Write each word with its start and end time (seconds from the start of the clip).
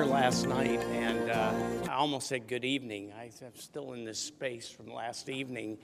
here 0.00 0.08
last 0.08 0.48
night, 0.48 0.80
and 0.92 1.30
uh, 1.30 1.52
I 1.90 1.94
almost 1.96 2.26
said 2.28 2.48
good 2.48 2.64
evening. 2.64 3.12
I, 3.18 3.24
am 3.44 3.54
still 3.56 3.92
in 3.92 4.06
this 4.06 4.18
space 4.18 4.70
from 4.70 4.90
last 4.90 5.28
evening. 5.28 5.76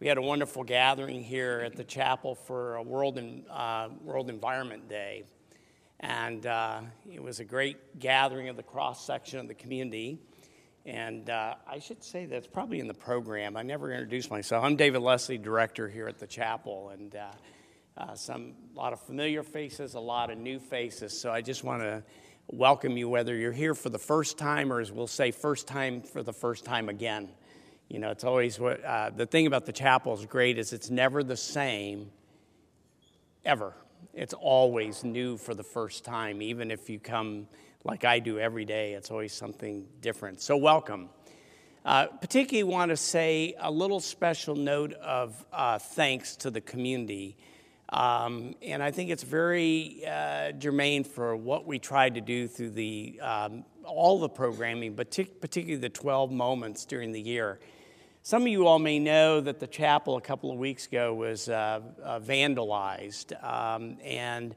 We 0.00 0.06
had 0.06 0.18
a 0.18 0.22
wonderful 0.22 0.64
gathering 0.64 1.22
here 1.22 1.62
at 1.64 1.74
the 1.74 1.84
chapel 1.84 2.34
for 2.34 2.74
a 2.74 2.82
World, 2.82 3.16
in, 3.16 3.44
uh, 3.48 3.88
World 4.02 4.28
Environment 4.28 4.86
Day. 4.86 5.24
And 6.00 6.44
uh, 6.44 6.82
it 7.10 7.22
was 7.22 7.40
a 7.40 7.44
great 7.44 7.98
gathering 7.98 8.50
of 8.50 8.56
the 8.56 8.62
cross 8.62 9.06
section 9.06 9.38
of 9.38 9.48
the 9.48 9.54
community. 9.54 10.18
And 10.84 11.30
uh, 11.30 11.54
I 11.66 11.78
should 11.78 12.04
say 12.04 12.26
that's 12.26 12.46
probably 12.46 12.80
in 12.80 12.86
the 12.86 12.92
program. 12.92 13.56
I 13.56 13.62
never 13.62 13.90
introduced 13.90 14.30
myself. 14.30 14.62
I'm 14.62 14.76
David 14.76 15.00
Leslie, 15.00 15.38
director 15.38 15.88
here 15.88 16.06
at 16.06 16.18
the 16.18 16.26
chapel. 16.26 16.90
And 16.90 17.16
uh, 17.16 17.28
uh, 17.96 18.14
some 18.14 18.56
a 18.74 18.78
lot 18.78 18.92
of 18.92 19.00
familiar 19.00 19.42
faces, 19.42 19.94
a 19.94 20.00
lot 20.00 20.30
of 20.30 20.36
new 20.36 20.58
faces. 20.58 21.18
So 21.18 21.30
I 21.30 21.40
just 21.40 21.64
want 21.64 21.80
to 21.80 22.02
welcome 22.48 22.96
you, 22.96 23.08
whether 23.08 23.34
you're 23.34 23.52
here 23.52 23.74
for 23.74 23.90
the 23.90 23.98
first 23.98 24.38
time 24.38 24.72
or, 24.72 24.80
as 24.80 24.92
we'll 24.92 25.06
say, 25.06 25.30
first 25.30 25.66
time 25.66 26.02
for 26.02 26.22
the 26.22 26.32
first 26.32 26.64
time 26.64 26.88
again. 26.88 27.28
You 27.88 27.98
know, 27.98 28.10
it's 28.10 28.24
always 28.24 28.58
what 28.58 28.84
uh, 28.84 29.10
the 29.10 29.26
thing 29.26 29.46
about 29.46 29.66
the 29.66 29.72
chapel 29.72 30.14
is 30.14 30.24
great 30.26 30.58
is 30.58 30.72
it's 30.72 30.90
never 30.90 31.22
the 31.22 31.36
same 31.36 32.10
ever. 33.44 33.74
It's 34.12 34.34
always 34.34 35.04
new 35.04 35.36
for 35.36 35.54
the 35.54 35.62
first 35.62 36.04
time, 36.04 36.42
even 36.42 36.70
if 36.70 36.88
you 36.88 36.98
come 36.98 37.48
like 37.84 38.04
I 38.04 38.18
do 38.18 38.38
every 38.38 38.64
day. 38.64 38.94
It's 38.94 39.10
always 39.10 39.32
something 39.32 39.86
different. 40.00 40.40
So, 40.40 40.56
welcome. 40.56 41.10
Uh, 41.84 42.06
particularly 42.06 42.64
want 42.64 42.88
to 42.88 42.96
say 42.96 43.54
a 43.58 43.70
little 43.70 44.00
special 44.00 44.56
note 44.56 44.94
of 44.94 45.44
uh, 45.52 45.78
thanks 45.78 46.36
to 46.36 46.50
the 46.50 46.60
community. 46.60 47.36
Um, 47.94 48.56
and 48.60 48.82
I 48.82 48.90
think 48.90 49.10
it's 49.10 49.22
very 49.22 50.02
uh, 50.04 50.50
germane 50.50 51.04
for 51.04 51.36
what 51.36 51.64
we 51.64 51.78
tried 51.78 52.14
to 52.16 52.20
do 52.20 52.48
through 52.48 52.70
the, 52.70 53.20
um, 53.22 53.64
all 53.84 54.18
the 54.18 54.28
programming, 54.28 54.94
but 54.94 55.12
t- 55.12 55.26
particularly 55.26 55.80
the 55.80 55.90
12 55.90 56.32
moments 56.32 56.84
during 56.86 57.12
the 57.12 57.20
year. 57.20 57.60
Some 58.22 58.42
of 58.42 58.48
you 58.48 58.66
all 58.66 58.80
may 58.80 58.98
know 58.98 59.40
that 59.40 59.60
the 59.60 59.68
chapel 59.68 60.16
a 60.16 60.20
couple 60.20 60.50
of 60.50 60.58
weeks 60.58 60.88
ago 60.88 61.14
was 61.14 61.48
uh, 61.48 61.82
uh, 62.02 62.18
vandalized. 62.18 63.32
Um, 63.44 63.98
and 64.02 64.56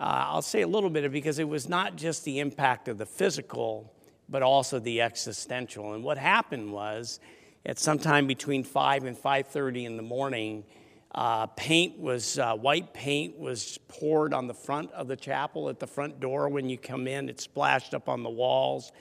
uh, 0.00 0.24
I'll 0.28 0.40
say 0.40 0.62
a 0.62 0.66
little 0.66 0.88
bit 0.88 1.04
of 1.04 1.12
because 1.12 1.38
it 1.38 1.48
was 1.48 1.68
not 1.68 1.94
just 1.94 2.24
the 2.24 2.38
impact 2.38 2.88
of 2.88 2.96
the 2.96 3.04
physical, 3.04 3.92
but 4.30 4.42
also 4.42 4.78
the 4.78 5.02
existential. 5.02 5.92
And 5.92 6.02
what 6.02 6.16
happened 6.16 6.72
was, 6.72 7.20
at 7.66 7.78
some 7.78 7.98
time 7.98 8.26
between 8.26 8.64
5 8.64 9.04
and 9.04 9.14
5.30 9.14 9.84
in 9.84 9.96
the 9.98 10.02
morning, 10.02 10.64
uh, 11.14 11.46
paint 11.46 11.98
was, 11.98 12.38
uh, 12.38 12.54
white 12.54 12.92
paint 12.92 13.38
was 13.38 13.78
poured 13.88 14.34
on 14.34 14.46
the 14.46 14.54
front 14.54 14.92
of 14.92 15.08
the 15.08 15.16
chapel 15.16 15.68
at 15.68 15.80
the 15.80 15.86
front 15.86 16.20
door 16.20 16.48
when 16.48 16.68
you 16.68 16.76
come 16.76 17.06
in. 17.06 17.28
It 17.28 17.40
splashed 17.40 17.94
up 17.94 18.08
on 18.08 18.22
the 18.22 18.30
walls, 18.30 18.92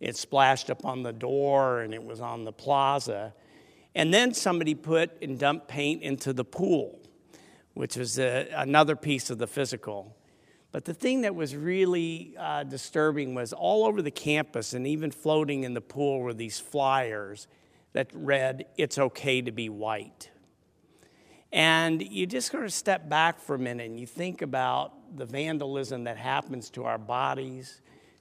it 0.00 0.16
splashed 0.16 0.70
up 0.70 0.84
on 0.84 1.02
the 1.02 1.12
door, 1.12 1.80
and 1.80 1.92
it 1.92 2.02
was 2.02 2.20
on 2.20 2.44
the 2.44 2.52
plaza. 2.52 3.34
And 3.94 4.14
then 4.14 4.32
somebody 4.32 4.74
put 4.74 5.10
and 5.20 5.38
dumped 5.38 5.68
paint 5.68 6.02
into 6.02 6.32
the 6.32 6.44
pool, 6.44 6.98
which 7.74 7.96
was 7.96 8.18
a, 8.18 8.48
another 8.54 8.96
piece 8.96 9.28
of 9.30 9.38
the 9.38 9.46
physical. 9.46 10.16
But 10.72 10.84
the 10.84 10.94
thing 10.94 11.22
that 11.22 11.34
was 11.34 11.56
really 11.56 12.34
uh, 12.38 12.62
disturbing 12.62 13.34
was 13.34 13.52
all 13.52 13.84
over 13.84 14.00
the 14.02 14.10
campus 14.10 14.72
and 14.72 14.86
even 14.86 15.10
floating 15.10 15.64
in 15.64 15.74
the 15.74 15.80
pool 15.80 16.20
were 16.20 16.32
these 16.32 16.60
flyers 16.60 17.48
that 17.92 18.08
read, 18.14 18.66
It's 18.76 18.96
okay 18.96 19.42
to 19.42 19.50
be 19.50 19.68
white. 19.68 20.30
And 21.52 22.00
you 22.00 22.26
just 22.26 22.50
sort 22.50 22.64
of 22.64 22.72
step 22.72 23.08
back 23.08 23.40
for 23.40 23.56
a 23.56 23.58
minute 23.58 23.86
and 23.86 23.98
you 23.98 24.06
think 24.06 24.42
about 24.42 25.16
the 25.16 25.24
vandalism 25.24 26.04
that 26.04 26.16
happens 26.16 26.70
to 26.70 26.84
our 26.84 26.98
bodies, 26.98 27.80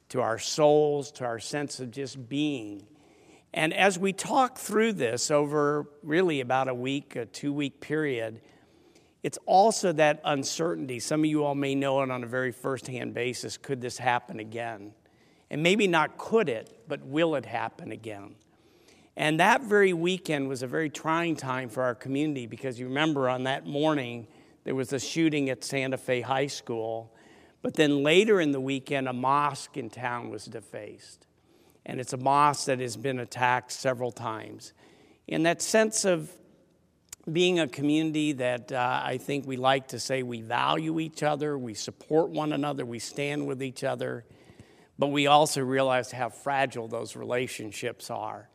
to 0.10 0.22
our 0.22 0.40
souls, 0.40 1.12
to 1.12 1.26
our 1.26 1.40
sense 1.40 1.80
of 1.80 1.92
just 1.92 2.28
being. 2.28 2.88
And 3.54 3.74
as 3.74 3.98
we 4.00 4.14
talk 4.14 4.58
through 4.58 4.94
this 4.94 5.32
over 5.32 5.88
really 6.04 6.42
about 6.42 6.68
a 6.68 6.74
week, 6.74 7.16
a 7.16 7.26
two 7.26 7.54
week 7.54 7.82
period, 7.82 8.42
it's 9.22 9.38
also 9.46 9.92
that 9.94 10.22
uncertainty. 10.24 11.00
Some 11.00 11.22
of 11.22 11.26
you 11.26 11.44
all 11.44 11.56
may 11.56 11.76
know 11.76 12.02
it 12.02 12.10
on 12.10 12.24
a 12.24 12.28
very 12.28 12.52
first 12.52 12.88
hand 12.88 13.14
basis. 13.14 13.58
Could 13.58 13.82
this 13.82 13.98
happen 13.98 14.40
again? 14.40 14.94
And 15.52 15.64
maybe 15.64 15.88
not 15.88 16.18
could 16.18 16.48
it, 16.48 16.84
but 16.88 17.04
will 17.04 17.36
it 17.36 17.46
happen 17.46 17.92
again? 17.92 18.36
And 19.20 19.42
that 19.42 19.64
very 19.64 19.92
weekend 19.92 20.48
was 20.48 20.64
a 20.64 20.68
very 20.68 20.90
trying 20.90 21.36
time 21.36 21.68
for 21.68 21.84
our 21.84 21.94
community 21.94 22.48
because 22.48 22.80
you 22.80 22.88
remember 22.88 23.28
on 23.28 23.44
that 23.44 23.68
morning 23.68 24.28
there 24.64 24.76
was 24.76 24.94
a 24.94 25.00
shooting 25.00 25.50
at 25.50 25.62
Santa 25.62 25.98
Fe 25.98 26.22
High 26.22 26.48
School. 26.48 27.14
But 27.62 27.74
then 27.74 28.02
later 28.02 28.40
in 28.40 28.54
the 28.54 28.62
weekend, 28.62 29.10
a 29.10 29.14
mosque 29.14 29.76
in 29.76 29.90
town 29.90 30.30
was 30.30 30.46
defaced. 30.46 31.28
And 31.86 32.00
it's 32.00 32.14
a 32.14 32.18
mosque 32.18 32.68
that 32.68 32.80
has 32.80 32.96
been 32.96 33.20
attacked 33.20 33.74
several 33.74 34.14
times. 34.14 34.72
In 35.28 35.44
that 35.44 35.62
sense 35.62 36.06
of 36.06 36.32
being 37.30 37.60
a 37.60 37.68
community 37.68 38.32
that 38.32 38.72
uh, 38.72 39.02
I 39.04 39.18
think 39.18 39.46
we 39.46 39.58
like 39.58 39.90
to 39.90 40.00
say 40.00 40.24
we 40.24 40.40
value 40.40 40.98
each 40.98 41.24
other, 41.24 41.58
we 41.58 41.74
support 41.74 42.30
one 42.30 42.54
another, 42.54 42.86
we 42.86 43.00
stand 43.00 43.48
with 43.48 43.62
each 43.62 43.84
other, 43.84 44.24
but 44.98 45.08
we 45.08 45.28
also 45.28 45.60
realize 45.62 46.10
how 46.10 46.30
fragile 46.30 46.88
those 46.88 47.18
relationships 47.18 48.10
are. 48.10 48.48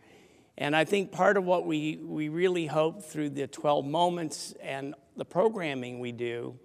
And 0.56 0.76
I 0.76 0.84
think 0.84 1.10
part 1.10 1.36
of 1.36 1.44
what 1.44 1.66
we, 1.66 1.96
we 1.96 2.28
really 2.28 2.66
hope 2.66 3.02
through 3.02 3.30
the 3.30 3.46
12 3.46 3.84
moments 3.84 4.54
and 4.62 4.94
the 5.16 5.24
programming 5.24 5.98
we 5.98 6.12
do 6.12 6.58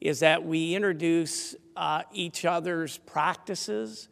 is 0.00 0.20
that 0.20 0.44
we 0.44 0.74
introduce 0.74 1.54
uh, 1.76 2.02
each 2.12 2.44
other's 2.44 2.98
practices, 2.98 4.08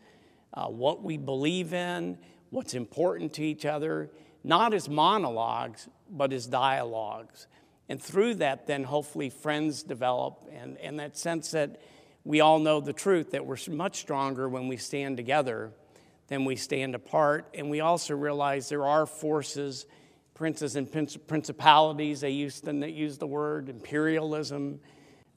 uh, 0.52 0.66
what 0.66 1.02
we 1.02 1.16
believe 1.16 1.72
in, 1.72 2.18
what's 2.50 2.74
important 2.74 3.32
to 3.34 3.42
each 3.42 3.64
other, 3.64 4.10
not 4.42 4.74
as 4.74 4.88
monologues, 4.88 5.88
but 6.10 6.32
as 6.32 6.46
dialogues. 6.46 7.46
And 7.88 8.00
through 8.00 8.34
that, 8.36 8.66
then 8.66 8.84
hopefully 8.84 9.30
friends 9.30 9.82
develop, 9.82 10.48
and, 10.52 10.76
and 10.78 10.98
that 11.00 11.16
sense 11.16 11.50
that 11.52 11.80
we 12.24 12.40
all 12.40 12.58
know 12.58 12.80
the 12.80 12.92
truth, 12.92 13.30
that 13.32 13.44
we're 13.44 13.56
much 13.70 14.00
stronger 14.00 14.48
when 14.48 14.68
we 14.68 14.76
stand 14.76 15.16
together 15.16 15.72
then 16.28 16.44
we 16.44 16.56
stand 16.56 16.94
apart. 16.94 17.48
And 17.54 17.70
we 17.70 17.80
also 17.80 18.14
realize 18.14 18.68
there 18.68 18.86
are 18.86 19.06
forces, 19.06 19.86
princes 20.34 20.76
and 20.76 20.90
principalities, 20.90 22.20
they 22.20 22.30
used 22.30 22.64
to 22.64 22.90
use 22.90 23.18
the 23.18 23.26
word 23.26 23.68
imperialism, 23.68 24.80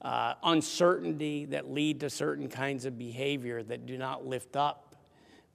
uh, 0.02 0.34
uncertainty 0.42 1.46
that 1.46 1.70
lead 1.70 2.00
to 2.00 2.10
certain 2.10 2.48
kinds 2.48 2.84
of 2.84 2.98
behavior 2.98 3.62
that 3.62 3.86
do 3.86 3.98
not 3.98 4.26
lift 4.26 4.56
up, 4.56 4.96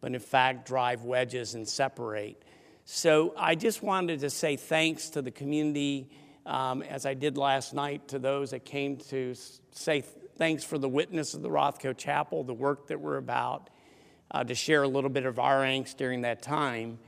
but 0.02 0.14
in 0.14 0.20
fact 0.20 0.68
drive 0.68 1.04
wedges 1.04 1.56
and 1.56 1.68
separate. 1.68 2.44
So 2.86 3.34
I 3.38 3.56
just 3.56 3.82
wanted 3.82 4.20
to 4.22 4.30
say 4.30 4.58
thanks 4.58 5.10
to 5.12 5.22
the 5.22 5.32
community, 5.32 6.10
um, 6.46 6.82
as 6.82 7.06
I 7.06 7.14
did 7.14 7.38
last 7.38 7.74
night, 7.74 8.10
to 8.10 8.20
those 8.20 8.52
that 8.52 8.66
came 8.66 8.98
to 8.98 9.34
say 9.72 10.02
thanks 10.36 10.66
for 10.66 10.78
the 10.78 10.90
witness 10.90 11.34
of 11.34 11.42
the 11.42 11.50
Rothko 11.50 11.98
Chapel, 11.98 12.44
the 12.44 12.54
work 12.54 12.88
that 12.88 13.00
we're 13.00 13.18
about 13.18 13.70
uh, 14.34 14.44
to 14.44 14.56
share 14.56 14.84
a 14.84 14.88
little 14.88 15.10
bit 15.10 15.26
of 15.26 15.40
our 15.40 15.62
angst 15.62 15.98
during 15.98 16.22
that 16.22 16.42
time. 16.42 17.00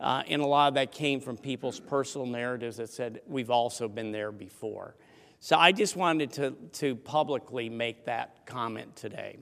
Uh, 0.00 0.22
and 0.28 0.42
a 0.42 0.46
lot 0.46 0.68
of 0.68 0.74
that 0.74 0.92
came 0.92 1.20
from 1.20 1.36
people's 1.36 1.80
personal 1.80 2.26
narratives 2.26 2.76
that 2.76 2.90
said, 2.90 3.20
We've 3.26 3.50
also 3.50 3.88
been 3.88 4.12
there 4.12 4.32
before. 4.32 4.96
So 5.40 5.56
I 5.56 5.72
just 5.72 5.96
wanted 5.96 6.32
to, 6.32 6.50
to 6.74 6.96
publicly 6.96 7.68
make 7.68 8.06
that 8.06 8.46
comment 8.46 8.96
today. 8.96 9.38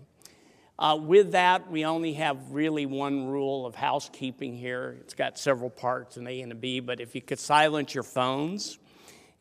Uh, 0.79 0.99
with 1.01 1.33
that, 1.33 1.71
we 1.71 1.85
only 1.85 2.15
have 2.15 2.51
really 2.51 2.87
one 2.87 3.29
rule 3.29 3.67
of 3.67 3.75
housekeeping 3.75 4.57
here. 4.57 4.97
It's 5.01 5.15
got 5.15 5.39
several 5.39 5.71
parts, 5.71 6.17
an 6.17 6.27
A 6.27 6.41
and 6.41 6.51
a 6.51 6.57
B, 6.57 6.81
but 6.81 7.01
if 7.01 7.15
you 7.15 7.21
could 7.21 7.39
silence 7.39 7.95
your 7.95 8.03
phones 8.03 8.79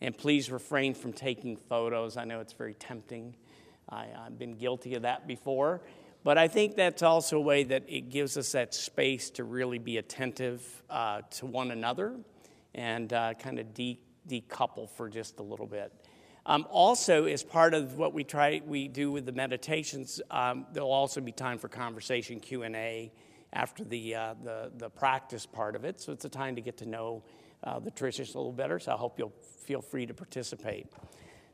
and 0.02 0.18
please 0.18 0.52
refrain 0.52 0.94
from 0.94 1.14
taking 1.14 1.56
photos. 1.56 2.18
I 2.18 2.26
know 2.26 2.40
it's 2.40 2.54
very 2.54 2.74
tempting. 2.74 3.36
I, 3.88 4.08
have 4.24 4.38
been 4.38 4.56
guilty 4.56 4.96
of 4.96 5.04
that 5.04 5.28
before. 5.28 5.82
But 6.24 6.38
I 6.38 6.48
think 6.48 6.76
that's 6.76 7.02
also 7.02 7.38
a 7.38 7.42
way 7.42 7.64
that 7.64 7.84
it 7.88 8.10
gives 8.10 8.38
us 8.38 8.52
that 8.52 8.74
space 8.76 9.30
to 9.32 9.44
really 9.44 9.80
be 9.80 9.98
attentive 9.98 10.84
uh, 10.90 11.22
to 11.32 11.46
one 11.46 11.72
another 11.72 12.16
and 12.76 13.12
uh, 13.12 13.34
kind 13.34 13.58
of 13.60 13.74
de- 13.74 14.00
decouple 14.28 14.90
for 14.90 15.10
just 15.10 15.40
a 15.40 15.44
little 15.44 15.66
bit. 15.66 15.92
Um, 16.46 16.66
also, 16.70 17.26
as 17.26 17.44
part 17.44 17.74
of 17.74 17.98
what 17.98 18.14
we 18.14 18.24
try, 18.24 18.62
we 18.66 18.88
do 18.88 19.12
with 19.12 19.26
the 19.26 19.32
meditations, 19.32 20.22
um, 20.32 20.66
there'll 20.74 20.92
also 20.92 21.22
be 21.22 21.32
time 21.32 21.58
for 21.58 21.68
conversation 21.68 22.40
Q 22.40 22.64
and 22.64 22.76
A 22.76 23.12
after 23.54 23.84
the, 23.84 24.16
uh, 24.16 24.34
the 24.44 24.72
the 24.78 24.90
practice 24.90 25.46
part 25.46 25.76
of 25.76 25.86
it. 25.86 26.00
So 26.00 26.12
it's 26.12 26.26
a 26.26 26.30
time 26.30 26.56
to 26.56 26.62
get 26.62 26.78
to 26.78 26.86
know 26.86 27.24
uh, 27.64 27.80
the 27.80 27.92
traditions 27.92 28.34
a 28.34 28.38
little 28.38 28.52
better. 28.54 28.80
So 28.80 28.94
I 28.94 28.96
hope 28.96 29.20
you'll 29.20 29.34
feel 29.66 29.82
free 29.82 30.06
to 30.06 30.14
participate. 30.14 30.88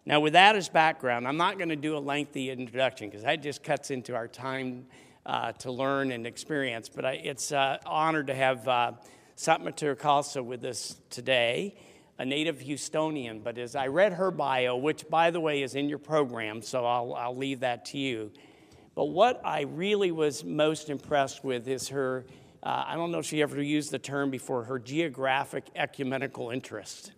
Now, 0.07 0.21
with 0.21 0.33
that 0.33 0.55
as 0.55 0.69
background, 0.69 1.27
I'm 1.27 1.35
not 1.35 1.57
going 1.57 1.67
to 1.67 1.75
do 1.75 1.97
a 1.97 1.99
lengthy 1.99 2.49
introduction 2.49 3.09
because 3.09 3.23
that 3.23 3.43
just 3.43 3.61
cuts 3.61 3.91
into 3.91 4.15
our 4.15 4.29
time 4.29 4.85
uh, 5.25 5.51
to 5.51 5.69
learn 5.69 6.13
and 6.13 6.25
experience. 6.25 6.87
But 6.87 7.03
I, 7.03 7.11
it's 7.15 7.51
an 7.51 7.57
uh, 7.57 7.77
honored 7.85 8.27
to 8.27 8.33
have 8.33 8.65
uh, 8.69 8.93
Satma 9.35 10.45
with 10.45 10.63
us 10.63 10.95
today, 11.09 11.75
a 12.17 12.23
native 12.23 12.59
Houstonian. 12.59 13.43
But 13.43 13.57
as 13.57 13.75
I 13.75 13.87
read 13.87 14.13
her 14.13 14.31
bio, 14.31 14.77
which, 14.77 15.09
by 15.09 15.29
the 15.29 15.41
way, 15.41 15.61
is 15.61 15.75
in 15.75 15.89
your 15.89 15.99
program, 15.99 16.61
so 16.61 16.85
I'll, 16.85 17.13
I'll 17.13 17.35
leave 17.35 17.59
that 17.59 17.83
to 17.87 17.97
you. 17.97 18.31
But 18.95 19.07
what 19.07 19.41
I 19.43 19.63
really 19.63 20.11
was 20.11 20.41
most 20.45 20.89
impressed 20.89 21.43
with 21.43 21.67
is 21.67 21.89
her, 21.89 22.25
uh, 22.63 22.85
I 22.87 22.95
don't 22.95 23.11
know 23.11 23.19
if 23.19 23.25
she 23.25 23.41
ever 23.41 23.61
used 23.61 23.91
the 23.91 23.99
term 23.99 24.31
before, 24.31 24.63
her 24.63 24.79
geographic 24.79 25.65
ecumenical 25.75 26.51
interest. 26.51 27.11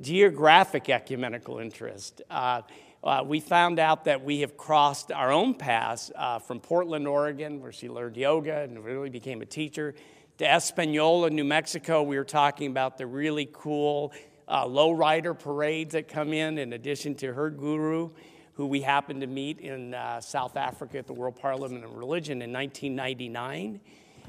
Geographic 0.00 0.88
ecumenical 0.88 1.58
interest. 1.58 2.22
Uh, 2.30 2.62
uh, 3.02 3.22
we 3.26 3.40
found 3.40 3.78
out 3.78 4.04
that 4.04 4.22
we 4.22 4.40
have 4.40 4.56
crossed 4.56 5.10
our 5.10 5.32
own 5.32 5.54
paths 5.54 6.10
uh, 6.14 6.38
from 6.38 6.60
Portland, 6.60 7.08
Oregon, 7.08 7.60
where 7.62 7.72
she 7.72 7.88
learned 7.88 8.16
yoga 8.16 8.60
and 8.60 8.84
really 8.84 9.10
became 9.10 9.40
a 9.40 9.46
teacher, 9.46 9.94
to 10.38 10.50
Espanola, 10.50 11.30
New 11.30 11.44
Mexico. 11.44 12.02
We 12.02 12.16
were 12.16 12.24
talking 12.24 12.70
about 12.70 12.98
the 12.98 13.06
really 13.06 13.48
cool 13.52 14.12
uh, 14.48 14.64
lowrider 14.64 15.38
parades 15.38 15.92
that 15.92 16.08
come 16.08 16.32
in, 16.32 16.58
in 16.58 16.72
addition 16.72 17.14
to 17.16 17.32
her 17.32 17.50
guru, 17.50 18.10
who 18.54 18.66
we 18.66 18.80
happened 18.80 19.20
to 19.20 19.26
meet 19.26 19.60
in 19.60 19.94
uh, 19.94 20.20
South 20.20 20.56
Africa 20.56 20.98
at 20.98 21.06
the 21.06 21.12
World 21.12 21.36
Parliament 21.36 21.84
of 21.84 21.94
Religion 21.94 22.42
in 22.42 22.52
1999, 22.52 23.80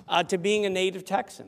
uh, 0.08 0.24
to 0.24 0.38
being 0.38 0.66
a 0.66 0.70
native 0.70 1.04
Texan. 1.04 1.48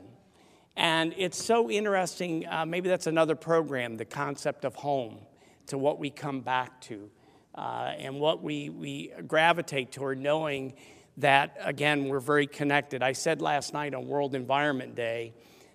And 0.76 1.14
it's 1.16 1.42
so 1.42 1.70
interesting. 1.70 2.46
Uh, 2.48 2.66
maybe 2.66 2.88
that's 2.88 3.06
another 3.06 3.36
program, 3.36 3.96
the 3.96 4.04
concept 4.04 4.64
of 4.64 4.74
home 4.74 5.18
to 5.66 5.78
what 5.78 5.98
we 5.98 6.10
come 6.10 6.40
back 6.40 6.80
to 6.82 7.10
uh, 7.54 7.92
and 7.96 8.18
what 8.18 8.42
we, 8.42 8.68
we 8.68 9.12
gravitate 9.26 9.92
toward, 9.92 10.18
knowing 10.18 10.74
that, 11.18 11.56
again, 11.60 12.08
we're 12.08 12.20
very 12.20 12.46
connected. 12.46 13.02
I 13.02 13.12
said 13.12 13.40
last 13.40 13.72
night 13.72 13.94
on 13.94 14.08
World 14.08 14.34
Environment 14.34 14.96
Day 14.96 15.34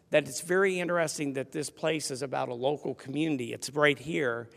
that 0.09 0.27
it's 0.27 0.41
very 0.41 0.79
interesting 0.79 1.33
that 1.33 1.51
this 1.51 1.69
place 1.69 2.11
is 2.11 2.21
about 2.21 2.49
a 2.49 2.53
local 2.53 2.93
community. 2.93 3.53
It's 3.53 3.69
right 3.69 3.97
here. 3.97 4.49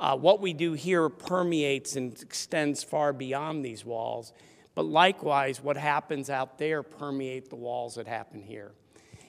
Uh, 0.00 0.16
what 0.16 0.40
we 0.40 0.52
do 0.52 0.72
here 0.72 1.08
permeates 1.08 1.94
and 1.94 2.20
extends 2.20 2.82
far 2.82 3.12
beyond 3.12 3.64
these 3.64 3.84
walls. 3.84 4.32
But 4.74 4.86
likewise, 4.86 5.62
what 5.62 5.76
happens 5.76 6.30
out 6.30 6.58
there 6.58 6.82
permeate 6.82 7.48
the 7.48 7.56
walls 7.56 7.94
that 7.94 8.08
happen 8.08 8.42
here. 8.42 8.72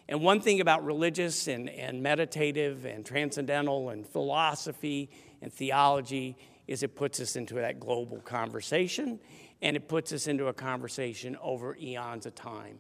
And 0.08 0.22
one 0.22 0.40
thing 0.40 0.62
about 0.62 0.86
religious 0.86 1.48
and, 1.48 1.70
and 1.70 2.04
meditative 2.04 2.86
and 2.86 3.06
transcendental 3.06 3.90
and 3.90 4.08
philosophy 4.08 5.10
and 5.42 5.52
theology 5.52 6.38
is 6.68 6.84
it 6.84 6.96
puts 6.96 7.20
us 7.20 7.36
into 7.36 7.56
that 7.56 7.80
global 7.80 8.20
conversation 8.22 9.20
and 9.62 9.76
it 9.76 9.88
puts 9.88 10.12
us 10.12 10.28
into 10.28 10.48
a 10.48 10.54
conversation 10.54 11.38
over 11.42 11.76
eons 11.78 12.26
of 12.26 12.36
time. 12.36 12.78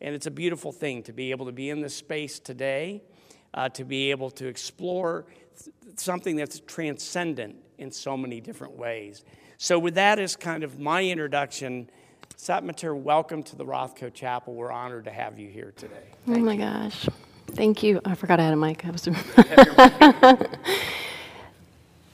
And 0.00 0.14
it's 0.14 0.26
a 0.26 0.30
beautiful 0.30 0.72
thing 0.72 1.02
to 1.04 1.12
be 1.12 1.30
able 1.30 1.46
to 1.46 1.52
be 1.52 1.70
in 1.70 1.80
this 1.80 1.94
space 1.94 2.38
today, 2.38 3.02
uh, 3.52 3.68
to 3.70 3.84
be 3.84 4.10
able 4.10 4.30
to 4.32 4.46
explore 4.46 5.26
th- 5.62 5.74
something 5.96 6.36
that's 6.36 6.60
transcendent 6.60 7.56
in 7.78 7.90
so 7.90 8.16
many 8.16 8.40
different 8.40 8.76
ways. 8.76 9.24
So, 9.58 9.78
with 9.78 9.94
that 9.96 10.18
as 10.18 10.36
kind 10.36 10.64
of 10.64 10.78
my 10.78 11.04
introduction, 11.04 11.90
Satmater, 12.40 12.96
welcome 12.98 13.42
to 13.42 13.54
the 13.54 13.66
Rothko 13.66 14.14
Chapel. 14.14 14.54
We're 14.54 14.72
honored 14.72 15.04
to 15.04 15.10
have 15.10 15.38
you 15.38 15.50
here 15.50 15.74
today. 15.76 16.06
Thank 16.24 16.38
oh 16.38 16.40
my 16.40 16.54
you. 16.54 16.58
gosh. 16.60 17.06
Thank 17.48 17.82
you. 17.82 18.00
I 18.02 18.14
forgot 18.14 18.40
I 18.40 18.44
had 18.44 18.54
a 18.54 18.56
mic. 18.56 18.82
I 18.86 18.90
was 18.90 19.06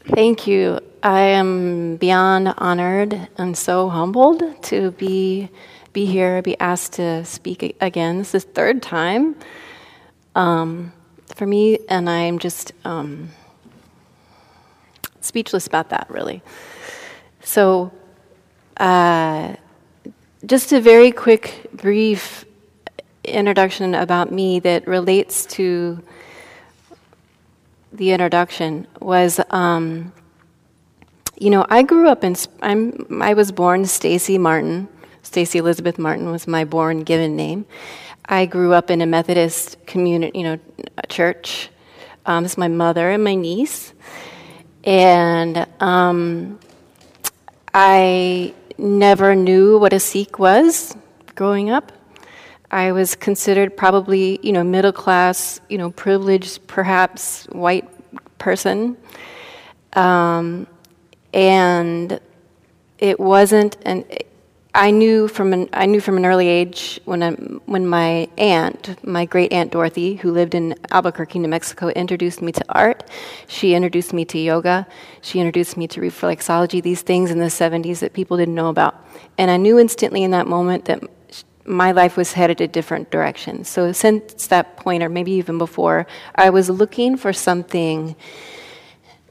Thank 0.17 0.49
you. 0.49 0.81
I 1.05 1.21
am 1.21 1.95
beyond 1.99 2.53
honored 2.59 3.29
and 3.39 3.57
so 3.57 3.89
humbled 3.89 4.43
to 4.65 4.91
be 4.91 5.49
be 5.93 6.07
here, 6.07 6.43
be 6.43 6.59
asked 6.59 6.95
to 6.95 7.25
speak 7.25 7.77
again. 7.81 8.19
This 8.19 8.35
is 8.35 8.43
third 8.43 8.83
time 8.83 9.37
um, 10.35 10.93
for 11.37 11.47
me, 11.47 11.79
and 11.89 12.11
I'm 12.11 12.41
just 12.41 12.73
um, 12.85 13.29
speechless 15.21 15.69
about 15.69 15.91
that, 15.91 16.11
really. 16.11 16.43
So, 17.45 17.93
uh, 18.79 19.55
just 20.45 20.73
a 20.73 20.81
very 20.81 21.13
quick, 21.13 21.69
brief 21.73 22.45
introduction 23.25 23.95
about 23.95 24.31
me 24.31 24.61
that 24.61 24.87
relates 24.87 25.47
to 25.47 26.03
the 27.93 28.11
introduction 28.11 28.87
was, 29.01 29.41
um, 29.51 30.13
you 31.39 31.51
know, 31.51 31.65
I 31.69 31.83
grew 31.83 32.09
up 32.09 32.25
in. 32.25 32.37
I'm. 32.63 33.23
I 33.23 33.35
was 33.35 33.53
born 33.53 33.85
Stacy 33.87 34.39
Martin. 34.39 34.89
Stacy 35.23 35.59
Elizabeth 35.59 35.99
Martin 35.99 36.31
was 36.31 36.47
my 36.47 36.65
born 36.65 37.03
given 37.03 37.37
name. 37.37 37.67
I 38.25 38.47
grew 38.47 38.73
up 38.73 38.91
in 38.91 39.01
a 39.01 39.07
Methodist 39.07 39.85
community, 39.87 40.39
you 40.39 40.45
know, 40.45 40.59
a 40.99 41.07
church. 41.07 41.71
Um, 42.25 42.45
is 42.45 42.59
my 42.59 42.69
mother 42.69 43.11
and 43.11 43.23
my 43.23 43.35
niece, 43.35 43.93
and 44.83 45.67
um, 45.81 46.59
I 47.73 48.53
never 48.79 49.35
knew 49.35 49.79
what 49.79 49.93
a 49.93 50.01
Sikh 50.01 50.39
was 50.39 50.97
growing 51.35 51.71
up. 51.71 51.93
I 52.71 52.93
was 52.93 53.15
considered 53.15 53.77
probably, 53.77 54.41
you 54.43 54.53
know, 54.53 54.65
middle 54.65 54.93
class, 54.93 55.61
you 55.69 55.79
know, 55.79 55.91
privileged, 55.91 56.67
perhaps 56.67 57.45
white 57.47 57.89
person. 58.39 58.97
Um, 59.93 60.67
and 61.33 62.21
it 62.99 63.21
wasn't 63.21 63.77
an 63.87 64.05
I 64.77 64.91
knew 64.91 65.27
from 65.27 65.55
an 65.55 65.71
I 65.73 65.87
knew 65.87 66.03
from 66.03 66.19
an 66.19 66.27
early 66.27 66.49
age 66.49 67.01
when 67.07 67.23
I, 67.23 67.31
when 67.65 67.87
my 67.87 68.29
aunt, 68.37 69.03
my 69.03 69.25
great 69.25 69.51
aunt 69.51 69.73
Dorothy, 69.73 70.17
who 70.17 70.31
lived 70.31 70.55
in 70.55 70.75
Albuquerque, 70.91 71.39
New 71.39 71.49
Mexico, 71.49 71.89
introduced 71.89 72.43
me 72.43 72.53
to 72.53 72.65
art. 72.69 73.09
She 73.47 73.73
introduced 73.73 74.13
me 74.13 74.27
to 74.27 74.39
yoga. 74.39 74.87
She 75.23 75.41
introduced 75.41 75.79
me 75.79 75.89
to 75.89 76.03
reflexology. 76.03 76.83
These 76.83 77.01
things 77.01 77.31
in 77.31 77.39
the 77.39 77.47
'70s 77.47 78.01
that 78.01 78.13
people 78.13 78.37
didn't 78.37 78.55
know 78.55 78.69
about, 78.69 79.03
and 79.39 79.51
I 79.51 79.57
knew 79.57 79.79
instantly 79.79 80.23
in 80.23 80.33
that 80.33 80.47
moment 80.47 80.85
that 80.85 81.03
my 81.65 81.93
life 81.93 82.19
was 82.19 82.35
headed 82.35 82.61
a 82.61 82.69
different 82.69 83.11
direction. 83.11 83.65
So 83.65 83.93
since 83.93 84.47
that 84.49 84.77
point, 84.77 85.03
or 85.03 85.09
maybe 85.09 85.33
even 85.33 85.57
before, 85.57 86.07
I 86.35 86.51
was 86.51 86.69
looking 86.69 87.17
for 87.17 87.33
something 87.33 88.15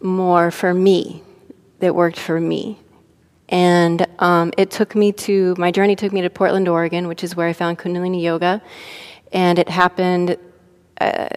more 0.02 0.50
for 0.50 0.74
me 0.74 1.22
that 1.82 1.94
worked 1.94 2.18
for 2.18 2.42
me. 2.42 2.80
And 3.50 4.06
um, 4.20 4.52
it 4.58 4.72
took 4.72 4.96
me 4.96 5.12
to, 5.12 5.56
my 5.58 5.72
journey 5.72 5.96
took 5.96 6.12
me 6.12 6.22
to 6.22 6.30
Portland, 6.30 6.68
Oregon, 6.68 7.08
which 7.08 7.24
is 7.24 7.36
where 7.36 7.48
I 7.48 7.54
found 7.54 7.78
Kundalini 7.78 8.22
Yoga. 8.22 8.62
And 9.32 9.60
it 9.60 9.70
happened, 9.70 10.38
uh, 11.00 11.28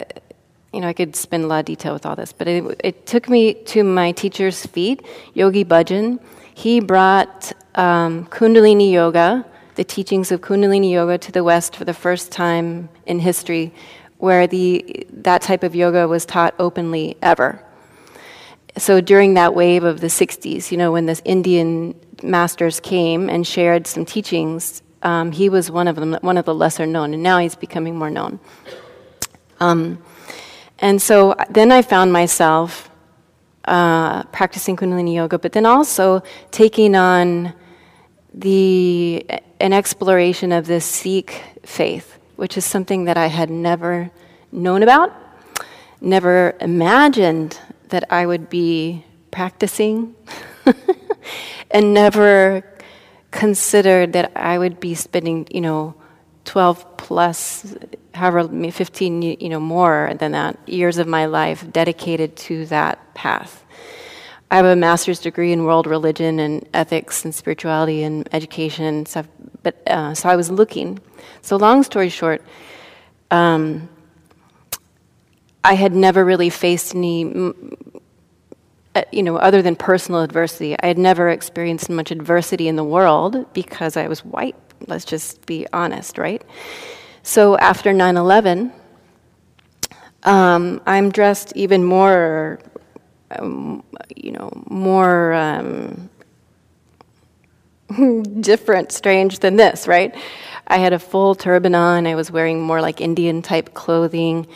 you 0.72 0.80
know, 0.80 0.88
I 0.88 0.92
could 0.92 1.14
spend 1.16 1.44
a 1.44 1.46
lot 1.46 1.60
of 1.60 1.64
detail 1.66 1.92
with 1.92 2.06
all 2.06 2.16
this, 2.16 2.32
but 2.32 2.48
it, 2.48 2.80
it 2.82 3.06
took 3.06 3.28
me 3.28 3.54
to 3.54 3.84
my 3.84 4.12
teacher's 4.12 4.64
feet, 4.64 5.04
Yogi 5.34 5.64
Bhajan. 5.64 6.20
He 6.54 6.80
brought 6.80 7.52
um, 7.74 8.26
Kundalini 8.26 8.90
Yoga 8.90 9.44
the 9.78 9.84
teachings 9.84 10.32
of 10.32 10.40
Kundalini 10.40 10.90
Yoga 10.90 11.18
to 11.18 11.30
the 11.30 11.44
West 11.44 11.76
for 11.76 11.84
the 11.84 11.94
first 11.94 12.32
time 12.32 12.88
in 13.06 13.20
history, 13.20 13.72
where 14.16 14.48
the, 14.48 15.06
that 15.12 15.40
type 15.40 15.62
of 15.62 15.72
yoga 15.72 16.08
was 16.08 16.26
taught 16.26 16.52
openly 16.58 17.16
ever. 17.22 17.64
So 18.78 19.00
during 19.00 19.34
that 19.34 19.54
wave 19.54 19.84
of 19.84 20.00
the 20.00 20.06
60s, 20.06 20.70
you 20.70 20.76
know, 20.76 20.92
when 20.92 21.06
the 21.06 21.20
Indian 21.24 21.94
masters 22.22 22.80
came 22.80 23.28
and 23.28 23.46
shared 23.46 23.86
some 23.86 24.04
teachings, 24.04 24.82
um, 25.02 25.32
he 25.32 25.48
was 25.48 25.70
one 25.70 25.88
of 25.88 25.96
them, 25.96 26.16
one 26.20 26.36
of 26.36 26.44
the 26.44 26.54
lesser 26.54 26.86
known, 26.86 27.14
and 27.14 27.22
now 27.22 27.38
he's 27.38 27.54
becoming 27.54 27.96
more 27.96 28.10
known. 28.10 28.40
Um, 29.60 30.02
and 30.78 31.02
so 31.02 31.34
then 31.50 31.72
I 31.72 31.82
found 31.82 32.12
myself 32.12 32.90
uh, 33.64 34.22
practicing 34.24 34.76
Kundalini 34.76 35.14
Yoga, 35.14 35.38
but 35.38 35.52
then 35.52 35.66
also 35.66 36.22
taking 36.50 36.94
on 36.94 37.52
the 38.32 39.24
an 39.60 39.72
exploration 39.72 40.52
of 40.52 40.66
this 40.66 40.84
Sikh 40.84 41.42
faith, 41.64 42.18
which 42.36 42.56
is 42.56 42.64
something 42.64 43.04
that 43.04 43.16
I 43.16 43.26
had 43.26 43.50
never 43.50 44.10
known 44.52 44.82
about, 44.82 45.12
never 46.00 46.56
imagined 46.60 47.58
that 47.88 48.10
I 48.12 48.26
would 48.26 48.48
be 48.48 49.04
practicing, 49.30 50.14
and 51.70 51.94
never 51.94 52.64
considered 53.30 54.12
that 54.14 54.32
I 54.36 54.58
would 54.58 54.80
be 54.80 54.94
spending, 54.94 55.46
you 55.50 55.60
know, 55.60 55.94
12 56.44 56.96
plus, 56.96 57.76
however, 58.14 58.48
15, 58.70 59.22
you 59.22 59.48
know, 59.48 59.60
more 59.60 60.12
than 60.18 60.32
that, 60.32 60.58
years 60.66 60.98
of 60.98 61.06
my 61.06 61.26
life 61.26 61.70
dedicated 61.70 62.36
to 62.36 62.64
that 62.66 63.14
path. 63.14 63.64
I 64.50 64.56
have 64.56 64.64
a 64.64 64.76
master's 64.76 65.20
degree 65.20 65.52
in 65.52 65.64
world 65.64 65.86
religion 65.86 66.38
and 66.40 66.66
ethics 66.72 67.24
and 67.24 67.34
spirituality 67.34 68.02
and 68.02 68.26
education 68.32 68.86
and 68.86 69.06
stuff. 69.06 69.28
But 69.62 69.86
uh, 69.86 70.14
so 70.14 70.30
I 70.30 70.36
was 70.36 70.50
looking. 70.50 71.00
So 71.42 71.56
long 71.56 71.82
story 71.82 72.08
short, 72.08 72.42
um, 73.30 73.90
I 75.64 75.74
had 75.74 75.94
never 75.94 76.24
really 76.24 76.50
faced 76.50 76.94
any, 76.94 77.52
uh, 78.94 79.02
you 79.12 79.22
know, 79.22 79.36
other 79.36 79.62
than 79.62 79.76
personal 79.76 80.22
adversity. 80.22 80.76
I 80.78 80.86
had 80.86 80.98
never 80.98 81.28
experienced 81.28 81.90
much 81.90 82.10
adversity 82.10 82.68
in 82.68 82.76
the 82.76 82.84
world 82.84 83.52
because 83.52 83.96
I 83.96 84.08
was 84.08 84.24
white. 84.24 84.56
Let's 84.86 85.04
just 85.04 85.44
be 85.46 85.66
honest, 85.72 86.18
right? 86.18 86.42
So 87.22 87.58
after 87.58 87.92
9 87.92 88.16
11, 88.16 88.72
um, 90.22 90.80
I'm 90.86 91.10
dressed 91.10 91.52
even 91.56 91.84
more 91.84 92.60
um, 93.30 93.84
you 94.16 94.32
know, 94.32 94.50
more 94.68 95.32
um, 95.34 96.10
different, 98.40 98.92
strange 98.92 99.40
than 99.40 99.56
this, 99.56 99.86
right? 99.86 100.14
I 100.66 100.78
had 100.78 100.92
a 100.92 100.98
full 100.98 101.34
turban 101.34 101.74
on. 101.74 102.06
I 102.06 102.14
was 102.14 102.30
wearing 102.30 102.60
more 102.60 102.80
like 102.80 103.00
Indian 103.00 103.42
type 103.42 103.74
clothing. 103.74 104.46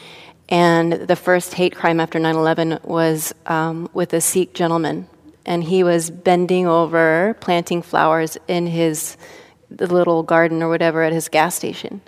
And 0.52 0.92
the 0.92 1.16
first 1.16 1.54
hate 1.54 1.75
crime 1.75 1.99
after 1.99 2.18
9 2.18 2.37
11 2.37 2.80
was 2.85 3.35
um, 3.47 3.88
with 3.94 4.12
a 4.12 4.21
Sikh 4.21 4.52
gentleman. 4.52 5.09
And 5.47 5.64
he 5.64 5.82
was 5.82 6.11
bending 6.11 6.66
over, 6.66 7.35
planting 7.40 7.80
flowers 7.80 8.37
in 8.47 8.66
his 8.66 9.16
little 9.71 10.23
garden 10.23 10.62
or 10.62 10.68
whatever 10.68 11.02
at 11.04 11.14
his 11.14 11.30
gas 11.30 11.54
station. 11.54 12.02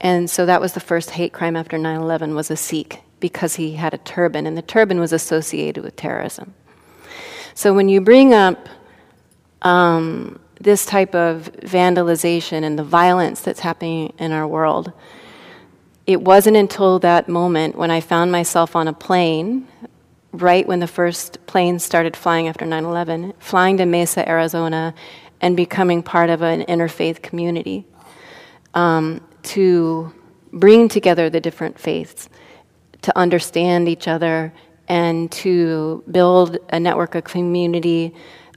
And 0.00 0.30
so 0.30 0.46
that 0.46 0.62
was 0.62 0.72
the 0.72 0.80
first 0.80 1.10
hate 1.10 1.34
crime 1.34 1.56
after 1.56 1.76
9 1.76 2.00
11 2.00 2.34
was 2.34 2.50
a 2.50 2.56
Sikh 2.56 3.02
because 3.20 3.56
he 3.56 3.74
had 3.74 3.92
a 3.92 3.98
turban, 3.98 4.46
and 4.46 4.56
the 4.56 4.62
turban 4.62 4.98
was 4.98 5.12
associated 5.12 5.84
with 5.84 5.94
terrorism. 5.94 6.54
So 7.52 7.74
when 7.74 7.90
you 7.90 8.00
bring 8.00 8.32
up 8.32 8.66
um, 9.60 10.40
this 10.58 10.86
type 10.86 11.14
of 11.14 11.52
vandalization 11.60 12.62
and 12.62 12.78
the 12.78 12.84
violence 12.84 13.42
that's 13.42 13.60
happening 13.60 14.14
in 14.18 14.32
our 14.32 14.48
world, 14.48 14.90
it 16.06 16.20
wasn't 16.20 16.56
until 16.56 16.98
that 17.00 17.28
moment 17.28 17.76
when 17.76 17.90
I 17.90 18.00
found 18.00 18.30
myself 18.30 18.76
on 18.76 18.88
a 18.88 18.92
plane, 18.92 19.66
right 20.32 20.66
when 20.66 20.80
the 20.80 20.86
first 20.86 21.44
planes 21.46 21.84
started 21.84 22.16
flying 22.16 22.48
after 22.48 22.66
9 22.66 22.84
11, 22.84 23.32
flying 23.38 23.76
to 23.78 23.86
Mesa, 23.86 24.28
Arizona, 24.28 24.94
and 25.40 25.56
becoming 25.56 26.02
part 26.02 26.30
of 26.30 26.42
an 26.42 26.62
interfaith 26.62 27.22
community 27.22 27.86
um, 28.74 29.20
to 29.42 30.12
bring 30.52 30.88
together 30.88 31.30
the 31.30 31.40
different 31.40 31.78
faiths, 31.78 32.28
to 33.02 33.16
understand 33.18 33.88
each 33.88 34.06
other, 34.06 34.52
and 34.88 35.32
to 35.32 36.04
build 36.10 36.58
a 36.68 36.78
network 36.78 37.14
of 37.14 37.24
community 37.24 38.14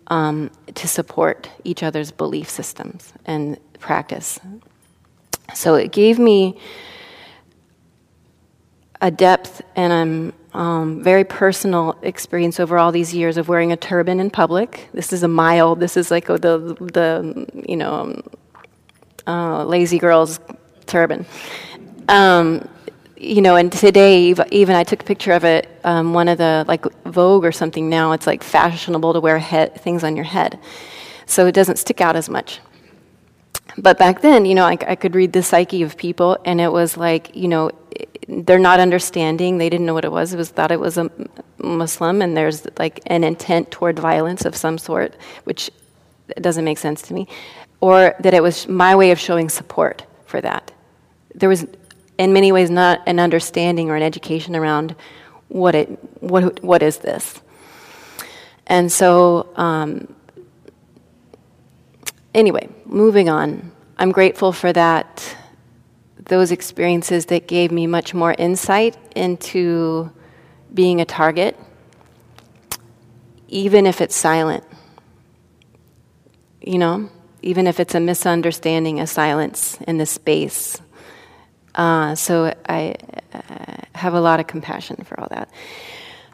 um, 0.08 0.52
to 0.76 0.88
support 0.88 1.50
each 1.64 1.84
other's 1.84 2.12
belief 2.12 2.50
systems 2.50 3.14
and 3.26 3.58
practice. 3.80 4.40
So 5.54 5.76
it 5.76 5.92
gave 5.92 6.20
me 6.20 6.60
a 9.02 9.12
depth 9.12 9.62
and 9.76 10.34
a 10.54 10.58
um, 10.58 11.04
very 11.04 11.24
personal 11.24 11.98
experience 12.02 12.60
over 12.60 12.78
all 12.78 12.92
these 12.92 13.14
years 13.14 13.38
of 13.38 13.48
wearing 13.48 13.72
a 13.72 13.78
turban 13.78 14.20
in 14.20 14.30
public. 14.30 14.90
This 14.94 15.14
is 15.14 15.22
a 15.24 15.28
mild. 15.28 15.80
This 15.80 15.98
is 15.98 16.10
like 16.10 16.26
the 16.26 16.76
the 16.94 17.48
you 17.68 17.78
know 17.78 17.94
um, 17.94 18.24
uh, 19.28 19.64
lazy 19.66 20.00
girl's 20.00 20.40
turban. 20.88 21.26
Um, 22.10 22.68
you 23.20 23.42
know, 23.42 23.56
and 23.56 23.72
today, 23.72 24.34
even 24.52 24.76
I 24.76 24.84
took 24.84 25.02
a 25.02 25.06
picture 25.06 25.32
of 25.32 25.44
it, 25.44 25.68
um, 25.84 26.14
one 26.14 26.28
of 26.28 26.38
the, 26.38 26.66
like 26.68 26.86
Vogue 27.04 27.46
or 27.46 27.52
something 27.52 27.90
now, 27.90 28.12
it's 28.12 28.28
like 28.28 28.44
fashionable 28.44 29.14
to 29.14 29.20
wear 29.20 29.42
things 29.42 30.04
on 30.04 30.16
your 30.16 30.26
head. 30.26 30.60
So 31.26 31.48
it 31.48 31.54
doesn't 31.54 31.78
stick 31.78 32.00
out 32.00 32.16
as 32.16 32.30
much. 32.30 32.60
But 33.78 34.00
back 34.00 34.22
then, 34.22 34.46
you 34.46 34.56
know, 34.56 34.66
I, 34.66 34.78
I 34.88 34.96
could 34.96 35.14
read 35.14 35.34
the 35.34 35.44
psyche 35.44 35.84
of 35.84 35.98
people, 35.98 36.38
and 36.46 36.60
it 36.60 36.72
was 36.72 36.98
like, 36.98 37.36
you 37.36 37.48
know, 37.48 37.72
they're 38.28 38.60
not 38.60 38.80
understanding. 38.80 39.58
They 39.58 39.70
didn't 39.70 39.86
know 39.86 39.94
what 39.94 40.06
it 40.06 40.12
was. 40.12 40.34
It 40.34 40.38
was 40.38 40.50
thought 40.50 40.72
it 40.72 40.80
was 40.80 40.98
a 40.98 41.12
Muslim, 41.60 42.22
and 42.22 42.36
there's 42.36 42.68
like 42.80 43.02
an 43.06 43.24
intent 43.24 43.72
toward 43.72 44.00
violence 44.00 44.46
of 44.46 44.56
some 44.56 44.78
sort, 44.78 45.16
which 45.44 45.70
doesn't 46.42 46.66
make 46.66 46.78
sense 46.78 47.02
to 47.04 47.14
me, 47.14 47.28
or 47.80 48.16
that 48.20 48.34
it 48.34 48.42
was 48.42 48.68
my 48.68 48.96
way 48.96 49.12
of 49.12 49.20
showing 49.20 49.50
support 49.50 50.06
for 50.26 50.42
that. 50.42 50.72
There 51.36 51.50
was 51.50 51.66
in 52.18 52.34
many 52.34 52.52
ways 52.52 52.70
not 52.70 53.02
an 53.06 53.20
understanding 53.20 53.90
or 53.90 53.96
an 53.96 54.04
education 54.04 54.56
around 54.56 54.96
what 55.50 55.76
it 55.76 55.88
what 56.22 56.62
what 56.64 56.82
is 56.82 56.98
this. 56.98 57.42
And 58.66 58.92
so, 58.92 59.50
um, 59.56 60.14
anyway, 62.34 62.70
moving 62.86 63.30
on. 63.30 63.72
I'm 63.98 64.12
grateful 64.12 64.52
for 64.52 64.72
that. 64.74 65.36
Those 66.26 66.52
experiences 66.52 67.28
that 67.28 67.48
gave 67.48 67.72
me 67.72 67.88
much 67.88 68.14
more 68.14 68.36
insight 68.38 68.98
into 69.16 70.12
being 70.74 71.02
a 71.02 71.06
target, 71.06 71.58
even 73.48 73.86
if 73.86 74.02
it's 74.02 74.16
silent. 74.16 74.64
You 76.62 76.78
know, 76.78 77.10
even 77.42 77.66
if 77.66 77.80
it's 77.80 77.96
a 77.96 78.00
misunderstanding, 78.00 79.00
a 79.00 79.08
silence 79.08 79.78
in 79.88 79.98
the 79.98 80.06
space 80.06 80.82
uh, 81.78 82.16
so 82.16 82.54
I 82.68 82.96
uh, 83.34 83.76
have 83.94 84.16
a 84.16 84.20
lot 84.20 84.40
of 84.40 84.48
compassion 84.48 85.04
for 85.04 85.20
all 85.20 85.28
that. 85.30 85.50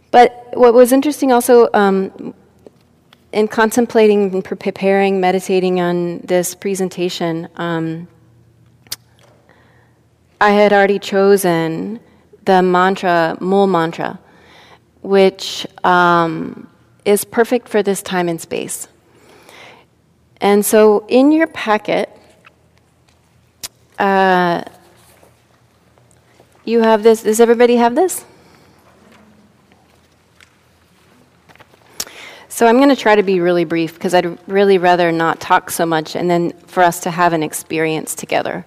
But 0.09 0.47
what 0.53 0.73
was 0.73 0.91
interesting 0.93 1.31
also 1.31 1.69
um, 1.73 2.33
in 3.33 3.47
contemplating 3.47 4.31
and 4.33 4.45
preparing, 4.45 5.19
meditating 5.19 5.81
on 5.81 6.19
this 6.19 6.53
presentation, 6.53 7.49
um, 7.55 8.07
I 10.39 10.51
had 10.51 10.71
already 10.71 10.99
chosen 10.99 11.99
the 12.45 12.61
mantra, 12.61 13.35
Mool 13.39 13.65
mantra, 13.65 14.19
which 15.01 15.65
um, 15.83 16.69
is 17.05 17.25
perfect 17.25 17.67
for 17.67 17.81
this 17.81 18.03
time 18.03 18.29
and 18.29 18.39
space. 18.39 18.87
And 20.39 20.63
so 20.63 21.05
in 21.07 21.31
your 21.31 21.47
packet, 21.47 22.09
uh, 23.97 24.63
you 26.65 26.81
have 26.81 27.01
this. 27.01 27.23
Does 27.23 27.39
everybody 27.39 27.77
have 27.77 27.95
this? 27.95 28.25
So 32.53 32.67
I'm 32.67 32.77
going 32.77 32.89
to 32.89 32.95
try 32.95 33.15
to 33.15 33.24
be 33.24 33.39
really 33.39 33.65
brief 33.65 33.95
because 33.95 34.13
I'd 34.13 34.38
really 34.48 34.77
rather 34.77 35.12
not 35.12 35.39
talk 35.39 35.72
so 35.72 35.88
much 35.88 36.15
and 36.15 36.29
then 36.29 36.51
for 36.67 36.83
us 36.83 37.00
to 37.00 37.10
have 37.10 37.33
an 37.33 37.41
experience 37.41 38.13
together. 38.13 38.63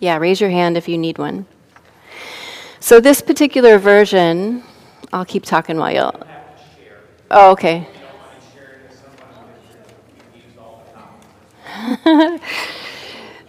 Yeah, 0.00 0.18
raise 0.18 0.38
your 0.38 0.50
hand 0.50 0.76
if 0.76 0.86
you 0.86 0.98
need 0.98 1.16
one. 1.16 1.46
So 2.78 3.00
this 3.00 3.22
particular 3.22 3.78
version, 3.78 4.62
I'll 5.10 5.24
keep 5.24 5.46
talking 5.46 5.78
while 5.78 5.90
you. 5.90 6.10
Oh, 7.30 7.52
okay. 7.52 7.88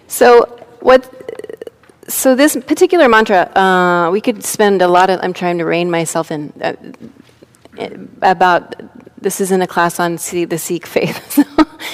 so 0.07 0.45
what? 0.79 1.14
So 2.07 2.35
this 2.35 2.55
particular 2.55 3.09
mantra, 3.09 3.49
uh, 3.57 4.11
we 4.11 4.21
could 4.21 4.43
spend 4.43 4.81
a 4.81 4.87
lot 4.87 5.09
of. 5.09 5.19
I'm 5.23 5.33
trying 5.33 5.57
to 5.57 5.65
rein 5.65 5.89
myself 5.89 6.31
in 6.31 6.53
uh, 6.61 6.73
about. 8.21 8.75
This 9.19 9.41
is 9.41 9.51
in 9.51 9.61
a 9.63 9.67
class 9.67 9.99
on 9.99 10.19
see, 10.19 10.45
the 10.45 10.59
Sikh 10.59 10.85
faith. 10.85 11.39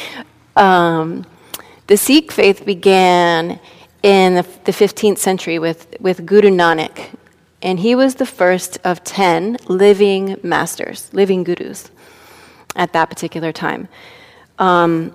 um, 0.58 1.26
the 1.88 1.96
Sikh 1.96 2.30
faith 2.32 2.66
began 2.66 3.58
in 4.04 4.36
the, 4.36 4.44
the 4.66 4.72
15th 4.72 5.18
century 5.18 5.60
with, 5.60 5.96
with 6.00 6.26
Guru 6.26 6.50
Nanak, 6.50 7.10
and 7.62 7.80
he 7.80 7.96
was 7.96 8.16
the 8.16 8.26
first 8.26 8.80
of 8.84 9.04
10 9.04 9.58
living 9.68 10.38
masters, 10.44 11.10
living 11.14 11.44
gurus 11.44 11.90
at 12.76 12.94
that 12.94 13.10
particular 13.10 13.52
time. 13.52 13.88
Um, 14.60 15.14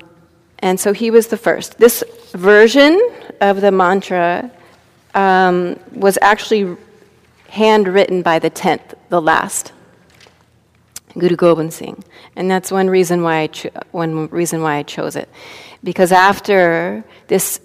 and 0.61 0.79
so 0.79 0.93
he 0.93 1.11
was 1.11 1.27
the 1.27 1.37
first. 1.37 1.79
This 1.79 2.03
version 2.33 3.01
of 3.41 3.61
the 3.61 3.71
mantra 3.71 4.51
um, 5.17 5.81
was 5.93 6.19
actually 6.23 6.77
handwritten 7.49 8.23
by 8.23 8.39
the 8.39 8.51
10th, 8.51 8.95
the 9.09 9.21
last, 9.21 9.73
Guru 11.19 11.35
Gobind 11.35 11.73
Singh. 11.73 12.05
And 12.37 12.51
that's 12.51 12.71
one 12.71 12.89
reason 12.89 13.23
why 13.23 13.41
I, 13.41 13.47
cho- 13.49 13.71
one 13.91 14.29
reason 14.29 14.63
why 14.63 14.77
I 14.77 14.83
chose 14.83 15.17
it. 15.17 15.29
Because 15.83 16.13
after 16.13 17.03
this 17.29 17.61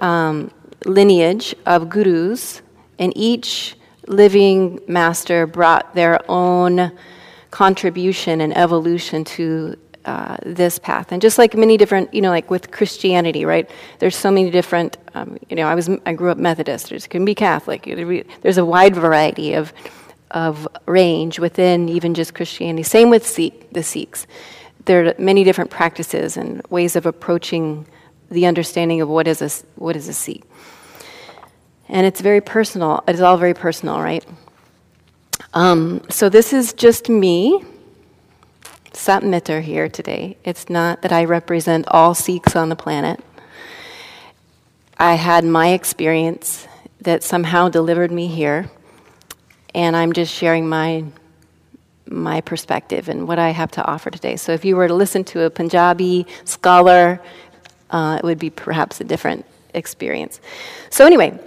um, 0.00 0.50
lineage 0.84 1.54
of 1.64 1.88
gurus, 1.88 2.60
and 2.98 3.12
each 3.16 3.76
living 4.08 4.80
master 4.88 5.46
brought 5.46 5.94
their 5.94 6.18
own 6.28 6.90
contribution 7.50 8.40
and 8.40 8.56
evolution 8.56 9.24
to 9.24 9.76
uh, 10.08 10.38
this 10.42 10.78
path. 10.78 11.12
And 11.12 11.20
just 11.20 11.36
like 11.36 11.54
many 11.54 11.76
different, 11.76 12.14
you 12.14 12.22
know, 12.22 12.30
like 12.30 12.50
with 12.50 12.70
Christianity, 12.70 13.44
right? 13.44 13.70
There's 13.98 14.16
so 14.16 14.30
many 14.30 14.50
different, 14.50 14.96
um, 15.14 15.36
you 15.50 15.56
know, 15.56 15.66
I 15.68 15.74
was 15.74 15.90
I 16.06 16.14
grew 16.14 16.30
up 16.30 16.38
Methodist. 16.38 16.88
There's 16.88 17.06
can 17.06 17.26
be 17.26 17.34
Catholic. 17.34 17.82
There's 18.40 18.56
a 18.56 18.64
wide 18.64 18.96
variety 18.96 19.52
of 19.52 19.72
of 20.30 20.66
range 20.86 21.38
within 21.38 21.90
even 21.90 22.14
just 22.14 22.34
Christianity. 22.34 22.82
Same 22.84 23.10
with 23.10 23.26
Sikh, 23.26 23.70
the 23.72 23.82
Sikhs. 23.82 24.26
There 24.86 25.06
are 25.06 25.14
many 25.18 25.44
different 25.44 25.70
practices 25.70 26.38
and 26.38 26.62
ways 26.70 26.96
of 26.96 27.04
approaching 27.04 27.86
the 28.30 28.46
understanding 28.46 29.02
of 29.02 29.10
what 29.10 29.28
is 29.28 29.42
a 29.42 29.50
what 29.76 29.94
is 29.94 30.08
a 30.08 30.14
Sikh. 30.14 30.42
And 31.90 32.06
it's 32.06 32.22
very 32.22 32.40
personal. 32.40 33.04
It's 33.06 33.20
all 33.20 33.36
very 33.36 33.54
personal, 33.54 34.00
right? 34.00 34.24
Um, 35.52 36.00
so 36.08 36.30
this 36.30 36.54
is 36.54 36.72
just 36.72 37.10
me 37.10 37.62
Satmitter 38.98 39.62
here 39.62 39.88
today. 39.88 40.36
It's 40.44 40.68
not 40.68 41.02
that 41.02 41.12
I 41.12 41.24
represent 41.24 41.86
all 41.88 42.14
Sikhs 42.14 42.56
on 42.56 42.68
the 42.68 42.74
planet. 42.74 43.20
I 44.98 45.14
had 45.14 45.44
my 45.44 45.68
experience 45.68 46.66
that 47.02 47.22
somehow 47.22 47.68
delivered 47.68 48.10
me 48.10 48.26
here, 48.26 48.68
and 49.72 49.96
I'm 49.96 50.12
just 50.12 50.34
sharing 50.34 50.68
my 50.68 51.04
my 52.08 52.40
perspective 52.40 53.08
and 53.08 53.28
what 53.28 53.38
I 53.38 53.50
have 53.50 53.70
to 53.72 53.84
offer 53.84 54.10
today. 54.10 54.34
So 54.36 54.52
if 54.52 54.64
you 54.64 54.74
were 54.74 54.88
to 54.88 54.94
listen 54.94 55.22
to 55.24 55.42
a 55.42 55.50
Punjabi 55.50 56.26
scholar, 56.44 57.20
uh, 57.90 58.16
it 58.18 58.24
would 58.24 58.38
be 58.38 58.50
perhaps 58.50 59.00
a 59.00 59.04
different 59.04 59.44
experience. 59.74 60.40
So, 60.90 61.06
anyway, 61.06 61.38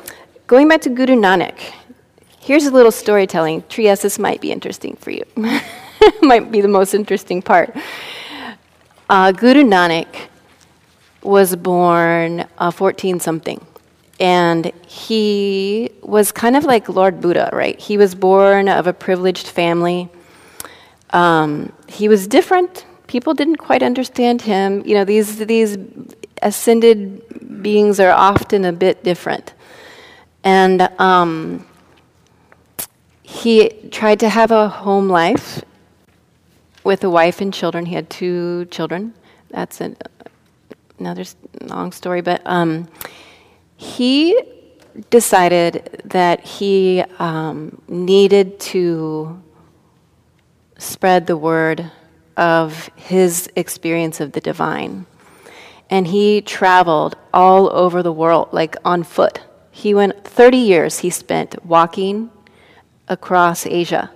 going 0.48 0.70
back 0.70 0.81
to 0.81 0.89
Guru 0.89 1.15
Nanak, 1.15 1.60
here's 2.39 2.65
a 2.65 2.72
little 2.72 2.91
storytelling. 2.91 3.63
Trias, 3.63 4.03
this 4.03 4.17
might 4.17 4.39
be 4.39 4.53
interesting 4.53 4.96
for 4.96 5.12
you. 5.12 5.25
might 6.22 6.51
be 6.51 6.62
the 6.62 6.67
most 6.67 6.93
interesting 6.93 7.41
part. 7.41 7.75
Uh, 9.10 9.31
Guru 9.31 9.63
Nanak 9.63 10.08
was 11.22 11.55
born 11.55 12.46
uh, 12.58 12.72
14 12.72 13.20
something. 13.20 13.65
And 14.20 14.72
he 14.86 15.89
was 16.03 16.31
kind 16.31 16.55
of 16.55 16.63
like 16.63 16.88
Lord 16.89 17.22
Buddha, 17.22 17.50
right? 17.53 17.79
He 17.79 17.98
was 17.98 18.13
born 18.13 18.70
of 18.70 18.88
a 18.88 18.93
privileged 18.93 19.48
family. 19.48 20.10
Um, 21.10 21.74
he 21.88 22.08
was 22.08 22.27
different. 22.27 22.86
People 23.08 23.34
didn't 23.34 23.58
quite 23.58 23.84
understand 23.84 24.43
him. 24.43 24.84
You 24.86 24.93
know, 24.96 25.05
these, 25.05 25.38
these 25.38 25.77
ascended 26.41 27.62
beings 27.62 28.00
are 28.00 28.12
often 28.12 28.65
a 28.65 28.72
bit 28.72 29.03
different. 29.03 29.53
And 30.43 30.81
um, 31.00 31.65
he 33.24 33.70
tried 33.91 34.20
to 34.20 34.29
have 34.29 34.51
a 34.51 34.70
home 34.70 35.10
life 35.10 35.63
with 36.84 37.04
a 37.04 37.10
wife 37.10 37.42
and 37.42 37.54
children. 37.54 37.86
He 37.86 37.96
had 37.96 38.10
two 38.10 38.66
children. 38.66 39.14
That's 39.50 39.82
an, 39.82 39.98
another 41.00 41.24
long 41.62 41.92
story, 41.92 42.22
but 42.22 42.42
um, 42.46 42.88
he 43.78 44.40
decided 45.10 46.02
that 46.06 46.42
he 46.42 47.04
um, 47.20 47.82
needed 47.88 48.60
to 48.60 49.42
spread 50.78 51.28
the 51.28 51.38
word 51.38 51.92
of 52.38 52.90
his 52.96 53.50
experience 53.56 54.20
of 54.20 54.32
the 54.32 54.42
divine. 54.42 55.06
And 55.90 56.08
he 56.08 56.42
traveled 56.42 57.18
all 57.34 57.70
over 57.72 58.02
the 58.02 58.12
world, 58.12 58.50
like 58.52 58.76
on 58.86 59.04
foot. 59.04 59.42
He 59.72 59.94
went 59.94 60.24
30 60.24 60.58
years 60.58 61.00
he 61.00 61.10
spent 61.10 61.64
walking 61.66 62.32
across 63.08 63.66
Asia. 63.66 64.12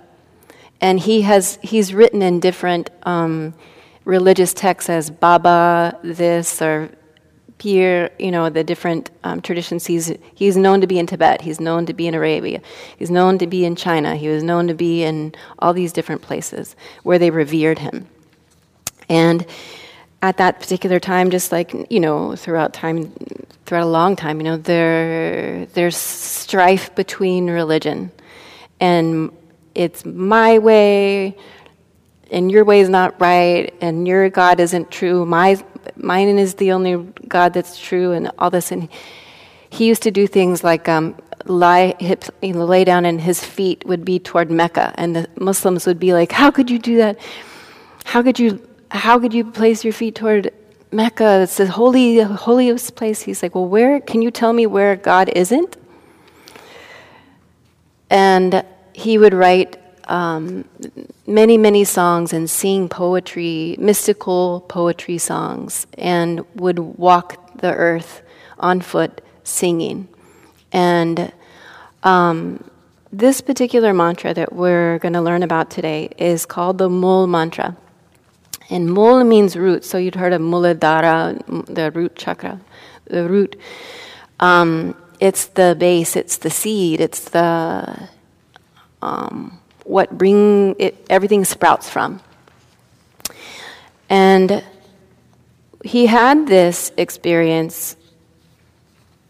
And 0.80 1.00
he 1.00 1.22
has 1.22 1.58
he's 1.62 1.94
written 1.94 2.22
in 2.22 2.40
different 2.40 2.90
um, 3.04 3.54
religious 4.04 4.54
texts 4.54 4.88
as 4.88 5.10
Baba 5.10 5.98
this 6.02 6.62
or 6.62 6.90
Pir, 7.58 8.10
you 8.18 8.30
know, 8.30 8.50
the 8.50 8.62
different 8.62 9.10
um, 9.24 9.40
traditions. 9.40 9.86
He's, 9.86 10.12
he's 10.34 10.56
known 10.56 10.82
to 10.82 10.86
be 10.86 10.98
in 10.98 11.06
Tibet, 11.06 11.40
he's 11.40 11.58
known 11.58 11.86
to 11.86 11.94
be 11.94 12.06
in 12.06 12.14
Arabia, 12.14 12.60
he's 12.98 13.10
known 13.10 13.38
to 13.38 13.46
be 13.46 13.64
in 13.64 13.76
China, 13.76 14.14
he 14.14 14.28
was 14.28 14.42
known 14.42 14.66
to 14.68 14.74
be 14.74 15.02
in 15.02 15.34
all 15.58 15.72
these 15.72 15.92
different 15.92 16.22
places 16.22 16.76
where 17.02 17.18
they 17.18 17.30
revered 17.30 17.78
him. 17.78 18.06
And 19.08 19.46
at 20.20 20.36
that 20.36 20.60
particular 20.60 21.00
time, 21.00 21.30
just 21.30 21.50
like, 21.50 21.90
you 21.90 22.00
know, 22.00 22.36
throughout 22.36 22.74
time, 22.74 23.12
throughout 23.64 23.84
a 23.84 23.86
long 23.86 24.16
time, 24.16 24.38
you 24.38 24.44
know, 24.44 24.56
there, 24.58 25.66
there's 25.66 25.96
strife 25.96 26.94
between 26.94 27.48
religion. 27.48 28.10
And 28.80 29.30
it's 29.76 30.04
my 30.06 30.58
way, 30.58 31.36
and 32.30 32.50
your 32.50 32.64
way 32.64 32.80
is 32.80 32.88
not 32.88 33.20
right, 33.20 33.72
and 33.82 34.08
your 34.08 34.30
God 34.30 34.58
isn't 34.58 34.90
true. 34.90 35.26
My 35.26 35.62
mine 35.96 36.38
is 36.38 36.54
the 36.54 36.72
only 36.72 36.96
God 37.28 37.52
that's 37.52 37.78
true, 37.78 38.12
and 38.12 38.30
all 38.38 38.50
this. 38.50 38.72
And 38.72 38.88
he 39.68 39.86
used 39.86 40.02
to 40.02 40.10
do 40.10 40.26
things 40.26 40.64
like 40.64 40.88
um, 40.88 41.14
lie, 41.44 41.94
you 42.00 42.54
know, 42.54 42.64
lay 42.64 42.84
down, 42.84 43.04
and 43.04 43.20
his 43.20 43.44
feet 43.44 43.84
would 43.86 44.04
be 44.04 44.18
toward 44.18 44.50
Mecca, 44.50 44.94
and 44.96 45.14
the 45.14 45.28
Muslims 45.38 45.86
would 45.86 46.00
be 46.00 46.14
like, 46.14 46.32
"How 46.32 46.50
could 46.50 46.70
you 46.70 46.78
do 46.78 46.96
that? 46.96 47.18
How 48.04 48.22
could 48.22 48.38
you? 48.38 48.66
How 48.90 49.18
could 49.18 49.34
you 49.34 49.44
place 49.44 49.84
your 49.84 49.92
feet 49.92 50.14
toward 50.14 50.52
Mecca? 50.90 51.40
It's 51.42 51.58
the 51.58 51.66
holy, 51.66 52.20
holiest 52.20 52.96
place." 52.96 53.20
He's 53.22 53.42
like, 53.42 53.54
"Well, 53.54 53.68
where? 53.68 54.00
Can 54.00 54.22
you 54.22 54.30
tell 54.30 54.54
me 54.54 54.66
where 54.66 54.96
God 54.96 55.28
isn't?" 55.34 55.76
And 58.08 58.64
he 58.96 59.18
would 59.18 59.34
write 59.34 59.76
um, 60.08 60.64
many, 61.26 61.58
many 61.58 61.84
songs 61.84 62.32
and 62.32 62.48
sing 62.48 62.88
poetry, 62.88 63.76
mystical 63.78 64.64
poetry 64.68 65.18
songs, 65.18 65.86
and 65.98 66.42
would 66.54 66.78
walk 66.78 67.58
the 67.58 67.74
earth 67.74 68.22
on 68.58 68.80
foot 68.80 69.20
singing. 69.44 70.08
And 70.72 71.30
um, 72.04 72.64
this 73.12 73.42
particular 73.42 73.92
mantra 73.92 74.32
that 74.32 74.54
we're 74.54 74.98
going 75.00 75.12
to 75.12 75.20
learn 75.20 75.42
about 75.42 75.68
today 75.68 76.08
is 76.16 76.46
called 76.46 76.78
the 76.78 76.88
Mul 76.88 77.26
mantra. 77.26 77.76
And 78.70 78.90
Mul 78.90 79.24
means 79.24 79.56
root, 79.56 79.84
so 79.84 79.98
you'd 79.98 80.14
heard 80.14 80.32
of 80.32 80.40
Muladhara, 80.40 81.66
the 81.66 81.90
root 81.90 82.16
chakra, 82.16 82.60
the 83.04 83.28
root. 83.28 83.56
Um, 84.40 84.96
it's 85.20 85.44
the 85.44 85.76
base, 85.78 86.16
it's 86.16 86.38
the 86.38 86.50
seed, 86.50 87.02
it's 87.02 87.28
the 87.28 88.08
um, 89.02 89.60
what 89.84 90.16
bring 90.16 90.74
it, 90.78 91.06
everything 91.08 91.44
sprouts 91.44 91.88
from. 91.88 92.20
And 94.08 94.64
he 95.84 96.06
had 96.06 96.46
this 96.46 96.92
experience 96.96 97.96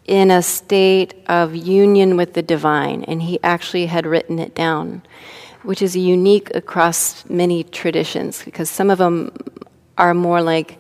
in 0.07 0.31
a 0.31 0.41
state 0.43 1.15
of 1.29 1.55
union 1.55 2.17
with 2.17 2.35
the 2.35 2.43
divine, 2.43 3.05
and 3.05 3.23
he 3.23 3.39
actually 3.43 3.87
had 3.87 4.07
written 4.07 4.39
it 4.39 4.55
down, 4.55 5.03
which 5.63 5.83
is 5.83 5.97
unique 5.97 6.55
across 6.55 7.29
many 7.29 7.65
traditions 7.65 8.43
because 8.45 8.71
some 8.71 8.89
of 8.89 8.99
them 8.99 9.33
are 9.99 10.15
more 10.15 10.41
like 10.41 10.79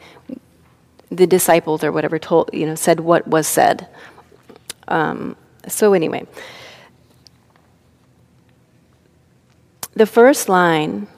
the 1.11 1.27
disciples 1.27 1.83
or 1.83 1.91
whatever 1.93 2.19
told, 2.19 2.51
you 2.53 2.67
know, 2.67 2.75
said 2.75 3.01
what 3.01 3.27
was 3.27 3.47
said. 3.47 3.89
Um, 4.89 5.37
so, 5.67 5.93
anyway, 5.93 6.27
the 9.97 10.07
first 10.07 10.49
line, 10.49 11.09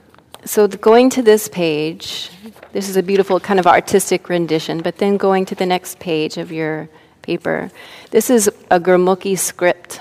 so 0.44 0.68
going 0.68 1.10
to 1.10 1.22
this 1.22 1.48
page, 1.48 2.30
this 2.72 2.88
is 2.88 2.96
a 2.96 3.02
beautiful 3.02 3.40
kind 3.40 3.58
of 3.58 3.66
artistic 3.66 4.28
rendition, 4.28 4.80
but 4.80 4.98
then 4.98 5.16
going 5.16 5.44
to 5.46 5.56
the 5.56 5.66
next 5.66 5.98
page 5.98 6.38
of 6.38 6.52
your 6.52 6.88
paper, 7.22 7.70
this 8.12 8.30
is 8.30 8.46
a 8.70 8.78
Gurmukhi 8.78 9.36
script. 9.36 10.00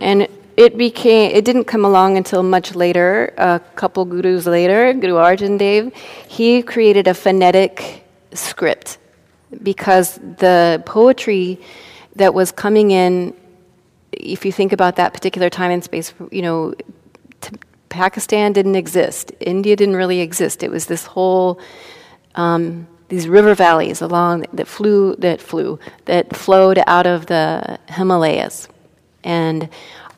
And 0.00 0.26
it 0.56 0.76
became, 0.76 1.30
it 1.30 1.44
didn't 1.44 1.64
come 1.64 1.84
along 1.84 2.16
until 2.16 2.42
much 2.42 2.74
later, 2.74 3.32
a 3.38 3.60
couple 3.76 4.04
gurus 4.04 4.46
later, 4.46 4.92
Guru 4.92 5.14
Arjan 5.14 5.58
Dev, 5.58 5.94
he 6.26 6.62
created 6.62 7.06
a 7.06 7.14
phonetic 7.14 8.04
script 8.32 8.98
because 9.62 10.16
the 10.16 10.82
poetry 10.84 11.60
that 12.16 12.34
was 12.34 12.50
coming 12.50 12.90
in 12.90 13.34
if 14.12 14.44
you 14.44 14.52
think 14.52 14.72
about 14.72 14.96
that 14.96 15.12
particular 15.14 15.50
time 15.50 15.70
and 15.70 15.82
space, 15.82 16.12
you 16.30 16.42
know, 16.42 16.74
Pakistan 17.88 18.52
didn't 18.52 18.76
exist. 18.76 19.32
India 19.40 19.76
didn't 19.76 19.96
really 19.96 20.20
exist. 20.20 20.62
It 20.62 20.70
was 20.70 20.86
this 20.86 21.04
whole 21.04 21.60
um, 22.34 22.86
these 23.08 23.28
river 23.28 23.54
valleys 23.54 24.00
along 24.00 24.46
that 24.54 24.66
flew 24.66 25.14
that 25.16 25.40
flew 25.40 25.78
that 26.06 26.34
flowed 26.34 26.82
out 26.86 27.06
of 27.06 27.26
the 27.26 27.78
Himalayas, 27.88 28.68
and 29.22 29.68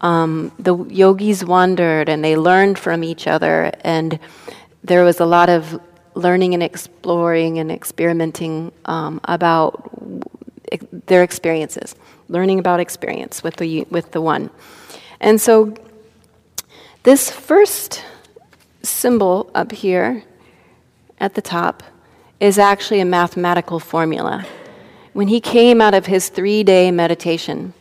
um, 0.00 0.52
the 0.59 0.76
yogis 0.85 1.44
wandered 1.44 2.09
and 2.09 2.22
they 2.22 2.37
learned 2.37 2.78
from 2.78 3.02
each 3.02 3.26
other, 3.26 3.72
and 3.80 4.20
there 4.85 5.02
was 5.02 5.18
a 5.18 5.26
lot 5.26 5.48
of 5.48 5.80
learning 6.14 6.54
and 6.54 6.62
exploring 6.62 7.59
and 7.59 7.72
experimenting 7.72 8.70
um, 8.85 9.20
about 9.24 9.90
their 11.06 11.22
experiences 11.22 11.94
learning 12.28 12.58
about 12.58 12.80
experience 12.80 13.42
with 13.42 13.56
the, 13.56 13.84
with 13.90 14.10
the 14.12 14.20
one. 14.20 14.50
And 15.20 15.40
so, 15.40 15.74
this 17.02 17.30
first 17.30 18.02
symbol 18.82 19.50
up 19.54 19.72
here 19.72 20.24
at 21.18 21.34
the 21.34 21.42
top 21.42 21.82
is 22.40 22.58
actually 22.58 23.00
a 23.00 23.04
mathematical 23.04 23.78
formula. 23.78 24.46
When 25.12 25.28
he 25.28 25.40
came 25.40 25.80
out 25.80 25.94
of 25.94 26.06
his 26.06 26.28
three 26.28 26.64
day 26.64 26.90
meditation, 26.90 27.72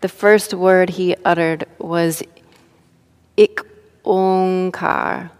the 0.00 0.08
first 0.08 0.54
word 0.54 0.90
he 0.90 1.16
uttered 1.24 1.66
was 1.78 2.22
ik 3.36 3.62
onkar. 4.04 5.30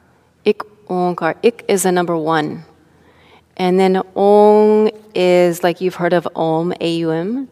Ik 0.44 0.62
onkar. 0.88 1.36
Ik 1.42 1.64
is 1.68 1.86
a 1.86 1.92
number 1.92 2.16
one. 2.16 2.64
And 3.57 3.81
then 3.81 4.03
ong 4.14 4.90
is 5.14 5.62
like 5.62 5.81
you've 5.81 5.95
heard 5.95 6.12
of 6.12 6.29
om, 6.37 6.73
A-U-M. 6.81 7.49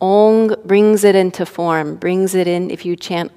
Ong 0.00 0.54
brings 0.64 1.04
it 1.04 1.14
into 1.14 1.46
form, 1.46 1.96
brings 1.96 2.34
it 2.34 2.46
in. 2.46 2.70
If 2.70 2.84
you 2.84 2.96
chant 2.96 3.32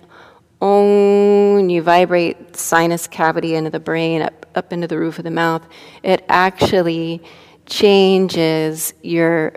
Ong, 0.61 1.69
you 1.69 1.81
vibrate 1.81 2.55
sinus 2.55 3.07
cavity 3.07 3.55
into 3.55 3.69
the 3.69 3.79
brain, 3.79 4.21
up, 4.21 4.45
up 4.55 4.73
into 4.73 4.87
the 4.87 4.97
roof 4.97 5.17
of 5.17 5.23
the 5.23 5.31
mouth, 5.31 5.65
it 6.03 6.25
actually 6.27 7.21
changes 7.65 8.93
your 9.01 9.53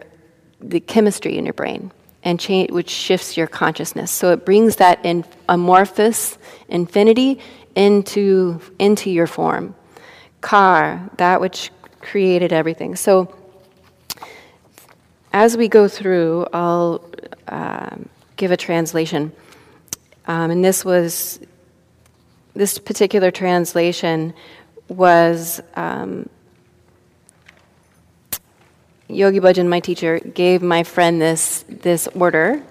the 0.61 0.79
chemistry 0.79 1.37
in 1.37 1.45
your 1.45 1.55
brain 1.55 1.91
and 2.23 2.39
change, 2.39 2.71
which 2.71 2.89
shifts 2.89 3.37
your 3.37 3.49
consciousness. 3.49 4.13
So 4.13 4.31
it 4.31 4.45
brings 4.45 4.77
that 4.77 5.05
in 5.05 5.25
amorphous 5.49 6.39
infinity 6.69 7.41
into, 7.75 8.61
into 8.79 9.11
your 9.11 9.27
form. 9.27 9.75
Kar, 10.41 11.11
that 11.17 11.41
which 11.41 11.73
created 12.03 12.53
everything. 12.53 12.97
So 12.97 13.35
as 15.33 15.57
we 15.57 15.69
go 15.69 15.89
through, 15.89 16.47
I'll 16.53 17.05
um, 17.49 18.09
give 18.37 18.51
a 18.51 18.57
translation. 18.57 19.33
Um, 20.27 20.51
and 20.51 20.65
this 20.65 20.85
was, 20.85 21.41
this 22.55 22.79
particular 22.79 23.31
translation 23.31 24.35
was 24.89 25.61
um, 25.75 26.29
Yogi 29.09 29.41
Bhajan, 29.41 29.69
my 29.69 29.81
teacher, 29.81 30.21
gave 30.21 30.63
my 30.63 30.83
friend 30.83 31.21
this, 31.21 31.65
this 31.69 32.09
order. 32.09 32.63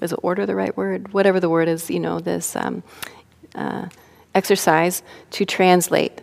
Is 0.00 0.12
order 0.12 0.46
the 0.46 0.54
right 0.54 0.76
word? 0.76 1.12
Whatever 1.12 1.40
the 1.40 1.48
word 1.48 1.66
is, 1.66 1.90
you 1.90 1.98
know, 1.98 2.20
this 2.20 2.54
um, 2.54 2.84
uh, 3.54 3.88
exercise 4.34 5.02
to 5.32 5.44
translate 5.44 6.20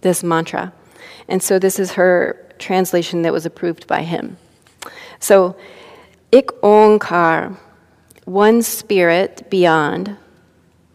this 0.00 0.24
mantra. 0.24 0.72
And 1.28 1.42
so 1.42 1.58
this 1.58 1.78
is 1.78 1.92
her 1.92 2.36
translation 2.58 3.22
that 3.22 3.32
was 3.32 3.46
approved 3.46 3.86
by 3.86 4.02
him. 4.02 4.36
So, 5.18 5.56
Ik 6.32 6.48
Onkar, 6.62 7.56
one 8.24 8.62
spirit 8.62 9.48
beyond, 9.50 10.16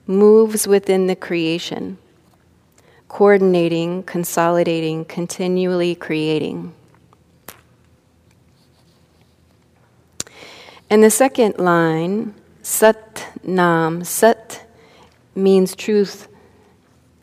moves 0.06 0.68
within 0.68 1.08
the 1.08 1.16
creation, 1.16 1.98
coordinating, 3.08 4.04
consolidating, 4.04 5.06
continually 5.06 5.96
creating. 5.96 6.74
And 10.90 11.02
the 11.02 11.10
second 11.10 11.58
line, 11.58 12.34
Sat 12.62 13.26
Nam, 13.44 14.04
Sat 14.04 14.68
means 15.34 15.74
truth, 15.76 16.28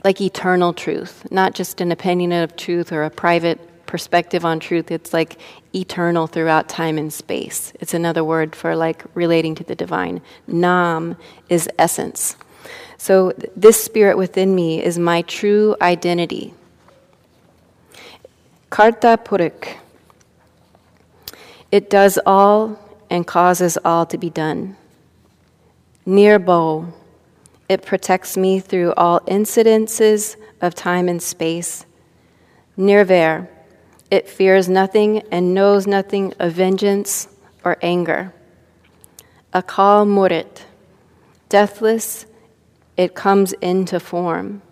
like 0.05 0.21
eternal 0.21 0.73
truth, 0.73 1.27
not 1.31 1.55
just 1.55 1.81
an 1.81 1.91
opinion 1.93 2.33
of 2.33 2.57
truth 2.57 2.93
or 2.93 3.03
a 3.05 3.11
private 3.11 3.59
perspective 3.87 4.45
on 4.45 4.61
truth. 4.61 4.91
It's 4.91 5.13
like 5.13 5.39
eternal 5.75 6.27
throughout 6.27 6.69
time 6.69 6.99
and 6.99 7.13
space. 7.13 7.73
It's 7.81 7.95
another 7.95 8.23
word 8.23 8.55
for 8.55 8.77
like 8.77 9.05
relating 9.15 9.55
to 9.57 9.65
the 9.65 9.75
divine. 9.75 10.21
Nam 10.47 11.17
is 11.49 11.69
essence. 11.79 12.37
So 12.99 13.33
this 13.57 13.83
spirit 13.83 14.17
within 14.17 14.55
me 14.55 14.83
is 14.83 14.99
my 14.99 15.23
true 15.23 15.75
identity. 15.81 16.55
Karta 18.71 19.19
Purik. 19.25 19.79
It 21.73 21.91
does 21.91 22.19
all 22.25 22.79
and 23.11 23.27
causes 23.27 23.79
all 23.85 24.07
to 24.07 24.19
be 24.19 24.31
done. 24.31 24.77
Nirbo. 26.07 26.93
It 27.69 27.85
protects 27.85 28.37
me 28.37 28.61
through 28.61 28.95
all 28.97 29.21
incidences 29.21 30.37
of 30.61 30.75
time 30.75 31.09
and 31.09 31.23
space. 31.23 31.85
Nirvair. 32.79 33.49
It 34.11 34.29
fears 34.29 34.69
nothing 34.69 35.23
and 35.31 35.53
knows 35.53 35.87
nothing 35.87 36.33
of 36.39 36.53
vengeance 36.53 37.29
or 37.65 37.77
anger. 37.83 38.33
Akal 39.53 40.07
Murit, 40.07 40.63
deathless, 41.49 42.25
it 42.97 43.15
comes 43.15 43.53
into 43.55 44.01
form. 44.01 44.63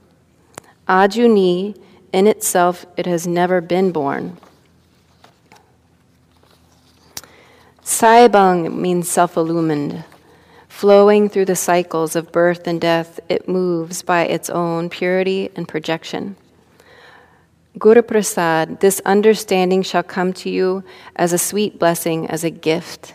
Ajuni, 0.88 1.78
in 2.12 2.26
itself, 2.26 2.86
it 2.96 3.04
has 3.04 3.26
never 3.26 3.60
been 3.60 3.92
born. 3.92 4.38
Saibang 7.82 8.74
means 8.74 9.08
self 9.08 9.36
illumined. 9.36 10.04
Flowing 10.76 11.30
through 11.30 11.46
the 11.46 11.56
cycles 11.56 12.14
of 12.14 12.30
birth 12.30 12.66
and 12.66 12.78
death, 12.78 13.18
it 13.30 13.48
moves 13.48 14.02
by 14.02 14.26
its 14.26 14.50
own 14.50 14.90
purity 14.90 15.48
and 15.56 15.66
projection. 15.66 16.36
Guru 17.78 18.02
Prasad, 18.02 18.80
this 18.80 19.00
understanding 19.06 19.80
shall 19.80 20.02
come 20.02 20.34
to 20.34 20.50
you 20.50 20.84
as 21.16 21.32
a 21.32 21.38
sweet 21.38 21.78
blessing, 21.78 22.26
as 22.28 22.44
a 22.44 22.50
gift. 22.50 23.14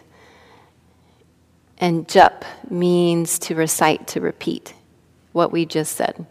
And 1.78 2.08
jap 2.08 2.46
means 2.72 3.38
to 3.38 3.54
recite, 3.54 4.08
to 4.08 4.22
repeat 4.22 4.74
what 5.32 5.52
we 5.52 5.68
just 5.68 5.96
said. 5.96 6.26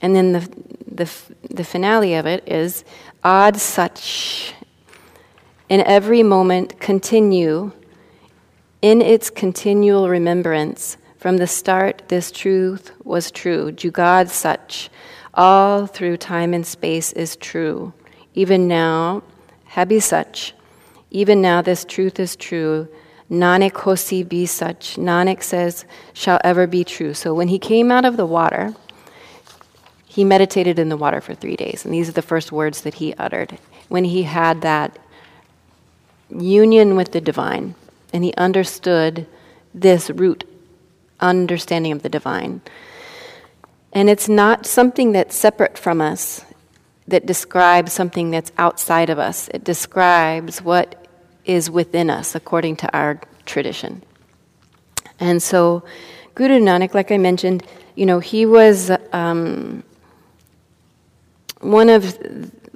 And 0.00 0.14
then 0.14 0.30
the, 0.30 0.48
the, 0.86 1.10
the 1.50 1.64
finale 1.64 2.14
of 2.14 2.24
it 2.24 2.46
is 2.46 2.84
Ad 3.24 3.56
Sach. 3.56 4.54
In 5.68 5.80
every 5.80 6.22
moment, 6.22 6.78
continue 6.78 7.72
in 8.82 9.00
its 9.00 9.30
continual 9.30 10.08
remembrance. 10.08 10.96
From 11.16 11.36
the 11.36 11.46
start, 11.46 12.02
this 12.08 12.32
truth 12.32 12.90
was 13.04 13.30
true. 13.30 13.70
Jugad 13.70 14.28
sach, 14.28 14.90
all 15.34 15.86
through 15.86 16.16
time 16.16 16.52
and 16.52 16.66
space 16.66 17.12
is 17.12 17.36
true. 17.36 17.92
Even 18.34 18.66
now, 18.66 19.22
habi 19.70 20.02
sach. 20.02 20.52
Even 21.12 21.40
now, 21.40 21.62
this 21.62 21.84
truth 21.84 22.18
is 22.18 22.34
true. 22.34 22.88
Nanak 23.30 23.72
hosi 23.72 24.28
be 24.28 24.46
sach. 24.46 24.96
Nanak 24.96 25.42
says, 25.44 25.84
shall 26.12 26.40
ever 26.42 26.66
be 26.66 26.82
true. 26.82 27.14
So 27.14 27.32
when 27.32 27.48
he 27.48 27.58
came 27.60 27.92
out 27.92 28.04
of 28.04 28.16
the 28.16 28.26
water, 28.26 28.74
he 30.06 30.24
meditated 30.24 30.78
in 30.78 30.88
the 30.88 30.96
water 30.96 31.20
for 31.20 31.34
three 31.34 31.56
days. 31.56 31.84
And 31.84 31.94
these 31.94 32.08
are 32.08 32.12
the 32.12 32.20
first 32.20 32.50
words 32.50 32.82
that 32.82 32.94
he 32.94 33.14
uttered. 33.14 33.58
When 33.88 34.04
he 34.04 34.24
had 34.24 34.62
that 34.62 34.98
union 36.28 36.96
with 36.96 37.12
the 37.12 37.20
divine, 37.20 37.74
and 38.12 38.24
he 38.24 38.34
understood 38.34 39.26
this 39.74 40.10
root 40.10 40.44
understanding 41.20 41.92
of 41.92 42.02
the 42.02 42.08
divine. 42.08 42.60
And 43.92 44.08
it's 44.10 44.28
not 44.28 44.66
something 44.66 45.12
that's 45.12 45.36
separate 45.36 45.78
from 45.78 46.00
us, 46.00 46.44
that 47.08 47.26
describes 47.26 47.92
something 47.92 48.30
that's 48.30 48.52
outside 48.58 49.10
of 49.10 49.18
us. 49.18 49.48
It 49.52 49.64
describes 49.64 50.62
what 50.62 51.06
is 51.44 51.70
within 51.70 52.10
us 52.10 52.34
according 52.34 52.76
to 52.76 52.96
our 52.96 53.20
tradition. 53.44 54.02
And 55.18 55.42
so, 55.42 55.84
Guru 56.34 56.58
Nanak, 56.58 56.94
like 56.94 57.10
I 57.12 57.18
mentioned, 57.18 57.64
you 57.96 58.06
know, 58.06 58.18
he 58.18 58.46
was 58.46 58.90
um, 59.12 59.82
one 61.60 61.88
of 61.88 62.18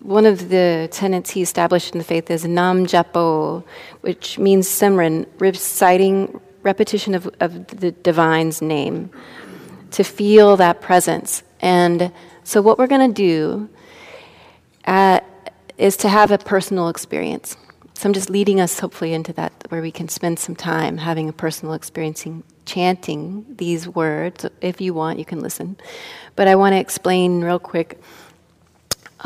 one 0.06 0.24
of 0.24 0.50
the 0.50 0.88
tenets 0.92 1.30
he 1.30 1.42
established 1.42 1.92
in 1.92 1.98
the 1.98 2.04
faith 2.04 2.30
is 2.30 2.44
Nam 2.44 2.86
Japo, 2.86 3.64
which 4.02 4.38
means 4.38 4.68
Simran, 4.68 5.26
reciting 5.40 6.40
repetition 6.62 7.12
of, 7.16 7.28
of 7.40 7.66
the 7.66 7.90
divine's 7.90 8.62
name 8.62 9.10
to 9.90 10.04
feel 10.04 10.56
that 10.58 10.80
presence. 10.80 11.42
And 11.58 12.12
so, 12.44 12.62
what 12.62 12.78
we're 12.78 12.86
going 12.86 13.12
to 13.12 13.14
do 13.14 13.68
uh, 14.84 15.18
is 15.76 15.96
to 15.98 16.08
have 16.08 16.30
a 16.30 16.38
personal 16.38 16.88
experience. 16.88 17.56
So, 17.94 18.08
I'm 18.08 18.12
just 18.12 18.30
leading 18.30 18.60
us 18.60 18.78
hopefully 18.78 19.12
into 19.12 19.32
that 19.32 19.52
where 19.70 19.82
we 19.82 19.90
can 19.90 20.08
spend 20.08 20.38
some 20.38 20.54
time 20.54 20.98
having 20.98 21.28
a 21.28 21.32
personal 21.32 21.74
experiencing, 21.74 22.44
chanting 22.64 23.44
these 23.48 23.88
words. 23.88 24.46
If 24.60 24.80
you 24.80 24.94
want, 24.94 25.18
you 25.18 25.24
can 25.24 25.40
listen. 25.40 25.76
But 26.36 26.46
I 26.46 26.54
want 26.54 26.74
to 26.74 26.78
explain 26.78 27.40
real 27.40 27.58
quick 27.58 28.00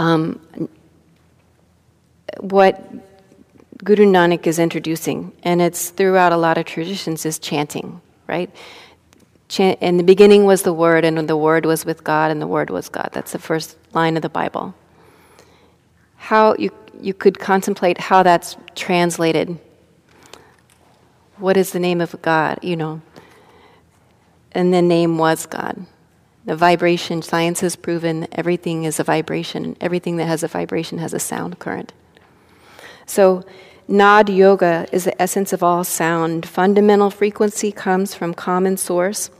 um, 0.00 0.40
what 2.38 2.82
Guru 3.84 4.06
Nanak 4.06 4.46
is 4.46 4.58
introducing, 4.58 5.32
and 5.42 5.60
it's 5.60 5.90
throughout 5.90 6.32
a 6.32 6.38
lot 6.38 6.56
of 6.56 6.64
traditions, 6.64 7.26
is 7.26 7.38
chanting, 7.38 8.00
right? 8.26 8.50
in 9.58 9.96
the 9.96 10.04
beginning 10.04 10.44
was 10.46 10.62
the 10.62 10.72
Word, 10.72 11.04
and 11.04 11.28
the 11.28 11.36
Word 11.36 11.66
was 11.66 11.84
with 11.84 12.02
God, 12.02 12.30
and 12.30 12.40
the 12.40 12.46
Word 12.46 12.70
was 12.70 12.88
God. 12.88 13.10
That's 13.12 13.32
the 13.32 13.38
first 13.38 13.76
line 13.92 14.16
of 14.16 14.22
the 14.22 14.28
Bible. 14.28 14.74
How 16.16 16.54
you, 16.54 16.70
you 17.00 17.12
could 17.12 17.38
contemplate 17.38 17.98
how 17.98 18.22
that's 18.22 18.56
translated. 18.76 19.58
What 21.36 21.56
is 21.56 21.72
the 21.72 21.80
name 21.80 22.00
of 22.00 22.14
God? 22.22 22.60
You 22.62 22.76
know. 22.76 23.02
And 24.52 24.72
the 24.72 24.82
name 24.82 25.18
was 25.18 25.46
God. 25.46 25.84
The 26.50 26.56
vibration, 26.56 27.22
science 27.22 27.60
has 27.60 27.76
proven 27.76 28.26
everything 28.32 28.82
is 28.82 28.98
a 28.98 29.04
vibration. 29.04 29.76
Everything 29.80 30.16
that 30.16 30.24
has 30.24 30.42
a 30.42 30.48
vibration 30.48 30.98
has 30.98 31.14
a 31.14 31.20
sound 31.20 31.60
current. 31.60 31.92
So, 33.06 33.44
Nad 33.86 34.28
Yoga 34.28 34.88
is 34.90 35.04
the 35.04 35.22
essence 35.22 35.52
of 35.52 35.62
all 35.62 35.84
sound. 35.84 36.44
Fundamental 36.44 37.08
frequency 37.08 37.70
comes 37.70 38.16
from 38.16 38.34
common 38.34 38.76
source. 38.76 39.30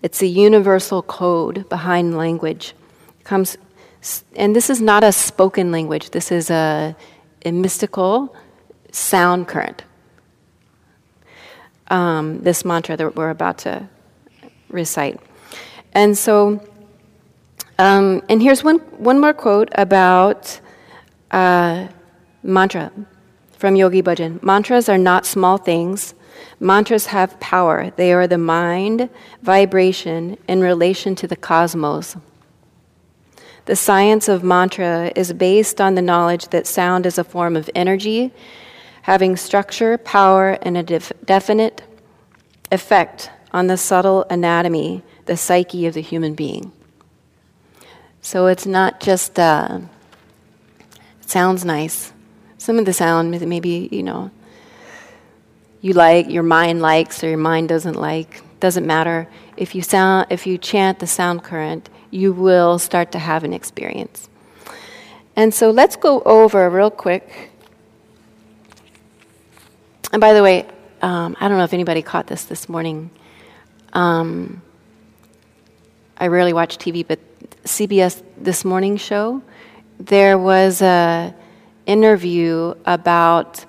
It's 0.00 0.22
a 0.22 0.28
universal 0.28 1.02
code 1.02 1.68
behind 1.68 2.16
language. 2.16 2.74
Comes, 3.24 3.58
and 4.36 4.54
this 4.54 4.70
is 4.70 4.80
not 4.80 5.02
a 5.02 5.10
spoken 5.10 5.72
language. 5.72 6.10
This 6.10 6.30
is 6.30 6.50
a, 6.50 6.94
a 7.44 7.50
mystical 7.50 8.32
sound 8.92 9.48
current. 9.48 9.82
Um, 11.88 12.42
this 12.44 12.64
mantra 12.64 12.96
that 12.96 13.16
we're 13.16 13.30
about 13.30 13.58
to 13.66 13.88
recite, 14.68 15.18
and 15.96 16.16
so, 16.16 16.60
um, 17.78 18.22
and 18.28 18.40
here's 18.40 18.62
one 18.62 18.78
one 19.10 19.18
more 19.18 19.34
quote 19.34 19.70
about 19.74 20.60
uh, 21.30 21.88
mantra 22.42 22.92
from 23.58 23.74
Yogi 23.74 24.02
Bhajan. 24.02 24.42
Mantras 24.42 24.88
are 24.88 24.98
not 25.10 25.26
small 25.26 25.58
things 25.58 26.14
Mantras 26.60 27.06
have 27.06 27.38
power. 27.40 27.92
They 27.96 28.12
are 28.12 28.26
the 28.26 28.38
mind 28.38 29.10
vibration 29.42 30.38
in 30.48 30.60
relation 30.60 31.14
to 31.16 31.26
the 31.26 31.36
cosmos. 31.36 32.16
The 33.66 33.76
science 33.76 34.28
of 34.28 34.44
mantra 34.44 35.12
is 35.16 35.32
based 35.32 35.80
on 35.80 35.94
the 35.94 36.02
knowledge 36.02 36.48
that 36.48 36.66
sound 36.66 37.04
is 37.04 37.18
a 37.18 37.24
form 37.24 37.56
of 37.56 37.68
energy, 37.74 38.32
having 39.02 39.36
structure, 39.36 39.98
power, 39.98 40.58
and 40.62 40.76
a 40.76 40.82
def- 40.82 41.12
definite 41.24 41.82
effect 42.70 43.30
on 43.52 43.66
the 43.66 43.76
subtle 43.76 44.24
anatomy, 44.30 45.02
the 45.26 45.36
psyche 45.36 45.86
of 45.86 45.94
the 45.94 46.00
human 46.00 46.34
being. 46.34 46.72
So 48.22 48.46
it's 48.46 48.66
not 48.66 49.00
just, 49.00 49.38
uh, 49.38 49.80
it 51.20 51.30
sounds 51.30 51.64
nice. 51.64 52.12
Some 52.58 52.78
of 52.78 52.84
the 52.84 52.92
sound, 52.92 53.38
maybe, 53.40 53.88
you 53.92 54.02
know, 54.02 54.30
you 55.80 55.92
like, 55.92 56.28
your 56.28 56.42
mind 56.42 56.82
likes, 56.82 57.22
or 57.22 57.28
your 57.28 57.38
mind 57.38 57.68
doesn't 57.68 57.94
like, 57.94 58.42
doesn't 58.58 58.86
matter. 58.86 59.28
If 59.56 59.74
you, 59.74 59.82
sound, 59.82 60.26
if 60.30 60.46
you 60.46 60.58
chant 60.58 60.98
the 60.98 61.06
sound 61.06 61.44
current, 61.44 61.88
you 62.10 62.32
will 62.32 62.78
start 62.78 63.12
to 63.12 63.18
have 63.18 63.44
an 63.44 63.52
experience. 63.52 64.28
And 65.36 65.52
so 65.52 65.70
let's 65.70 65.96
go 65.96 66.22
over 66.22 66.68
real 66.70 66.90
quick. 66.90 67.50
And 70.12 70.20
by 70.20 70.32
the 70.32 70.42
way, 70.42 70.66
um, 71.02 71.36
I 71.38 71.48
don't 71.48 71.58
know 71.58 71.64
if 71.64 71.74
anybody 71.74 72.02
caught 72.02 72.26
this 72.26 72.44
this 72.44 72.68
morning. 72.68 73.10
Um, 73.92 74.62
I 76.18 76.28
rarely 76.28 76.52
watch 76.52 76.78
TV, 76.78 77.06
but 77.06 77.18
CBS 77.64 78.22
This 78.38 78.64
Morning 78.64 78.96
show, 78.96 79.42
there 80.00 80.38
was 80.38 80.80
a 80.80 81.34
interview 81.84 82.74
about 82.86 83.64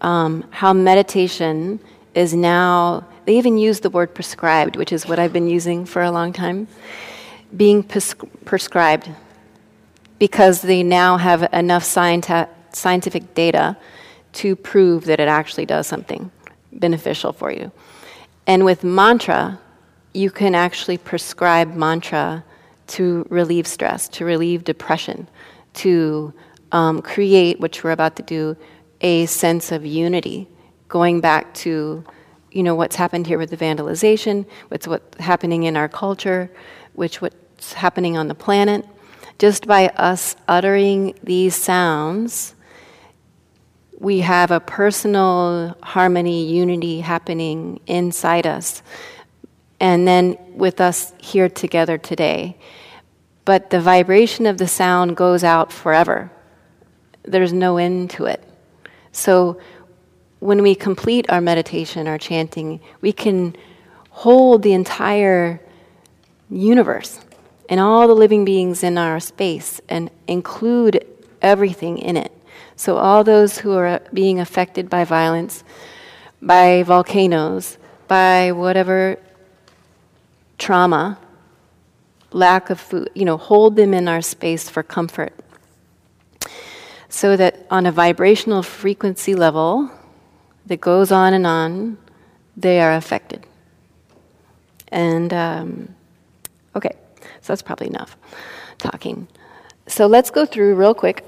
um, 0.00 0.44
how 0.50 0.72
meditation 0.72 1.78
is 2.14 2.34
now. 2.34 3.06
They 3.26 3.36
even 3.36 3.58
use 3.58 3.80
the 3.80 3.90
word 3.90 4.14
prescribed, 4.14 4.76
which 4.76 4.92
is 4.92 5.06
what 5.06 5.18
I've 5.18 5.32
been 5.32 5.46
using 5.46 5.84
for 5.84 6.02
a 6.02 6.10
long 6.10 6.32
time 6.32 6.68
being 7.54 7.82
pres- 7.82 8.14
prescribed 8.44 9.10
because 10.18 10.62
they 10.62 10.82
now 10.82 11.16
have 11.16 11.42
enough 11.52 11.84
scienti- 11.84 12.48
scientific 12.72 13.34
data 13.34 13.76
to 14.32 14.56
prove 14.56 15.04
that 15.04 15.20
it 15.20 15.28
actually 15.28 15.66
does 15.66 15.86
something 15.86 16.30
beneficial 16.72 17.32
for 17.32 17.52
you. 17.52 17.70
And 18.46 18.64
with 18.64 18.84
mantra, 18.84 19.60
you 20.14 20.30
can 20.30 20.54
actually 20.54 20.96
prescribe 20.96 21.74
mantra 21.74 22.44
to 22.86 23.26
relieve 23.28 23.66
stress, 23.66 24.08
to 24.08 24.24
relieve 24.24 24.64
depression, 24.64 25.28
to 25.74 26.32
um, 26.72 27.02
create, 27.02 27.60
which 27.60 27.82
we're 27.82 27.90
about 27.90 28.16
to 28.16 28.22
do, 28.22 28.56
a 29.00 29.26
sense 29.26 29.72
of 29.72 29.84
unity, 29.84 30.48
going 30.88 31.20
back 31.20 31.52
to 31.54 32.04
you 32.52 32.62
know 32.62 32.76
what's 32.76 32.94
happened 32.94 33.26
here 33.26 33.36
with 33.36 33.50
the 33.50 33.56
vandalization, 33.56 34.46
what's 34.68 34.86
what's 34.86 35.18
happening 35.18 35.64
in 35.64 35.76
our 35.76 35.88
culture, 35.88 36.48
which 36.92 37.20
what's 37.20 37.72
happening 37.72 38.16
on 38.16 38.28
the 38.28 38.34
planet. 38.34 38.86
Just 39.40 39.66
by 39.66 39.88
us 39.88 40.36
uttering 40.46 41.18
these 41.24 41.56
sounds, 41.56 42.54
we 43.98 44.20
have 44.20 44.52
a 44.52 44.60
personal 44.60 45.76
harmony, 45.82 46.46
unity 46.46 47.00
happening 47.00 47.80
inside 47.88 48.46
us. 48.46 48.82
And 49.84 50.08
then 50.08 50.38
with 50.54 50.80
us 50.80 51.12
here 51.18 51.50
together 51.50 51.98
today. 51.98 52.56
But 53.44 53.68
the 53.68 53.82
vibration 53.82 54.46
of 54.46 54.56
the 54.56 54.66
sound 54.66 55.14
goes 55.14 55.44
out 55.44 55.70
forever. 55.70 56.32
There's 57.22 57.52
no 57.52 57.76
end 57.76 58.08
to 58.12 58.24
it. 58.24 58.42
So 59.12 59.60
when 60.40 60.62
we 60.62 60.74
complete 60.74 61.26
our 61.28 61.42
meditation, 61.42 62.08
our 62.08 62.16
chanting, 62.16 62.80
we 63.02 63.12
can 63.12 63.54
hold 64.08 64.62
the 64.62 64.72
entire 64.72 65.60
universe 66.48 67.20
and 67.68 67.78
all 67.78 68.08
the 68.08 68.14
living 68.14 68.46
beings 68.46 68.82
in 68.82 68.96
our 68.96 69.20
space 69.20 69.82
and 69.90 70.10
include 70.26 71.06
everything 71.42 71.98
in 71.98 72.16
it. 72.16 72.32
So, 72.76 72.96
all 72.96 73.22
those 73.22 73.58
who 73.58 73.72
are 73.72 74.00
being 74.14 74.40
affected 74.40 74.88
by 74.88 75.04
violence, 75.04 75.62
by 76.40 76.84
volcanoes, 76.84 77.76
by 78.08 78.52
whatever 78.52 79.18
trauma, 80.58 81.18
lack 82.32 82.70
of 82.70 82.80
food, 82.80 83.10
you 83.14 83.24
know, 83.24 83.36
hold 83.36 83.76
them 83.76 83.94
in 83.94 84.08
our 84.08 84.20
space 84.20 84.68
for 84.68 84.82
comfort. 84.82 85.32
So 87.08 87.36
that 87.36 87.66
on 87.70 87.86
a 87.86 87.92
vibrational 87.92 88.62
frequency 88.62 89.34
level 89.34 89.90
that 90.66 90.80
goes 90.80 91.12
on 91.12 91.32
and 91.32 91.46
on, 91.46 91.96
they 92.56 92.80
are 92.80 92.92
affected. 92.94 93.46
And, 94.88 95.32
um, 95.32 95.94
okay. 96.74 96.96
So 97.40 97.52
that's 97.52 97.62
probably 97.62 97.88
enough 97.88 98.16
talking. 98.78 99.28
So 99.86 100.06
let's 100.06 100.30
go 100.30 100.46
through 100.46 100.74
real 100.74 100.94
quick. 100.94 101.24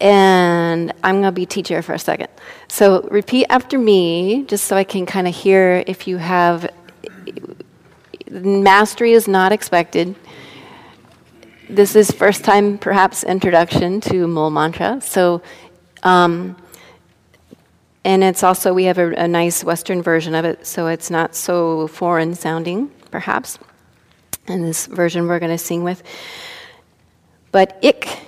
And 0.00 0.92
I'm 1.02 1.16
going 1.16 1.24
to 1.24 1.32
be 1.32 1.46
teacher 1.46 1.82
for 1.82 1.92
a 1.92 1.98
second. 1.98 2.28
So 2.68 3.02
repeat 3.10 3.46
after 3.48 3.78
me, 3.78 4.44
just 4.44 4.66
so 4.66 4.76
I 4.76 4.84
can 4.84 5.06
kind 5.06 5.26
of 5.26 5.34
hear 5.34 5.82
if 5.86 6.06
you 6.06 6.18
have. 6.18 6.68
Mastery 8.30 9.12
is 9.12 9.28
not 9.28 9.52
expected. 9.52 10.14
This 11.68 11.96
is 11.96 12.10
first 12.10 12.44
time, 12.44 12.78
perhaps, 12.78 13.24
introduction 13.24 14.00
to 14.02 14.26
Mul 14.26 14.50
Mantra. 14.50 15.00
So, 15.00 15.42
um, 16.02 16.56
and 18.04 18.24
it's 18.24 18.42
also, 18.42 18.72
we 18.72 18.84
have 18.84 18.98
a, 18.98 19.12
a 19.12 19.28
nice 19.28 19.64
Western 19.64 20.02
version 20.02 20.34
of 20.34 20.44
it, 20.44 20.66
so 20.66 20.86
it's 20.86 21.10
not 21.10 21.34
so 21.34 21.88
foreign 21.88 22.34
sounding, 22.34 22.90
perhaps 23.10 23.58
in 24.48 24.62
this 24.62 24.86
version 24.86 25.26
we're 25.26 25.38
going 25.38 25.52
to 25.52 25.58
sing 25.58 25.84
with. 25.84 26.02
But 27.52 27.78
ik, 27.82 28.18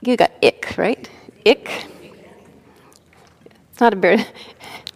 you 0.00 0.16
got 0.16 0.30
ik, 0.40 0.74
right? 0.76 1.08
Ik. 1.44 1.86
It's 3.70 3.80
not 3.80 3.92
a 3.92 3.96
bird. 3.96 4.26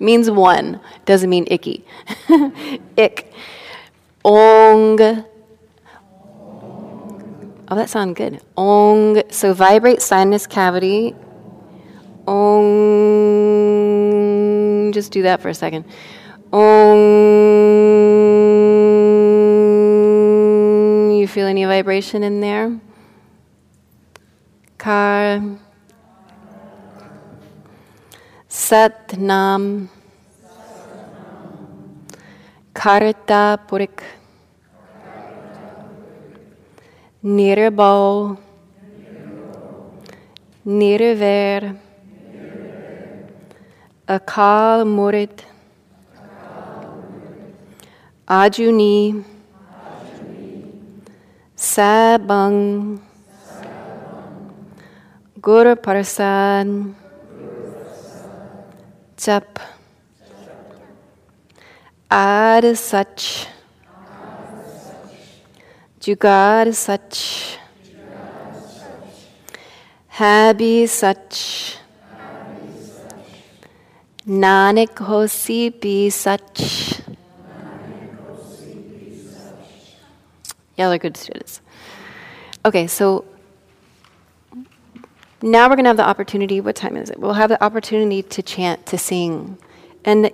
Means 0.00 0.30
one. 0.30 0.80
Doesn't 1.04 1.28
mean 1.28 1.46
icky. 1.50 1.84
Ick. 2.98 3.32
Ong. 4.24 5.00
Oh, 7.70 7.74
that 7.74 7.90
sounds 7.90 8.14
good. 8.16 8.40
Ong. 8.56 9.22
So 9.30 9.52
vibrate 9.52 10.00
sinus 10.00 10.46
cavity. 10.46 11.14
Ong. 12.26 12.52
Just 14.92 15.12
do 15.12 15.22
that 15.22 15.40
for 15.42 15.48
a 15.48 15.54
second. 15.54 15.84
Ong. 16.52 16.98
You 21.18 21.26
feel 21.26 21.46
any 21.46 21.64
vibration 21.64 22.22
in 22.22 22.40
there? 22.40 22.78
Kar. 24.78 25.58
Sat 28.58 29.16
Nam. 29.16 29.88
Karta 32.74 33.56
Purik. 33.68 34.02
Nirbau. 37.22 38.36
Nirver. 40.66 41.76
Akal 44.08 44.82
Murit. 44.84 45.44
Ajuni, 48.26 49.24
Sabang, 51.56 53.00
Guru 55.40 55.76
Jap, 59.18 59.58
Ad 62.08 62.76
Sach, 62.76 63.48
Jugad 66.00 66.72
Sach, 66.72 67.58
Habi 70.12 70.86
Sach, 70.88 71.78
Nanak 74.24 74.94
Hosi 74.94 75.70
Bi 75.80 76.10
Sach. 76.10 77.02
Y'all 80.76 80.92
are 80.92 80.98
good 80.98 81.16
students. 81.16 81.60
Okay, 82.64 82.86
so 82.86 83.24
now 85.42 85.68
we're 85.68 85.76
going 85.76 85.84
to 85.84 85.90
have 85.90 85.96
the 85.96 86.08
opportunity. 86.08 86.60
What 86.60 86.76
time 86.76 86.96
is 86.96 87.10
it? 87.10 87.18
We'll 87.18 87.34
have 87.34 87.48
the 87.48 87.62
opportunity 87.62 88.22
to 88.22 88.42
chant, 88.42 88.86
to 88.86 88.98
sing. 88.98 89.58
And 90.04 90.30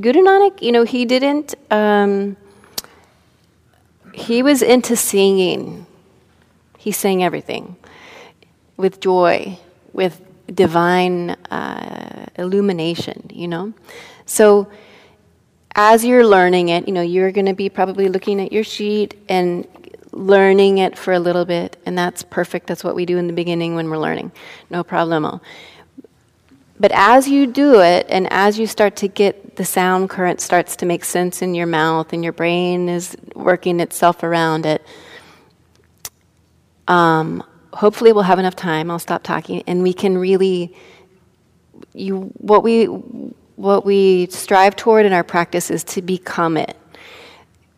Guru 0.00 0.22
Nanak, 0.22 0.62
you 0.62 0.72
know, 0.72 0.84
he 0.84 1.04
didn't, 1.04 1.54
um, 1.70 2.36
he 4.14 4.42
was 4.42 4.62
into 4.62 4.96
singing. 4.96 5.86
He 6.78 6.92
sang 6.92 7.22
everything 7.22 7.76
with 8.76 9.00
joy, 9.00 9.58
with 9.92 10.22
divine 10.54 11.30
uh, 11.50 12.26
illumination, 12.36 13.30
you 13.32 13.48
know? 13.48 13.72
So 14.26 14.68
as 15.74 16.04
you're 16.04 16.26
learning 16.26 16.70
it, 16.70 16.86
you 16.86 16.94
know, 16.94 17.02
you're 17.02 17.32
going 17.32 17.46
to 17.46 17.54
be 17.54 17.68
probably 17.68 18.08
looking 18.08 18.40
at 18.40 18.52
your 18.52 18.64
sheet 18.64 19.14
and 19.28 19.66
learning 20.20 20.78
it 20.78 20.98
for 20.98 21.12
a 21.12 21.18
little 21.18 21.44
bit, 21.44 21.76
and 21.86 21.96
that's 21.96 22.22
perfect. 22.22 22.66
That's 22.66 22.84
what 22.84 22.94
we 22.94 23.06
do 23.06 23.16
in 23.16 23.26
the 23.26 23.32
beginning 23.32 23.74
when 23.74 23.88
we're 23.88 23.98
learning. 23.98 24.32
No 24.68 24.84
problemo. 24.84 25.40
But 26.78 26.92
as 26.92 27.28
you 27.28 27.46
do 27.46 27.80
it, 27.80 28.06
and 28.08 28.30
as 28.30 28.58
you 28.58 28.66
start 28.66 28.96
to 28.96 29.08
get 29.08 29.56
the 29.56 29.64
sound 29.64 30.10
current 30.10 30.40
starts 30.40 30.76
to 30.76 30.86
make 30.86 31.04
sense 31.04 31.42
in 31.42 31.54
your 31.54 31.66
mouth, 31.66 32.12
and 32.12 32.22
your 32.22 32.32
brain 32.32 32.88
is 32.88 33.16
working 33.34 33.80
itself 33.80 34.22
around 34.22 34.66
it, 34.66 34.84
um, 36.86 37.42
hopefully 37.72 38.12
we'll 38.12 38.22
have 38.22 38.38
enough 38.38 38.56
time. 38.56 38.90
I'll 38.90 38.98
stop 38.98 39.22
talking, 39.22 39.62
and 39.66 39.82
we 39.82 39.92
can 39.92 40.18
really, 40.18 40.74
you 41.94 42.32
what 42.38 42.62
we 42.62 42.86
what 43.56 43.84
we 43.84 44.26
strive 44.30 44.74
toward 44.74 45.04
in 45.04 45.12
our 45.12 45.24
practice 45.24 45.70
is 45.70 45.84
to 45.84 46.00
become 46.00 46.56
it. 46.56 46.76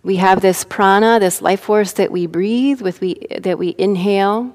We 0.02 0.16
have 0.16 0.40
this 0.40 0.64
prana, 0.64 1.20
this 1.20 1.40
life 1.40 1.60
force 1.60 1.92
that 1.92 2.10
we 2.10 2.26
breathe, 2.26 2.80
with 2.80 3.00
we 3.00 3.26
that 3.38 3.58
we 3.58 3.74
inhale, 3.78 4.52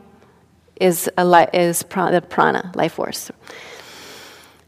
is 0.80 1.10
a 1.18 1.26
li- 1.26 1.48
is 1.54 1.80
the 1.80 2.24
prana 2.30 2.72
life 2.76 2.94
force. 2.94 3.32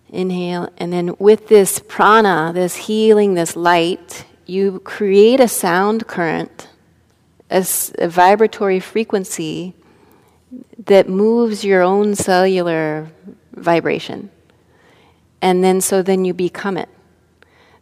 Inhale, 0.10 0.70
and 0.78 0.92
then 0.92 1.16
with 1.20 1.50
this 1.50 1.80
prana, 1.80 2.52
this 2.54 2.76
healing, 2.76 3.36
this 3.36 3.56
light, 3.56 4.26
you 4.46 4.80
create 4.80 5.40
a 5.40 5.48
sound 5.48 6.08
current, 6.08 6.68
a, 7.52 7.66
a 8.00 8.08
vibratory 8.08 8.80
frequency 8.80 9.76
that 10.86 11.08
moves 11.08 11.64
your 11.64 11.84
own 11.84 12.16
cellular 12.16 13.12
vibration. 13.54 14.32
And 15.42 15.64
then 15.64 15.82
so 15.82 16.02
then 16.02 16.26
you 16.26 16.34
become 16.34 16.78
it. 16.78 16.90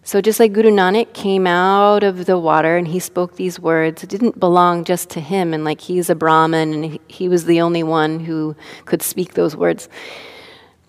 So 0.08 0.22
just 0.22 0.40
like 0.40 0.54
Guru 0.54 0.70
Nanak 0.70 1.12
came 1.12 1.46
out 1.46 2.02
of 2.02 2.28
the 2.28 2.40
water 2.40 2.78
and 2.78 2.88
he 2.88 2.98
spoke 2.98 3.36
these 3.36 3.60
words, 3.60 4.04
it 4.06 4.10
didn't 4.10 4.40
belong 4.40 4.86
just 4.86 5.10
to 5.10 5.20
him 5.20 5.54
and 5.54 5.66
like 5.66 5.82
he's 5.82 6.10
a 6.10 6.16
Brahmin 6.16 6.74
and 6.74 7.00
he 7.10 7.28
was 7.28 7.44
the 7.44 7.60
only 7.60 7.84
one 7.84 8.22
who 8.22 8.56
could 8.86 9.02
speak 9.02 9.34
those 9.34 9.54
words 9.54 9.90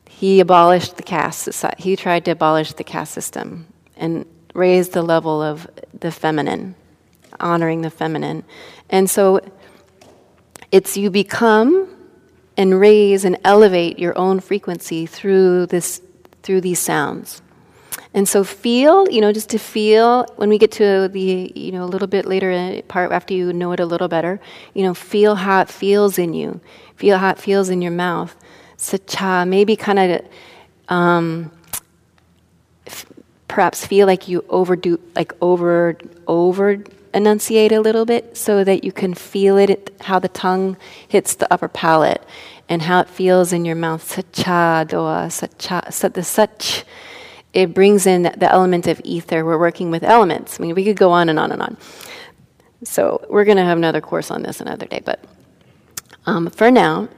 he 0.09 0.39
abolished 0.39 0.99
the 0.99 1.03
caste. 1.03 1.49
He 1.79 1.97
tried 1.97 2.27
to 2.27 2.31
abolish 2.31 2.75
the 2.75 2.85
caste 2.85 3.13
system 3.13 3.67
and 3.97 4.25
raise 4.55 4.91
the 4.91 5.03
level 5.03 5.43
of 5.43 5.69
the 5.99 6.13
feminine, 6.13 6.77
honoring 7.41 7.81
the 7.81 7.91
feminine. 7.91 8.45
And 8.89 9.11
so 9.11 9.41
it's 10.71 10.97
you 10.97 11.11
become 11.11 11.93
and 12.57 12.79
raise 12.79 13.25
and 13.25 13.37
elevate 13.43 13.99
your 13.99 14.17
own 14.17 14.39
frequency 14.39 15.07
through 15.07 15.67
this 15.67 16.03
through 16.45 16.61
these 16.61 16.79
sounds. 16.79 17.43
And 18.15 18.29
so 18.29 18.45
feel, 18.45 19.09
you 19.11 19.21
know, 19.21 19.33
just 19.33 19.51
to 19.51 19.59
feel 19.59 20.25
when 20.37 20.49
we 20.49 20.59
get 20.59 20.73
to 20.73 21.09
the, 21.09 21.53
you 21.55 21.73
know, 21.73 21.85
a 21.85 21.91
little 21.91 22.09
bit 22.09 22.25
later 22.27 22.83
part 22.89 23.13
after 23.13 23.35
you 23.35 23.53
know 23.53 23.73
it 23.73 23.81
a 23.81 23.87
little 23.87 24.09
better, 24.09 24.41
you 24.75 24.83
know, 24.83 24.95
feel 24.95 25.35
how 25.37 25.61
it 25.61 25.69
feels 25.69 26.19
in 26.19 26.35
you. 26.35 26.61
Feel 26.97 27.19
how 27.19 27.31
it 27.31 27.39
feels 27.39 27.69
in 27.69 27.81
your 27.81 27.93
mouth 27.93 28.35
sacha, 28.79 29.45
maybe 29.47 29.77
kind 29.77 29.99
of 29.99 30.23
um, 30.89 31.51
f- 32.87 33.05
perhaps 33.49 33.85
feel 33.85 34.07
like 34.07 34.29
you 34.29 34.45
overdo, 34.49 34.99
like 35.15 35.33
over, 35.43 35.99
over 36.27 36.83
enunciate 37.13 37.73
a 37.73 37.81
little 37.81 38.07
bit 38.07 38.37
so 38.37 38.65
that 38.65 38.85
you 38.85 38.93
can 38.93 39.13
feel 39.13 39.59
it, 39.59 39.95
how 40.01 40.19
the 40.19 40.29
tongue 40.29 40.77
hits 41.09 41.35
the 41.35 41.53
upper 41.53 41.69
palate 41.69 42.23
and 42.69 42.83
how 42.83 43.01
it 43.01 43.09
feels 43.09 43.53
in 43.53 43.65
your 43.65 43.77
mouth. 43.77 44.03
Sacha, 44.03 44.87
doa, 44.89 45.31
sacha, 45.31 46.09
the 46.09 46.23
such. 46.23 46.85
It 47.53 47.75
brings 47.75 48.07
in 48.07 48.23
the 48.23 48.51
element 48.51 48.87
of 48.87 49.01
ether. 49.05 49.45
We're 49.45 49.59
working 49.59 49.91
with 49.91 50.03
elements. 50.03 50.61
I 50.61 50.63
mean, 50.63 50.75
we 50.75 50.85
could 50.85 50.97
go 50.97 51.11
on 51.11 51.29
and 51.29 51.39
on 51.39 51.51
and 51.51 51.63
on. 51.63 51.77
So 52.85 53.25
we're 53.29 53.45
going 53.45 53.57
to 53.57 53.65
have 53.65 53.79
another 53.79 54.01
course 54.01 54.31
on 54.31 54.43
this 54.43 54.61
another 54.61 54.87
day. 54.87 55.01
But 55.05 55.25
um, 56.27 56.51
for 56.51 56.71
now, 56.71 57.09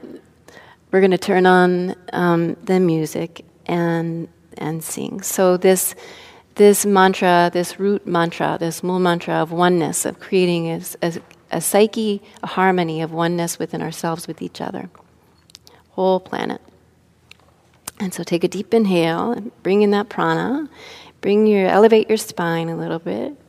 we're 0.91 1.01
going 1.01 1.11
to 1.11 1.17
turn 1.17 1.45
on 1.45 1.95
um, 2.13 2.55
the 2.63 2.79
music 2.79 3.45
and 3.65 4.27
and 4.57 4.83
sing. 4.83 5.21
So 5.21 5.57
this 5.57 5.95
this 6.55 6.85
mantra, 6.85 7.49
this 7.53 7.79
root 7.79 8.05
mantra, 8.05 8.57
this 8.59 8.83
mul 8.83 8.99
mantra 8.99 9.35
of 9.35 9.51
oneness, 9.51 10.05
of 10.05 10.19
creating 10.19 10.67
a, 10.69 10.81
a, 11.01 11.13
a 11.51 11.61
psyche, 11.61 12.21
a 12.43 12.47
harmony 12.47 13.01
of 13.01 13.11
oneness 13.11 13.57
within 13.57 13.81
ourselves, 13.81 14.27
with 14.27 14.41
each 14.41 14.59
other, 14.59 14.89
whole 15.91 16.19
planet. 16.19 16.61
And 18.01 18.11
so 18.11 18.23
take 18.23 18.43
a 18.43 18.47
deep 18.47 18.73
inhale 18.73 19.31
and 19.31 19.51
bring 19.61 19.83
in 19.83 19.91
that 19.91 20.09
prana. 20.09 20.67
Bring 21.21 21.45
your 21.45 21.67
elevate 21.67 22.09
your 22.09 22.17
spine 22.17 22.67
a 22.67 22.75
little 22.75 22.97
bit. 22.97 23.39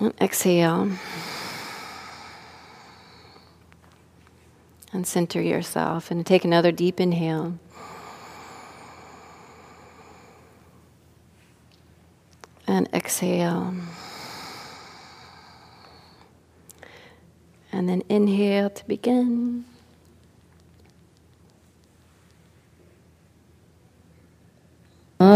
And 0.00 0.14
exhale. 0.18 0.90
and 4.94 5.06
center 5.06 5.42
yourself. 5.42 6.10
And 6.10 6.24
take 6.24 6.46
another 6.46 6.72
deep 6.72 6.98
inhale. 6.98 7.58
And 12.66 12.88
exhale. 12.94 13.74
And 17.70 17.86
then 17.90 18.02
inhale 18.08 18.70
to 18.70 18.86
begin. 18.86 19.66
Uh. 25.18 25.26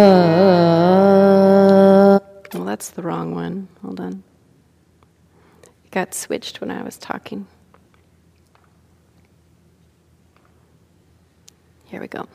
Well, 2.53 2.65
that's 2.65 2.91
the 2.91 3.03
wrong 3.03 3.35
one. 3.35 3.69
Hold 3.83 4.01
on. 4.01 4.23
It 5.85 5.91
got 5.91 6.15
switched 6.15 6.61
when 6.61 6.71
I 6.71 6.83
was 6.83 6.99
talking. 6.99 7.47
Here 11.87 12.01
we 12.01 12.09
go. 12.09 12.29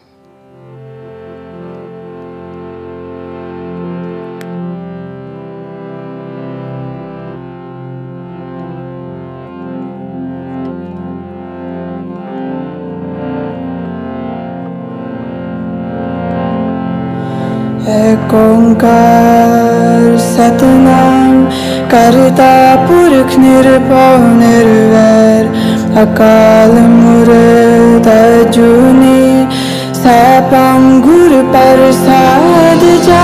एक 17.85 18.33
ओंकार 18.33 20.05
सतनाम 20.19 21.33
करता 21.91 22.53
पुरुष 22.85 23.37
निर्भव 23.37 24.23
निर्वैर। 24.39 25.45
अकाल 26.01 26.71
मूर्त 26.95 28.09
जुनी 28.55 29.21
सपम 30.01 30.89
गुरु 31.05 31.41
प्रसाद 31.51 32.81
जा 33.05 33.23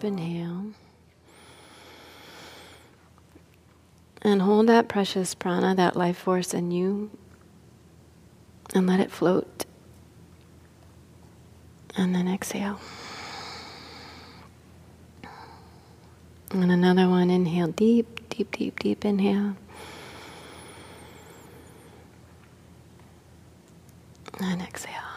deep 0.00 0.04
inhale. 0.04 0.72
And 4.22 4.42
hold 4.42 4.66
that 4.68 4.88
precious 4.88 5.34
prana, 5.34 5.74
that 5.74 5.96
life 5.96 6.18
force 6.18 6.52
in 6.52 6.70
you, 6.70 7.10
and 8.74 8.86
let 8.86 9.00
it 9.00 9.10
float. 9.10 9.64
And 11.96 12.14
then 12.14 12.28
exhale. 12.28 12.80
And 16.52 16.70
another 16.70 17.08
one, 17.08 17.30
inhale 17.30 17.68
deep, 17.68 18.28
deep, 18.28 18.50
deep, 18.56 18.78
deep 18.78 19.04
inhale. 19.04 19.56
And 24.40 24.62
exhale. 24.62 25.09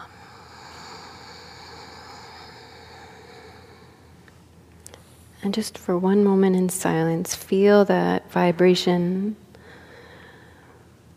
And 5.44 5.52
just 5.52 5.76
for 5.76 5.98
one 5.98 6.24
moment 6.24 6.56
in 6.56 6.70
silence, 6.70 7.34
feel 7.34 7.84
that 7.84 8.32
vibration 8.32 9.36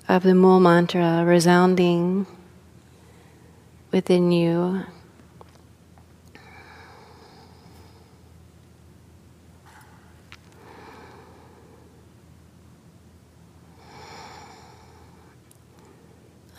of 0.10 0.24
the 0.24 0.36
Mool 0.36 0.60
mantra 0.60 1.24
resounding 1.26 2.28
within 3.90 4.34
you. 4.34 4.84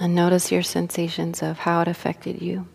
And 0.01 0.15
notice 0.15 0.51
your 0.51 0.63
sensations 0.63 1.43
of 1.43 1.59
how 1.59 1.83
it 1.83 1.89
affected 1.89 2.41
you. 2.41 2.67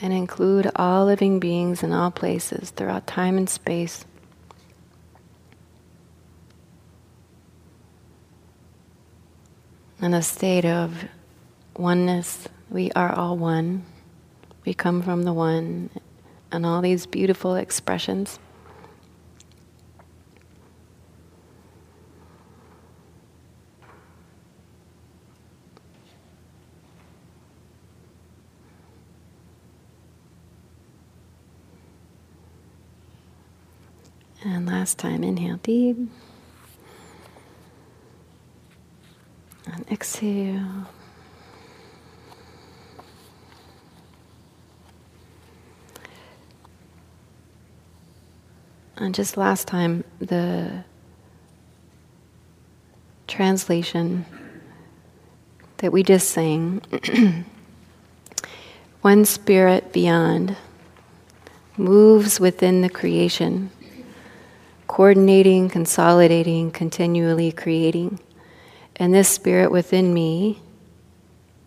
And 0.00 0.12
include 0.12 0.70
all 0.76 1.04
living 1.04 1.38
beings 1.38 1.82
in 1.82 1.92
all 1.92 2.10
places 2.10 2.70
throughout 2.70 3.06
time 3.06 3.36
and 3.36 3.48
space. 3.48 4.04
In 10.00 10.14
a 10.14 10.22
state 10.22 10.64
of 10.64 11.04
oneness, 11.76 12.48
we 12.70 12.90
are 12.92 13.12
all 13.12 13.36
one. 13.36 13.84
We 14.64 14.72
come 14.72 15.02
from 15.02 15.24
the 15.24 15.32
one, 15.32 15.90
and 16.50 16.64
all 16.64 16.80
these 16.80 17.04
beautiful 17.04 17.54
expressions. 17.54 18.38
And 34.42 34.66
last 34.66 34.98
time, 34.98 35.22
inhale 35.22 35.58
deep. 35.62 35.98
And 39.66 39.86
exhale. 39.90 40.86
And 48.96 49.14
just 49.14 49.36
last 49.36 49.66
time, 49.66 50.04
the 50.20 50.84
translation 53.26 54.24
that 55.78 55.92
we 55.92 56.02
just 56.02 56.30
sang 56.30 56.82
one 59.00 59.24
spirit 59.24 59.92
beyond 59.92 60.56
moves 61.76 62.38
within 62.38 62.82
the 62.82 62.90
creation 62.90 63.70
coordinating, 64.90 65.68
consolidating, 65.68 66.68
continually 66.72 67.52
creating. 67.52 68.18
And 68.96 69.14
this 69.14 69.28
spirit 69.28 69.70
within 69.70 70.12
me, 70.12 70.60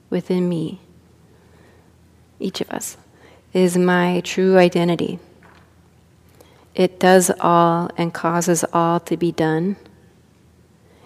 within 0.09 0.49
me, 0.49 0.82
each 2.38 2.59
of 2.59 2.69
us, 2.69 2.97
is 3.53 3.78
my 3.78 4.19
true 4.26 4.57
identity. 4.57 5.19
It 6.76 6.99
does 6.99 7.32
all 7.39 7.89
and 7.95 8.13
causes 8.13 8.65
all 8.74 8.99
to 8.99 9.15
be 9.15 9.32
done. 9.32 9.78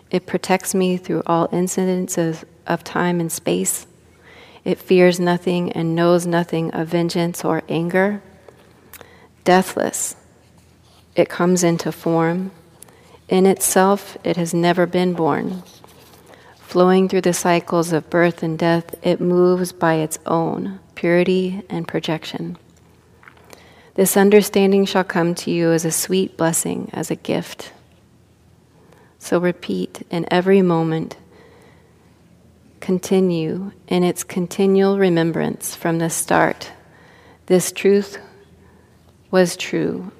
It 0.09 0.25
protects 0.25 0.73
me 0.73 0.97
through 0.97 1.21
all 1.27 1.47
incidents 1.51 2.17
of, 2.17 2.43
of 2.65 2.83
time 2.83 3.19
and 3.19 3.31
space. 3.31 3.85
It 4.65 4.79
fears 4.79 5.19
nothing 5.19 5.71
and 5.73 5.93
knows 5.93 6.25
nothing 6.25 6.73
of 6.73 6.87
vengeance 6.87 7.45
or 7.45 7.61
anger. 7.69 8.23
Deathless 9.43 10.15
it 11.17 11.27
comes 11.27 11.63
into 11.63 11.91
form. 11.91 12.51
In 13.27 13.45
itself, 13.47 14.17
it 14.23 14.37
has 14.37 14.53
never 14.53 14.85
been 14.85 15.13
born. 15.13 15.63
Flowing 16.59 17.09
through 17.09 17.21
the 17.21 17.33
cycles 17.33 17.91
of 17.91 18.09
birth 18.09 18.43
and 18.43 18.57
death, 18.57 18.95
it 19.01 19.19
moves 19.19 19.71
by 19.73 19.95
its 19.95 20.19
own 20.27 20.79
purity 20.93 21.63
and 21.69 21.87
projection. 21.87 22.55
This 23.95 24.15
understanding 24.15 24.85
shall 24.85 25.03
come 25.03 25.33
to 25.35 25.51
you 25.51 25.71
as 25.71 25.85
a 25.85 25.91
sweet 25.91 26.37
blessing, 26.37 26.91
as 26.93 27.09
a 27.09 27.15
gift. 27.15 27.73
So 29.17 29.39
repeat 29.39 30.05
in 30.11 30.27
every 30.29 30.61
moment, 30.61 31.17
continue 32.79 33.71
in 33.87 34.03
its 34.03 34.23
continual 34.23 34.99
remembrance 34.99 35.75
from 35.75 35.97
the 35.97 36.11
start. 36.11 36.71
This 37.47 37.71
truth 37.71 38.19
was 39.31 39.57
true 39.57 40.11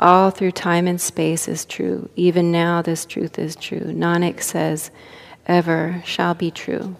all 0.00 0.30
through 0.30 0.52
time 0.52 0.86
and 0.86 1.00
space 1.00 1.48
is 1.48 1.64
true. 1.64 2.08
Even 2.16 2.52
now, 2.52 2.82
this 2.82 3.04
truth 3.04 3.38
is 3.38 3.56
true. 3.56 3.80
Nanak 3.80 4.42
says, 4.42 4.90
ever 5.46 6.02
shall 6.04 6.34
be 6.34 6.50
true. 6.50 6.96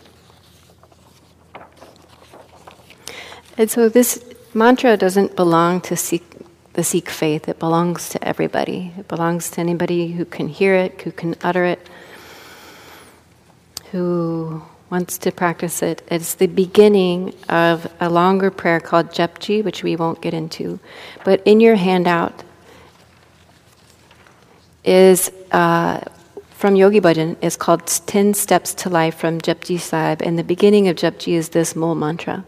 And 3.57 3.71
so, 3.71 3.89
this 3.89 4.25
mantra 4.55 4.97
doesn't 4.97 5.37
belong 5.37 5.81
to 5.83 5.97
Sikh, 5.97 6.25
the 6.75 6.85
Sikh 6.85 7.11
faith, 7.11 7.49
it 7.49 7.59
belongs 7.59 8.09
to 8.11 8.25
everybody. 8.27 8.93
It 8.97 9.09
belongs 9.09 9.51
to 9.53 9.61
anybody 9.61 10.13
who 10.13 10.25
can 10.25 10.49
hear 10.49 10.75
it, 10.75 11.03
who 11.03 11.13
can 11.13 11.35
utter 11.43 11.65
it, 11.65 11.89
who 13.91 14.63
wants 14.91 15.19
to 15.19 15.33
practice 15.33 15.83
it. 15.83 16.03
It's 16.11 16.35
the 16.35 16.47
beginning 16.47 17.35
of 17.49 17.91
a 18.01 18.09
longer 18.09 18.51
prayer 18.51 18.81
called 18.81 19.11
Japji, 19.11 19.63
which 19.63 19.83
we 19.83 19.97
won't 19.97 20.21
get 20.23 20.35
into. 20.35 20.79
But 21.25 21.43
in 21.45 21.61
your 21.61 21.77
handout, 21.77 22.45
is 24.89 25.31
uh, 25.53 26.01
from 26.51 26.75
Yogi 26.75 26.99
Bhajan 26.99 27.37
is 27.43 27.57
called 27.57 27.87
10 27.87 28.33
Steps 28.33 28.73
to 28.75 28.89
Life 28.89 29.17
from 29.17 29.39
Japji 29.39 29.79
Sahib. 29.79 30.23
And 30.23 30.39
the 30.39 30.43
beginning 30.43 30.89
of 30.89 30.97
Japji 30.97 31.35
is 31.35 31.51
this 31.51 31.77
Mool 31.77 31.95
mantra. 31.95 32.43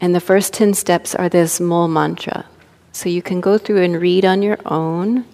And 0.00 0.14
the 0.14 0.20
first 0.20 0.54
10 0.54 0.72
steps 0.72 1.14
are 1.14 1.28
this 1.28 1.60
Mool 1.60 1.86
mantra. 1.86 2.46
So 2.92 3.10
you 3.10 3.20
can 3.20 3.42
go 3.42 3.58
through 3.58 3.82
and 3.82 4.00
read 4.00 4.24
on 4.24 4.40
your 4.40 4.56
own 4.64 5.26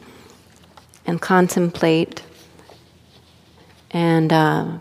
and 1.06 1.22
contemplate 1.22 2.24
and 3.92 4.32
uh, 4.32 4.78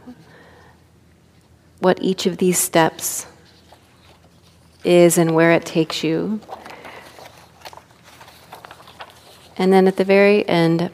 what 1.79 2.01
each 2.01 2.25
of 2.25 2.37
these 2.37 2.57
steps 2.57 3.27
is 4.83 5.19
and 5.19 5.35
where 5.35 5.51
it 5.51 5.63
takes 5.63 6.03
you. 6.03 6.41
And 9.57 9.71
then 9.71 9.87
at 9.87 9.95
the 9.95 10.03
very 10.03 10.47
end, 10.49 10.89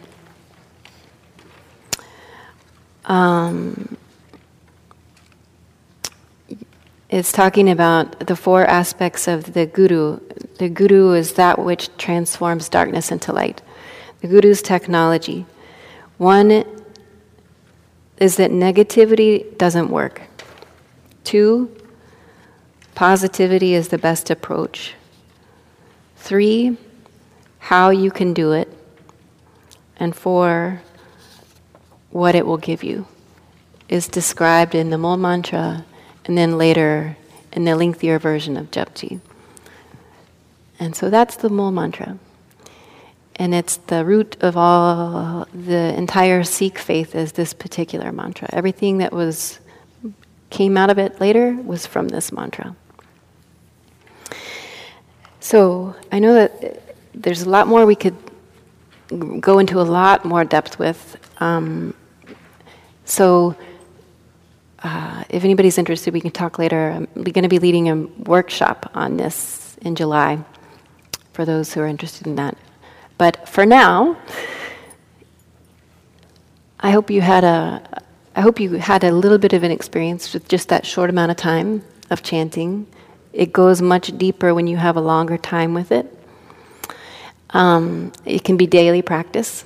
um, 3.05 3.97
it's 7.09 7.31
talking 7.31 7.69
about 7.69 8.27
the 8.27 8.35
four 8.35 8.65
aspects 8.65 9.27
of 9.27 9.53
the 9.53 9.65
guru. 9.65 10.19
The 10.59 10.69
guru 10.69 11.13
is 11.13 11.33
that 11.33 11.59
which 11.59 11.89
transforms 11.97 12.69
darkness 12.69 13.11
into 13.11 13.33
light. 13.33 13.61
The 14.21 14.27
guru's 14.27 14.61
technology. 14.61 15.45
One 16.17 16.63
is 18.17 18.37
that 18.37 18.51
negativity 18.51 19.57
doesn't 19.57 19.89
work. 19.89 20.21
Two, 21.23 21.75
positivity 22.93 23.73
is 23.73 23.87
the 23.87 23.97
best 23.97 24.29
approach. 24.29 24.93
Three, 26.17 26.77
how 27.57 27.89
you 27.89 28.11
can 28.11 28.33
do 28.33 28.51
it. 28.51 28.71
And 29.97 30.15
four, 30.15 30.81
what 32.11 32.35
it 32.35 32.45
will 32.45 32.57
give 32.57 32.83
you 32.83 33.07
is 33.89 34.07
described 34.07 34.75
in 34.75 34.89
the 34.89 34.97
Mul 34.97 35.17
mantra 35.17 35.85
and 36.25 36.37
then 36.37 36.57
later 36.57 37.17
in 37.51 37.65
the 37.65 37.75
lengthier 37.75 38.19
version 38.19 38.55
of 38.55 38.71
Japji. 38.71 39.19
And 40.79 40.95
so 40.95 41.09
that's 41.09 41.35
the 41.35 41.49
Mul 41.49 41.71
mantra. 41.71 42.17
And 43.35 43.53
it's 43.53 43.77
the 43.77 44.05
root 44.05 44.37
of 44.41 44.55
all 44.55 45.47
the 45.53 45.95
entire 45.97 46.43
Sikh 46.43 46.77
faith 46.77 47.15
is 47.15 47.33
this 47.33 47.53
particular 47.53 48.11
mantra. 48.11 48.49
Everything 48.53 48.99
that 48.99 49.11
was 49.13 49.59
came 50.49 50.77
out 50.77 50.89
of 50.89 50.97
it 50.97 51.19
later 51.19 51.53
was 51.53 51.85
from 51.85 52.09
this 52.09 52.31
mantra. 52.31 52.75
So 55.39 55.95
I 56.11 56.19
know 56.19 56.33
that 56.33 56.95
there's 57.13 57.41
a 57.41 57.49
lot 57.49 57.67
more 57.67 57.85
we 57.85 57.95
could 57.95 58.15
go 59.39 59.59
into 59.59 59.81
a 59.81 59.83
lot 59.83 60.23
more 60.23 60.43
depth 60.45 60.77
with. 60.77 61.17
Um, 61.41 61.93
so 63.11 63.57
uh, 64.81 65.25
if 65.27 65.43
anybody's 65.43 65.77
interested, 65.77 66.13
we 66.13 66.21
can 66.21 66.31
talk 66.31 66.57
later. 66.57 66.91
I'm 66.91 67.07
going 67.15 67.43
to 67.43 67.49
be 67.49 67.59
leading 67.59 67.89
a 67.89 67.95
workshop 68.23 68.89
on 68.93 69.17
this 69.17 69.75
in 69.81 69.95
July 69.95 70.39
for 71.33 71.43
those 71.43 71.73
who 71.73 71.81
are 71.81 71.87
interested 71.87 72.25
in 72.25 72.35
that. 72.35 72.57
But 73.17 73.49
for 73.49 73.65
now, 73.65 74.15
I 76.79 76.91
hope 76.91 77.11
you 77.11 77.19
had 77.19 77.43
a 77.43 78.01
I 78.33 78.39
hope 78.39 78.61
you 78.61 78.75
had 78.75 79.03
a 79.03 79.11
little 79.11 79.37
bit 79.37 79.51
of 79.51 79.63
an 79.63 79.71
experience 79.71 80.33
with 80.33 80.47
just 80.47 80.69
that 80.69 80.85
short 80.85 81.09
amount 81.09 81.31
of 81.31 81.37
time 81.37 81.83
of 82.11 82.23
chanting. 82.23 82.87
It 83.33 83.51
goes 83.51 83.81
much 83.81 84.17
deeper 84.17 84.53
when 84.53 84.67
you 84.67 84.77
have 84.77 84.95
a 84.95 85.01
longer 85.01 85.37
time 85.37 85.73
with 85.73 85.91
it. 85.91 86.07
Um, 87.49 88.13
it 88.23 88.45
can 88.45 88.55
be 88.55 88.67
daily 88.67 89.01
practice, 89.01 89.65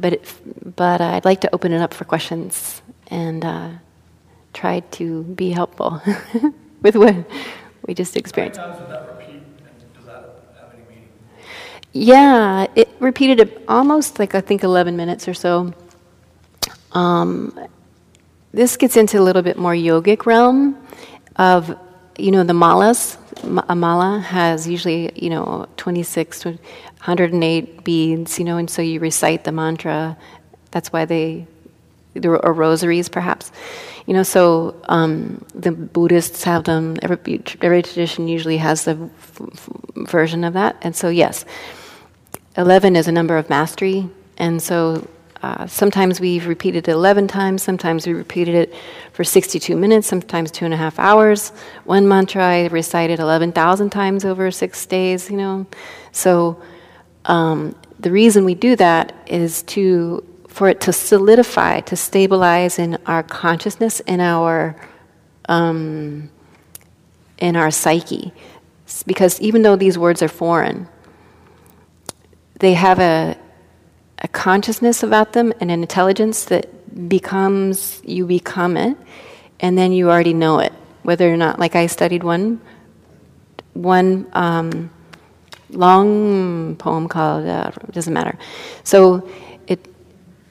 but 0.00 0.14
it, 0.14 0.34
but 0.76 1.00
I'd 1.00 1.24
like 1.24 1.40
to 1.42 1.54
open 1.54 1.72
it 1.72 1.80
up 1.80 1.92
for 1.94 2.04
questions 2.04 2.82
and 3.08 3.44
uh, 3.44 3.70
try 4.52 4.80
to 4.80 5.22
be 5.24 5.50
helpful 5.50 6.00
with 6.82 6.96
what 6.96 7.16
we 7.86 7.94
just 7.94 8.16
experienced. 8.16 8.60
Yeah, 11.92 12.66
it 12.74 12.88
repeated 13.00 13.62
almost 13.66 14.18
like 14.18 14.34
I 14.34 14.40
think 14.40 14.62
11 14.62 14.96
minutes 14.96 15.26
or 15.26 15.34
so. 15.34 15.72
Um, 16.92 17.58
this 18.52 18.76
gets 18.76 18.96
into 18.96 19.18
a 19.18 19.22
little 19.22 19.42
bit 19.42 19.58
more 19.58 19.72
yogic 19.72 20.26
realm 20.26 20.76
of, 21.36 21.76
you 22.18 22.30
know, 22.30 22.44
the 22.44 22.52
malas. 22.52 23.16
A 23.68 23.74
mala 23.74 24.20
has 24.20 24.66
usually, 24.68 25.10
you 25.14 25.30
know, 25.30 25.66
26, 25.76 26.44
108 26.98 27.84
beads, 27.84 28.38
you 28.38 28.44
know, 28.44 28.56
and 28.56 28.68
so 28.68 28.82
you 28.82 29.00
recite 29.00 29.44
the 29.44 29.52
mantra. 29.52 30.16
That's 30.70 30.92
why 30.92 31.04
they, 31.04 31.46
are 32.24 32.52
rosaries 32.52 33.08
perhaps. 33.08 33.52
You 34.06 34.14
know, 34.14 34.22
so 34.22 34.74
um, 34.88 35.44
the 35.54 35.70
Buddhists 35.70 36.42
have 36.44 36.64
them, 36.64 36.96
every, 37.02 37.42
every 37.60 37.82
tradition 37.82 38.26
usually 38.26 38.56
has 38.56 38.84
the 38.84 38.92
f- 38.92 39.40
f- 39.40 39.70
version 39.96 40.44
of 40.44 40.54
that. 40.54 40.76
And 40.80 40.96
so, 40.96 41.08
yes, 41.08 41.44
11 42.56 42.96
is 42.96 43.06
a 43.06 43.12
number 43.12 43.36
of 43.36 43.48
mastery. 43.48 44.08
And 44.38 44.60
so 44.60 45.06
uh, 45.42 45.66
sometimes 45.66 46.20
we've 46.20 46.46
repeated 46.46 46.88
it 46.88 46.90
11 46.90 47.28
times, 47.28 47.62
sometimes 47.62 48.06
we 48.06 48.12
repeated 48.12 48.54
it 48.54 48.74
for 49.12 49.22
62 49.22 49.76
minutes, 49.76 50.08
sometimes 50.08 50.50
two 50.50 50.64
and 50.64 50.74
a 50.74 50.76
half 50.76 50.98
hours. 50.98 51.50
One 51.84 52.08
mantra 52.08 52.42
I 52.42 52.66
recited 52.68 53.20
11,000 53.20 53.90
times 53.90 54.24
over 54.24 54.50
six 54.50 54.84
days, 54.86 55.30
you 55.30 55.36
know. 55.36 55.66
So 56.10 56.60
um, 57.24 57.74
the 57.98 58.10
reason 58.10 58.44
we 58.44 58.54
do 58.54 58.76
that 58.76 59.14
is 59.26 59.62
to 59.64 60.24
for 60.48 60.68
it 60.68 60.80
to 60.80 60.92
solidify, 60.92 61.80
to 61.80 61.94
stabilize 61.94 62.78
in 62.78 62.98
our 63.06 63.22
consciousness, 63.22 64.00
in 64.00 64.20
our 64.20 64.76
um, 65.48 66.30
in 67.38 67.56
our 67.56 67.70
psyche, 67.70 68.32
because 69.06 69.40
even 69.40 69.62
though 69.62 69.76
these 69.76 69.96
words 69.96 70.22
are 70.22 70.28
foreign, 70.28 70.88
they 72.58 72.74
have 72.74 72.98
a 72.98 73.36
a 74.20 74.28
consciousness 74.28 75.02
about 75.02 75.32
them 75.32 75.52
and 75.60 75.70
an 75.70 75.80
intelligence 75.80 76.44
that 76.46 77.08
becomes, 77.08 78.02
you 78.04 78.26
become 78.26 78.76
it, 78.76 78.96
and 79.60 79.78
then 79.78 79.92
you 79.92 80.10
already 80.10 80.34
know 80.34 80.58
it. 80.58 80.72
Whether 81.02 81.32
or 81.32 81.36
not, 81.36 81.58
like 81.58 81.76
I 81.76 81.86
studied 81.86 82.24
one, 82.24 82.60
one 83.74 84.26
um, 84.32 84.90
long 85.70 86.76
poem 86.76 87.08
called, 87.08 87.46
uh, 87.46 87.70
doesn't 87.90 88.12
matter. 88.12 88.38
So 88.84 89.28
it, 89.66 89.86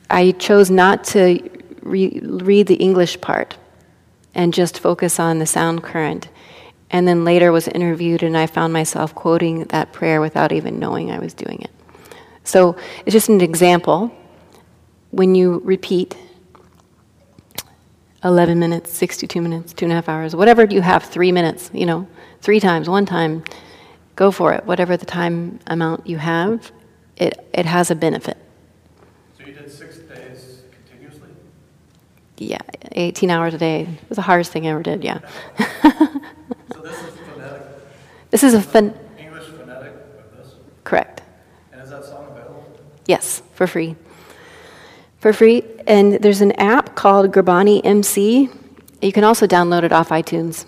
I 0.09 0.31
chose 0.31 0.69
not 0.69 1.03
to 1.05 1.49
re- 1.81 2.19
read 2.23 2.67
the 2.67 2.75
English 2.75 3.19
part 3.21 3.57
and 4.35 4.53
just 4.53 4.79
focus 4.79 5.19
on 5.19 5.39
the 5.39 5.45
sound 5.45 5.83
current. 5.83 6.29
And 6.89 7.07
then 7.07 7.25
later 7.25 7.51
was 7.51 7.67
interviewed, 7.67 8.23
and 8.23 8.37
I 8.37 8.47
found 8.47 8.71
myself 8.71 9.13
quoting 9.13 9.65
that 9.65 9.91
prayer 9.91 10.21
without 10.21 10.53
even 10.53 10.79
knowing 10.79 11.11
I 11.11 11.19
was 11.19 11.33
doing 11.33 11.61
it. 11.61 11.71
So 12.43 12.77
it's 13.05 13.13
just 13.13 13.27
an 13.27 13.41
example. 13.41 14.15
When 15.11 15.35
you 15.35 15.61
repeat 15.65 16.15
11 18.23 18.57
minutes, 18.57 18.93
62 18.93 19.41
minutes, 19.41 19.73
two 19.73 19.85
and 19.85 19.91
a 19.91 19.95
half 19.95 20.07
hours, 20.07 20.35
whatever 20.35 20.63
you 20.65 20.81
have, 20.81 21.03
three 21.03 21.31
minutes, 21.31 21.69
you 21.73 21.85
know, 21.85 22.07
three 22.41 22.59
times, 22.59 22.87
one 22.87 23.05
time, 23.05 23.43
go 24.17 24.31
for 24.31 24.51
it. 24.51 24.65
Whatever 24.65 24.97
the 24.97 25.05
time 25.05 25.59
amount 25.67 26.05
you 26.05 26.17
have, 26.17 26.73
it, 27.15 27.47
it 27.53 27.65
has 27.65 27.89
a 27.89 27.95
benefit. 27.95 28.37
So 29.37 29.45
you 29.45 29.53
did 29.53 29.71
six 29.71 29.99
days 29.99 30.63
continuously? 30.71 31.29
Yeah, 32.37 32.59
18 32.91 33.29
hours 33.29 33.53
a 33.53 33.57
day. 33.57 33.83
It 33.83 34.09
was 34.09 34.17
the 34.17 34.23
hardest 34.23 34.51
thing 34.51 34.67
I 34.67 34.71
ever 34.71 34.83
did, 34.83 35.03
yeah. 35.03 35.19
so 35.57 36.81
this 36.81 37.01
is 37.03 37.15
phonetic? 37.15 37.61
This 38.31 38.43
is 38.43 38.53
a 38.55 38.61
fun. 38.61 38.93
English 39.17 39.45
phonetic 39.45 39.93
of 39.93 40.37
this? 40.37 40.55
Correct. 40.83 41.21
And 41.71 41.81
is 41.81 41.91
that 41.91 42.03
song 42.03 42.27
available? 42.31 42.65
Yes, 43.05 43.43
for 43.53 43.67
free. 43.67 43.95
For 45.19 45.31
free. 45.31 45.63
And 45.85 46.13
there's 46.13 46.41
an 46.41 46.53
app 46.53 46.95
called 46.95 47.31
Gurbani 47.31 47.81
MC. 47.83 48.49
You 48.99 49.11
can 49.11 49.23
also 49.23 49.45
download 49.45 49.83
it 49.83 49.91
off 49.91 50.09
iTunes. 50.09 50.65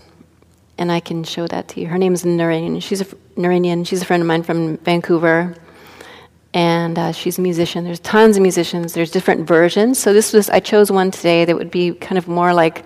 And 0.78 0.92
I 0.92 1.00
can 1.00 1.24
show 1.24 1.46
that 1.48 1.68
to 1.70 1.82
you. 1.82 1.88
Her 1.88 1.98
name 1.98 2.14
is 2.14 2.24
Nirinjan. 2.24 2.82
She's 2.82 3.02
a 3.02 3.08
Nirinjan. 3.40 3.88
She's 3.88 4.02
a 4.02 4.06
friend 4.06 4.22
of 4.22 4.28
mine 4.28 4.44
from 4.44 4.78
Vancouver. 4.78 5.56
And 6.54 6.98
uh, 6.98 7.12
she's 7.12 7.38
a 7.38 7.42
musician. 7.42 7.84
There's 7.84 8.00
tons 8.00 8.38
of 8.38 8.42
musicians. 8.42 8.94
There's 8.94 9.12
different 9.12 9.48
versions. 9.48 10.00
So 10.00 10.14
this 10.14 10.34
was 10.34 10.50
I 10.50 10.60
chose 10.60 10.92
one 10.92 11.12
today 11.12 11.46
that 11.46 11.56
would 11.56 11.72
be 11.72 11.94
kind 11.94 12.18
of 12.18 12.28
more 12.28 12.54
like 12.54 12.84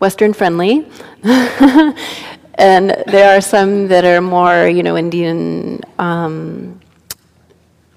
Western 0.00 0.32
friendly. 0.32 0.86
and 1.22 2.90
there 3.06 3.36
are 3.36 3.40
some 3.40 3.88
that 3.88 4.04
are 4.04 4.20
more, 4.20 4.66
you 4.66 4.82
know, 4.82 4.96
Indian 4.96 5.80
um, 5.98 6.80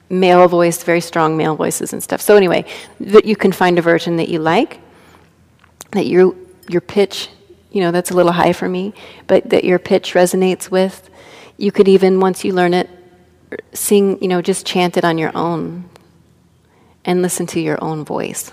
male 0.09 0.47
voice, 0.47 0.84
very 0.84 1.01
strong 1.01 1.38
male 1.38 1.55
voices 1.55 1.93
and 1.93 2.03
stuff. 2.03 2.22
So 2.22 2.36
anyway, 2.36 2.65
that 2.99 3.26
you 3.26 3.36
can 3.36 3.51
find 3.51 3.80
a 3.80 3.82
version 3.82 4.18
that 4.18 4.30
you 4.30 4.39
like, 4.39 4.80
that 5.91 6.05
your 6.05 6.36
your 6.70 6.82
pitch, 6.82 7.30
you 7.72 7.82
know, 7.82 7.91
that's 7.91 8.11
a 8.11 8.13
little 8.13 8.32
high 8.32 8.53
for 8.53 8.68
me, 8.68 8.93
but 9.28 9.49
that 9.49 9.63
your 9.63 9.80
pitch 9.80 10.13
resonates 10.13 10.72
with. 10.72 11.09
You 11.57 11.72
could 11.72 11.88
even 11.88 12.20
once 12.20 12.43
you 12.45 12.53
learn 12.53 12.74
it, 12.74 12.89
sing, 13.74 14.22
you 14.22 14.28
know, 14.28 14.41
just 14.41 14.65
chant 14.65 14.97
it 14.97 15.03
on 15.03 15.18
your 15.18 15.36
own, 15.36 15.89
and 17.05 17.22
listen 17.22 17.47
to 17.47 17.59
your 17.59 17.84
own 17.84 18.05
voice. 18.05 18.51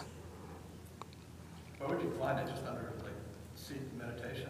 Would 1.88 2.00
you 2.02 2.10
find 2.18 2.38
it? 2.38 2.50
Just 2.50 2.66
under 2.66 2.92
like 3.02 3.80
meditation. 3.98 4.48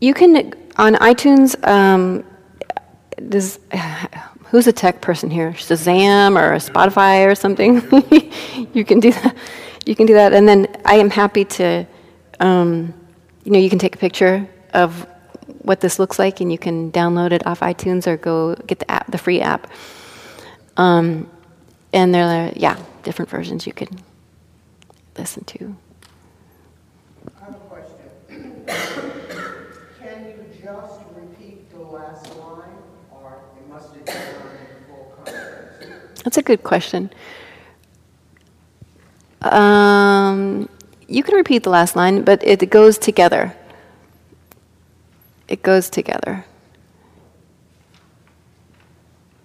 You 0.00 0.14
can 0.14 0.54
on 0.76 0.94
iTunes. 0.94 1.56
Um, 1.66 2.24
does 3.28 3.58
Who's 4.54 4.68
a 4.68 4.72
tech 4.72 5.00
person 5.00 5.30
here? 5.30 5.50
Shazam 5.50 6.40
or 6.40 6.54
Spotify 6.58 7.26
or 7.26 7.34
something? 7.34 7.82
you 8.72 8.84
can 8.84 9.00
do 9.00 9.10
that. 9.10 9.36
You 9.84 9.96
can 9.96 10.06
do 10.06 10.14
that, 10.14 10.32
and 10.32 10.48
then 10.48 10.68
I 10.84 10.94
am 10.94 11.10
happy 11.10 11.44
to. 11.44 11.86
Um, 12.38 12.94
you 13.44 13.52
know, 13.52 13.58
you 13.58 13.70
can 13.70 13.78
take 13.78 13.94
a 13.94 13.98
picture 13.98 14.48
of 14.72 15.06
what 15.62 15.80
this 15.80 15.98
looks 15.98 16.18
like, 16.18 16.40
and 16.40 16.50
you 16.50 16.58
can 16.58 16.90
download 16.90 17.32
it 17.32 17.46
off 17.46 17.60
iTunes 17.60 18.06
or 18.06 18.16
go 18.16 18.54
get 18.66 18.78
the 18.78 18.90
app, 18.90 19.10
the 19.10 19.18
free 19.18 19.40
app. 19.40 19.70
Um, 20.76 21.30
and 21.92 22.14
there 22.14 22.24
are 22.24 22.52
yeah, 22.56 22.78
different 23.02 23.30
versions 23.30 23.66
you 23.66 23.72
can 23.72 23.88
listen 25.16 25.44
to. 25.44 25.76
I 27.40 27.44
have 27.44 27.54
a 27.54 27.58
question. 27.58 28.64
Can 30.00 30.26
you 30.26 30.44
just 30.62 31.00
repeat 31.14 31.70
the 31.70 31.80
last 31.80 32.34
line, 32.36 32.70
or 33.10 33.42
it 33.58 33.68
must 33.68 33.94
it 33.94 34.06
be 34.06 34.12
done 34.12 34.22
in 34.22 34.86
full 34.88 35.12
context? 35.16 36.24
That's 36.24 36.38
a 36.38 36.42
good 36.42 36.62
question. 36.62 37.10
Um, 39.42 40.68
you 41.08 41.22
can 41.22 41.34
repeat 41.34 41.62
the 41.62 41.70
last 41.70 41.96
line, 41.96 42.22
but 42.22 42.42
it 42.46 42.70
goes 42.70 42.98
together. 42.98 43.54
It 45.48 45.62
goes 45.62 45.90
together. 45.90 46.44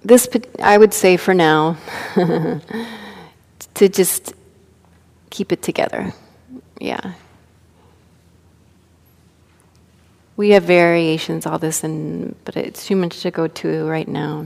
This, 0.01 0.27
I 0.61 0.77
would 0.77 0.93
say 0.93 1.17
for 1.17 1.33
now, 1.33 1.77
to 2.15 3.89
just 3.89 4.33
keep 5.29 5.51
it 5.51 5.61
together. 5.61 6.13
Yeah. 6.79 7.13
We 10.37 10.51
have 10.51 10.63
variations, 10.63 11.45
all 11.45 11.59
this, 11.59 11.83
and 11.83 12.33
but 12.45 12.55
it's 12.55 12.85
too 12.85 12.95
much 12.95 13.21
to 13.21 13.31
go 13.31 13.47
to 13.47 13.85
right 13.87 14.07
now. 14.07 14.45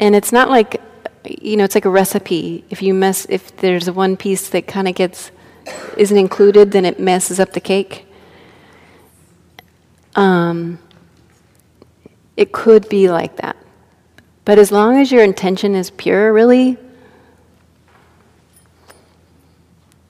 And 0.00 0.16
it's 0.16 0.32
not 0.32 0.50
like, 0.50 0.80
you 1.28 1.56
know, 1.56 1.64
it's 1.64 1.74
like 1.74 1.84
a 1.84 1.90
recipe. 1.90 2.64
If 2.70 2.82
you 2.82 2.94
mess, 2.94 3.26
if 3.28 3.56
there's 3.58 3.90
one 3.90 4.16
piece 4.16 4.48
that 4.50 4.66
kind 4.66 4.88
of 4.88 4.94
gets, 4.94 5.30
isn't 5.96 6.16
included, 6.16 6.72
then 6.72 6.84
it 6.84 6.98
messes 7.00 7.40
up 7.40 7.52
the 7.52 7.60
cake. 7.60 8.06
Um, 10.14 10.78
it 12.36 12.52
could 12.52 12.88
be 12.88 13.10
like 13.10 13.36
that. 13.36 13.56
But 14.44 14.58
as 14.58 14.70
long 14.70 15.00
as 15.00 15.10
your 15.10 15.24
intention 15.24 15.74
is 15.74 15.90
pure, 15.90 16.32
really, 16.32 16.78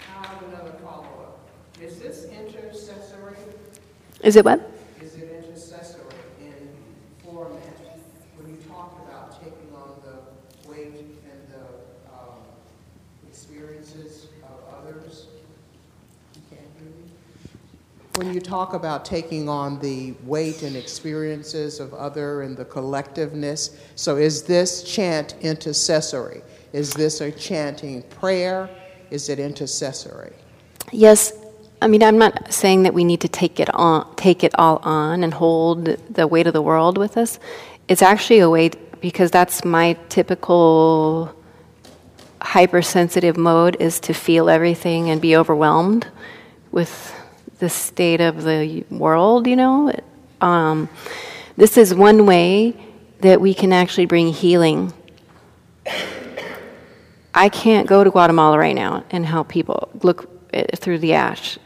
I 0.00 0.26
have 0.26 0.42
another 0.42 0.72
follow-up. 0.84 1.40
Is 1.82 1.98
this 1.98 2.26
intercessory? 2.26 3.36
is 4.22 4.36
it 4.36 4.44
what? 4.44 4.60
Is 5.02 5.16
it 5.16 5.44
intercessory 5.44 6.02
in 6.40 6.74
format? 7.24 7.78
When 8.36 8.50
you 8.50 8.60
talk 8.68 8.98
about 9.06 9.32
taking 9.40 9.72
on 9.74 10.02
the 10.04 10.68
weight 10.68 10.92
and 11.24 11.48
the 11.48 12.12
um, 12.12 12.42
experiences 13.26 14.26
of 14.42 14.84
others? 14.84 15.26
You 16.34 16.42
can't 16.50 16.62
hear 16.78 16.90
me? 16.90 17.10
When 18.16 18.32
you 18.32 18.40
talk 18.40 18.72
about 18.72 19.04
taking 19.04 19.46
on 19.46 19.78
the 19.78 20.14
weight 20.24 20.62
and 20.62 20.74
experiences 20.74 21.80
of 21.80 21.92
other 21.92 22.40
and 22.40 22.56
the 22.56 22.64
collectiveness, 22.64 23.76
so 23.94 24.16
is 24.16 24.42
this 24.42 24.82
chant 24.82 25.34
intercessory? 25.42 26.40
Is 26.72 26.94
this 26.94 27.20
a 27.20 27.30
chanting 27.30 28.02
prayer? 28.04 28.70
Is 29.10 29.28
it 29.28 29.38
intercessory? 29.38 30.32
Yes, 30.92 31.34
I 31.82 31.88
mean 31.88 32.02
I'm 32.02 32.16
not 32.16 32.54
saying 32.54 32.84
that 32.84 32.94
we 32.94 33.04
need 33.04 33.20
to 33.20 33.28
take 33.28 33.60
it 33.60 33.68
on, 33.74 34.16
take 34.16 34.42
it 34.42 34.54
all 34.58 34.78
on, 34.78 35.22
and 35.22 35.34
hold 35.34 35.84
the 35.84 36.26
weight 36.26 36.46
of 36.46 36.54
the 36.54 36.62
world 36.62 36.96
with 36.96 37.18
us. 37.18 37.38
It's 37.86 38.00
actually 38.00 38.38
a 38.38 38.48
way 38.48 38.70
because 39.02 39.30
that's 39.30 39.62
my 39.62 39.92
typical 40.08 41.36
hypersensitive 42.40 43.36
mode 43.36 43.76
is 43.78 44.00
to 44.00 44.14
feel 44.14 44.48
everything 44.48 45.10
and 45.10 45.20
be 45.20 45.36
overwhelmed 45.36 46.06
with 46.72 47.14
the 47.58 47.68
state 47.68 48.20
of 48.20 48.42
the 48.42 48.84
world. 48.90 49.46
You 49.46 49.56
know, 49.56 49.92
um, 50.40 50.88
this 51.56 51.76
is 51.76 51.94
one 51.94 52.26
way 52.26 52.74
that 53.20 53.40
we 53.40 53.54
can 53.54 53.72
actually 53.72 54.06
bring 54.06 54.32
healing. 54.32 54.92
I 57.34 57.48
can't 57.48 57.86
go 57.86 58.02
to 58.02 58.10
Guatemala 58.10 58.58
right 58.58 58.74
now 58.74 59.04
and 59.10 59.24
help 59.26 59.48
people 59.48 59.90
look 60.02 60.30
eh, 60.52 60.64
through 60.76 60.98
the 60.98 61.14
ash. 61.14 61.58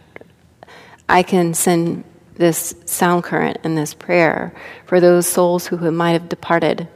I 1.09 1.23
can 1.23 1.55
send 1.55 2.05
this 2.35 2.75
sound 2.87 3.25
current 3.25 3.59
and 3.65 3.77
this 3.77 3.95
prayer 3.95 4.55
for 4.87 5.01
those 5.01 5.27
souls 5.27 5.67
who 5.67 5.91
might 5.91 6.13
have 6.13 6.29
departed, 6.29 6.89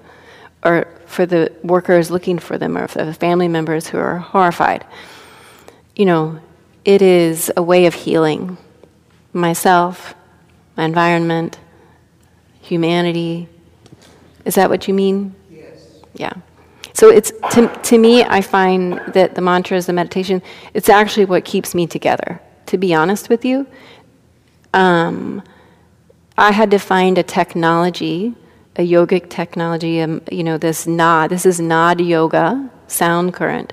or 0.65 0.89
for 1.07 1.27
the 1.27 1.53
workers 1.63 2.11
looking 2.11 2.39
for 2.39 2.57
them, 2.57 2.79
or 2.79 2.89
for 2.89 3.05
the 3.05 3.15
family 3.15 3.49
members 3.49 3.87
who 3.87 3.99
are 3.99 4.19
horrified. 4.19 4.87
You 5.95 6.07
know, 6.07 6.41
it 6.85 7.03
is 7.03 7.53
a 7.57 7.63
way 7.63 7.87
of 7.87 7.95
healing 7.95 8.57
myself, 9.35 10.15
my 10.77 10.85
environment, 10.85 11.59
humanity. 12.61 13.49
Is 14.45 14.55
that 14.55 14.71
what 14.71 14.89
you 14.89 14.95
mean? 14.95 15.35
Yes. 15.51 16.01
Yeah. 16.15 16.33
So 16.95 17.09
it's 17.09 17.33
to, 17.53 17.69
to 17.69 17.99
me, 17.99 18.23
I 18.23 18.41
find 18.41 19.01
that 19.15 19.35
the 19.35 19.41
mantras, 19.41 19.87
the 19.87 19.93
meditation, 19.93 20.43
it's 20.75 20.89
actually 20.89 21.25
what 21.25 21.45
keeps 21.45 21.75
me 21.75 21.87
together. 21.87 22.41
To 22.67 22.79
be 22.79 22.95
honest 22.95 23.29
with 23.29 23.45
you, 23.45 23.67
um, 24.73 25.43
I 26.39 26.53
had 26.53 26.71
to 26.71 26.79
find 26.79 27.19
a 27.19 27.23
technology, 27.23 28.35
a 28.77 28.89
yogic 28.89 29.29
technology. 29.29 30.01
Um, 30.01 30.23
you 30.31 30.45
know, 30.45 30.57
this 30.57 30.87
naad. 30.87 31.31
This 31.31 31.47
is 31.47 31.61
naad 31.61 32.01
yoga, 32.01 32.71
sound 32.87 33.35
current. 33.35 33.73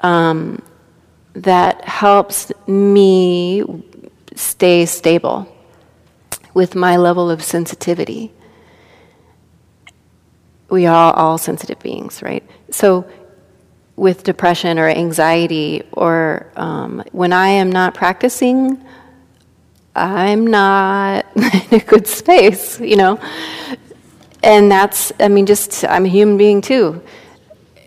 Um, 0.00 0.62
that 1.34 1.84
helps 1.84 2.52
me 2.66 3.62
stay 4.34 4.86
stable 4.86 5.46
with 6.54 6.74
my 6.74 6.96
level 6.96 7.30
of 7.30 7.42
sensitivity 7.42 8.32
we 10.70 10.86
are 10.86 11.12
all 11.14 11.36
sensitive 11.36 11.78
beings, 11.80 12.22
right? 12.22 12.44
So, 12.70 13.06
with 13.96 14.22
depression 14.22 14.78
or 14.78 14.88
anxiety, 14.88 15.82
or 15.92 16.50
um, 16.56 17.02
when 17.12 17.32
I 17.32 17.48
am 17.48 17.70
not 17.70 17.92
practicing, 17.92 18.82
I'm 19.94 20.46
not 20.46 21.26
in 21.36 21.80
a 21.80 21.84
good 21.84 22.06
space, 22.06 22.80
you 22.80 22.96
know? 22.96 23.20
And 24.42 24.70
that's, 24.70 25.12
I 25.20 25.28
mean, 25.28 25.44
just, 25.44 25.84
I'm 25.84 26.06
a 26.06 26.08
human 26.08 26.38
being 26.38 26.62
too. 26.62 27.02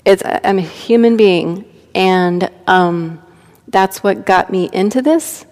It's, 0.05 0.21
I'm 0.25 0.59
a 0.59 0.61
human 0.61 1.17
being, 1.17 1.65
and 1.95 2.51
um, 2.67 3.23
that's 3.69 4.03
what 4.03 4.25
got 4.25 4.51
me 4.51 4.69
into 4.71 5.01
this, 5.01 5.45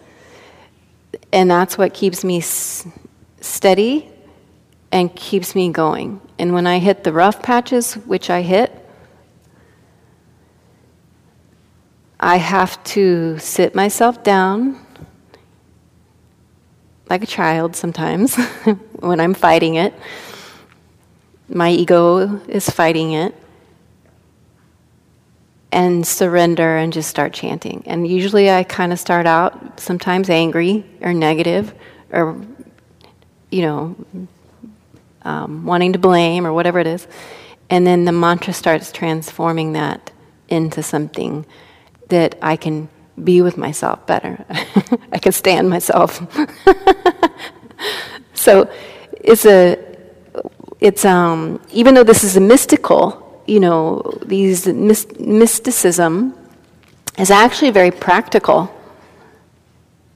and 1.34 1.50
that's 1.50 1.78
what 1.78 1.94
keeps 1.94 2.24
me 2.24 2.40
s- 2.40 2.88
steady 3.40 4.10
and 4.92 5.16
keeps 5.16 5.56
me 5.56 5.70
going. 5.72 6.20
And 6.38 6.54
when 6.54 6.68
I 6.68 6.80
hit 6.80 7.04
the 7.04 7.14
rough 7.14 7.42
patches, 7.42 7.94
which 7.94 8.30
I 8.30 8.42
hit, 8.42 8.78
I 12.20 12.38
have 12.38 12.84
to 12.84 13.40
sit 13.40 13.74
myself 13.74 14.24
down 14.24 14.80
like 17.10 17.24
a 17.24 17.28
child 17.28 17.76
sometimes 17.76 18.36
when 19.00 19.20
I'm 19.20 19.34
fighting 19.34 19.76
it. 19.76 19.94
My 21.50 21.70
ego 21.72 22.40
is 22.48 22.70
fighting 22.70 23.14
it. 23.14 23.36
And 25.72 26.06
surrender 26.06 26.76
and 26.76 26.92
just 26.92 27.10
start 27.10 27.32
chanting. 27.32 27.84
And 27.86 28.06
usually 28.06 28.52
I 28.52 28.64
kind 28.64 28.92
of 28.92 29.00
start 29.00 29.26
out 29.26 29.80
sometimes 29.80 30.30
angry 30.30 30.84
or 31.00 31.14
negative 31.14 31.74
or, 32.12 32.42
you 33.50 33.62
know, 33.62 33.96
um, 35.24 35.66
wanting 35.66 35.94
to 35.94 36.00
blame 36.00 36.46
or 36.46 36.52
whatever 36.52 36.80
it 36.80 36.88
is. 36.88 37.08
And 37.70 37.88
then 37.88 38.04
the 38.04 38.12
mantra 38.12 38.54
starts 38.54 38.92
transforming 38.92 39.74
that 39.74 40.12
into 40.50 40.84
something 40.84 41.46
that 42.10 42.38
I 42.42 42.58
can 42.58 42.90
be 43.24 43.42
with 43.42 43.58
myself 43.58 44.06
better. 44.06 44.46
I 45.12 45.20
can 45.20 45.32
stand 45.32 45.70
myself. 45.70 46.22
so 48.34 48.70
it's 49.14 49.46
a, 49.46 49.78
it's, 50.80 51.06
um, 51.06 51.62
even 51.72 51.94
though 51.94 52.04
this 52.04 52.24
is 52.24 52.36
a 52.36 52.42
mystical, 52.42 53.31
you 53.52 53.60
know, 53.60 54.02
these 54.24 54.66
myst- 54.68 55.20
mysticism 55.20 56.34
is 57.18 57.30
actually 57.30 57.72
very 57.72 57.92
practical. 57.92 58.74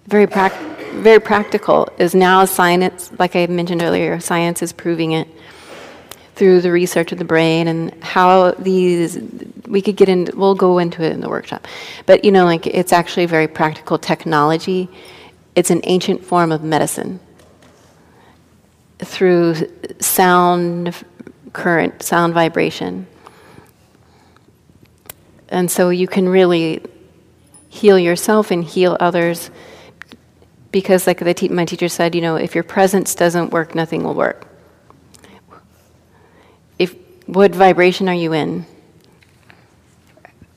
Very 0.08 0.28
practical 0.28 0.74
very 0.96 1.20
practical 1.20 1.90
is 1.98 2.16
now 2.16 2.46
science, 2.46 3.12
like 3.20 3.36
I 3.36 3.48
mentioned 3.48 3.82
earlier, 3.82 4.18
science 4.22 4.62
is 4.62 4.72
proving 4.72 5.12
it 5.12 5.28
through 6.36 6.62
the 6.62 6.72
research 6.72 7.12
of 7.12 7.18
the 7.18 7.26
brain 7.26 7.68
and 7.68 7.94
how 8.02 8.52
these 8.52 9.20
we 9.68 9.82
could 9.82 9.98
get 9.98 10.08
into 10.08 10.34
we'll 10.38 10.56
go 10.56 10.78
into 10.78 11.02
it 11.04 11.12
in 11.14 11.22
the 11.22 11.30
workshop 11.30 11.66
but 12.06 12.26
you 12.26 12.32
know 12.32 12.44
like 12.44 12.68
it's 12.68 12.92
actually 12.92 13.26
very 13.26 13.48
practical 13.48 13.98
technology 13.98 14.90
it's 15.56 15.72
an 15.72 15.80
ancient 15.86 16.24
form 16.26 16.52
of 16.52 16.62
medicine 16.62 17.22
through 19.00 19.56
sound 20.02 20.94
current, 21.56 22.04
sound 22.04 22.34
vibration. 22.34 23.08
And 25.50 25.70
so 25.70 25.90
you 25.90 26.08
can 26.08 26.28
really 26.28 26.82
heal 27.70 28.00
yourself 28.00 28.52
and 28.52 28.64
heal 28.64 28.98
others 29.00 29.52
because, 30.72 31.08
like 31.08 31.20
te- 31.36 31.50
my 31.50 31.66
teacher 31.66 31.88
said, 31.88 32.16
you 32.16 32.22
know, 32.22 32.36
if 32.36 32.56
your 32.56 32.64
presence 32.64 33.16
doesn't 33.16 33.52
work, 33.52 33.76
nothing 33.76 34.04
will 34.04 34.14
work. 34.14 34.48
If 36.78 36.96
what 37.28 37.56
vibration 37.56 38.10
are 38.10 38.16
you 38.16 38.34
in? 38.34 38.66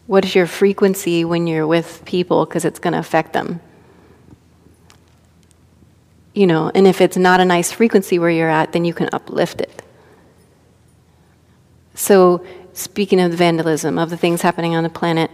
What 0.07 0.25
is 0.25 0.35
your 0.35 0.47
frequency 0.47 1.25
when 1.25 1.47
you're 1.47 1.67
with 1.67 2.03
people? 2.05 2.47
Because 2.47 2.65
it's 2.65 2.79
going 2.79 2.95
to 2.95 2.99
affect 2.99 3.33
them. 3.33 3.61
You 6.35 6.47
know, 6.47 6.71
and 6.75 6.87
if 6.87 7.01
it's 7.01 7.17
not 7.17 7.41
a 7.41 7.45
nice 7.45 7.71
frequency 7.71 8.19
where 8.19 8.31
you're 8.31 8.49
at, 8.49 8.73
then 8.73 8.85
you 8.85 8.95
can 8.95 9.09
uplift 9.13 9.61
it. 9.61 9.83
So, 11.95 12.45
speaking 12.79 13.21
of 13.21 13.31
the 13.31 13.37
vandalism, 13.37 13.99
of 13.99 14.11
the 14.11 14.17
things 14.17 14.41
happening 14.41 14.75
on 14.75 14.85
the 14.85 14.91
planet, 14.91 15.31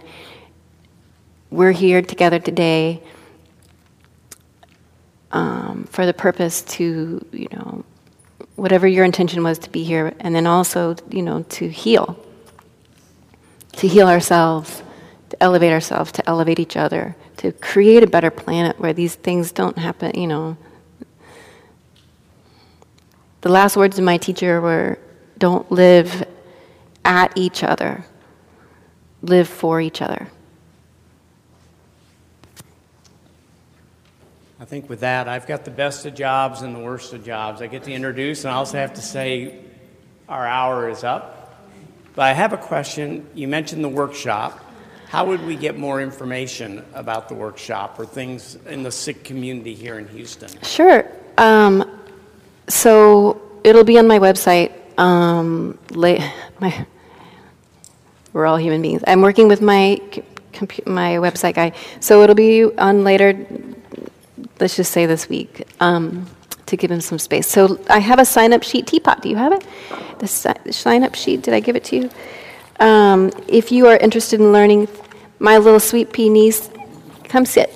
we're 1.51 1.73
here 1.73 2.01
together 2.03 2.39
today 2.39 3.03
um, 5.31 5.85
for 5.91 6.07
the 6.07 6.15
purpose 6.15 6.63
to, 6.63 7.25
you 7.33 7.49
know, 7.53 7.85
whatever 8.57 8.87
your 8.87 9.05
intention 9.05 9.43
was 9.43 9.59
to 9.59 9.71
be 9.71 9.85
here, 9.85 10.15
and 10.21 10.35
then 10.35 10.47
also, 10.47 10.97
you 11.11 11.23
know, 11.23 11.43
to 11.51 11.69
heal. 11.69 12.19
To 13.73 13.89
heal 13.89 14.09
ourselves, 14.09 14.83
to 15.31 15.43
elevate 15.43 15.73
ourselves, 15.73 16.13
to 16.13 16.29
elevate 16.29 16.61
each 16.61 16.77
other, 16.77 17.17
to 17.39 17.53
create 17.53 18.03
a 18.03 18.07
better 18.07 18.31
planet 18.31 18.79
where 18.81 18.93
these 18.93 19.17
things 19.17 19.53
don't 19.53 19.77
happen, 19.77 20.19
you 20.19 20.29
know. 20.29 20.57
The 23.41 23.51
last 23.51 23.77
words 23.77 23.99
of 23.99 24.05
my 24.05 24.17
teacher 24.17 24.61
were 24.61 24.99
don't 25.39 25.71
live 25.71 26.25
at 27.05 27.33
each 27.37 27.63
other, 27.63 28.05
live 29.23 29.49
for 29.49 29.81
each 29.81 30.01
other. 30.01 30.29
I 34.61 34.65
think 34.65 34.89
with 34.89 35.01
that, 35.01 35.29
I've 35.29 35.47
got 35.47 35.65
the 35.65 35.71
best 35.71 36.07
of 36.07 36.15
jobs 36.15 36.63
and 36.63 36.75
the 36.75 36.79
worst 36.79 37.13
of 37.13 37.25
jobs. 37.25 37.61
I 37.61 37.67
get 37.67 37.83
to 37.85 37.93
introduce, 37.93 38.45
and 38.45 38.53
I 38.53 38.57
also 38.57 38.79
have 38.79 38.95
to 38.95 39.03
say 39.03 39.59
our 40.29 40.47
hour 40.47 40.89
is 40.89 41.05
up. 41.05 41.55
But 42.15 42.23
I 42.23 42.33
have 42.33 42.53
a 42.53 42.57
question. 42.57 43.27
You 43.35 43.49
mentioned 43.49 43.85
the 43.85 43.89
workshop. 43.89 44.61
How 45.09 45.27
would 45.27 45.45
we 45.45 45.57
get 45.57 45.77
more 45.79 46.01
information 46.01 46.85
about 46.95 47.29
the 47.29 47.35
workshop 47.35 47.99
or 47.99 48.07
things 48.07 48.57
in 48.67 48.83
the 48.83 48.91
Sikh 48.91 49.25
community 49.25 49.75
here 49.75 49.99
in 49.99 50.09
Houston? 50.09 50.51
Sure. 50.63 51.05
Um, 51.37 52.01
so 52.69 53.43
it'll 53.65 53.85
be 53.85 53.99
on 53.99 54.07
my 54.07 54.19
website. 54.19 54.73
Um, 54.99 55.79
la- 55.91 56.31
my, 56.61 56.87
we're 58.35 58.47
all 58.47 58.59
human 58.59 58.83
beings. 58.83 59.03
I'm 59.07 59.23
working 59.23 59.49
with 59.49 59.63
my 59.63 59.99
compu- 60.53 60.87
my 60.87 61.13
website 61.13 61.55
guy, 61.55 61.73
so 62.01 62.21
it'll 62.23 62.35
be 62.35 62.65
on 62.77 63.05
later. 63.05 63.47
Let's 64.61 64.77
just 64.77 64.91
say 64.93 65.07
this 65.07 65.29
week 65.29 65.67
um, 65.81 66.27
to 66.67 66.77
give 66.77 66.91
him 66.91 67.01
some 67.01 67.19
space. 67.19 67.47
So 67.47 67.79
I 67.89 68.01
have 68.01 68.19
a 68.19 68.25
sign 68.25 68.53
up 68.53 68.65
sheet. 68.65 68.89
Teapot, 68.89 69.23
do 69.23 69.29
you 69.29 69.37
have 69.37 69.53
it? 69.53 69.65
The 70.19 70.27
si- 70.27 70.73
sign 70.73 71.05
up 71.05 71.15
sheet. 71.15 71.43
Did 71.43 71.55
I 71.55 71.61
give 71.61 71.77
it 71.77 71.85
to 71.85 71.97
you? 71.97 72.11
Um, 72.81 73.31
if 73.47 73.71
you 73.71 73.87
are 73.87 73.97
interested 73.97 74.41
in 74.41 74.53
learning, 74.53 74.89
my 75.39 75.59
little 75.59 75.81
sweet 75.81 76.13
pea 76.13 76.29
niece, 76.29 76.71
come 77.25 77.47
sit. 77.47 77.73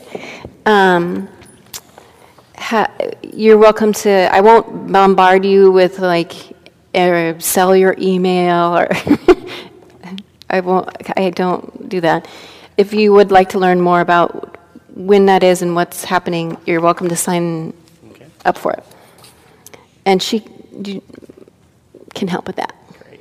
Um, 0.67 1.29
ha- 2.57 2.93
you're 3.23 3.59
welcome 3.59 3.93
to. 3.93 4.11
I 4.11 4.41
won't 4.41 4.93
bombard 4.93 5.45
you 5.45 5.71
with 5.71 6.01
like 6.01 6.35
er, 6.97 7.37
sell 7.39 7.77
your 7.77 7.95
email 7.97 8.77
or. 8.77 8.89
I 10.51 10.61
won't. 10.61 10.89
I 11.17 11.31
don't 11.31 11.89
do 11.89 12.01
that. 12.01 12.29
If 12.77 12.95
you 12.95 13.13
would 13.13 13.31
like 13.31 13.51
to 13.51 13.59
learn 13.59 13.81
more 13.81 14.01
about 14.01 14.57
when 14.95 15.27
that 15.27 15.43
is 15.43 15.63
and 15.63 15.75
what's 15.75 16.05
happening, 16.05 16.57
you're 16.67 16.81
welcome 16.81 17.09
to 17.09 17.17
sign 17.17 17.73
Okay, 18.11 18.27
up 18.45 18.57
for 18.59 18.73
it. 18.73 18.85
And 20.07 20.23
she 20.23 20.45
you, 20.85 21.03
can 22.15 22.29
help 22.29 22.47
with 22.47 22.57
that. 22.57 22.75
great. 23.05 23.21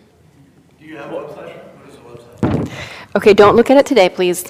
Do 0.80 0.86
you 0.86 0.96
have 0.98 1.12
a 1.12 1.16
website? 1.16 1.58
What 1.58 1.90
is 1.90 1.96
the 1.96 2.60
website? 2.70 2.72
Okay, 3.16 3.34
don't 3.34 3.56
look 3.56 3.70
at 3.70 3.78
it 3.78 3.86
today, 3.86 4.10
please. 4.10 4.46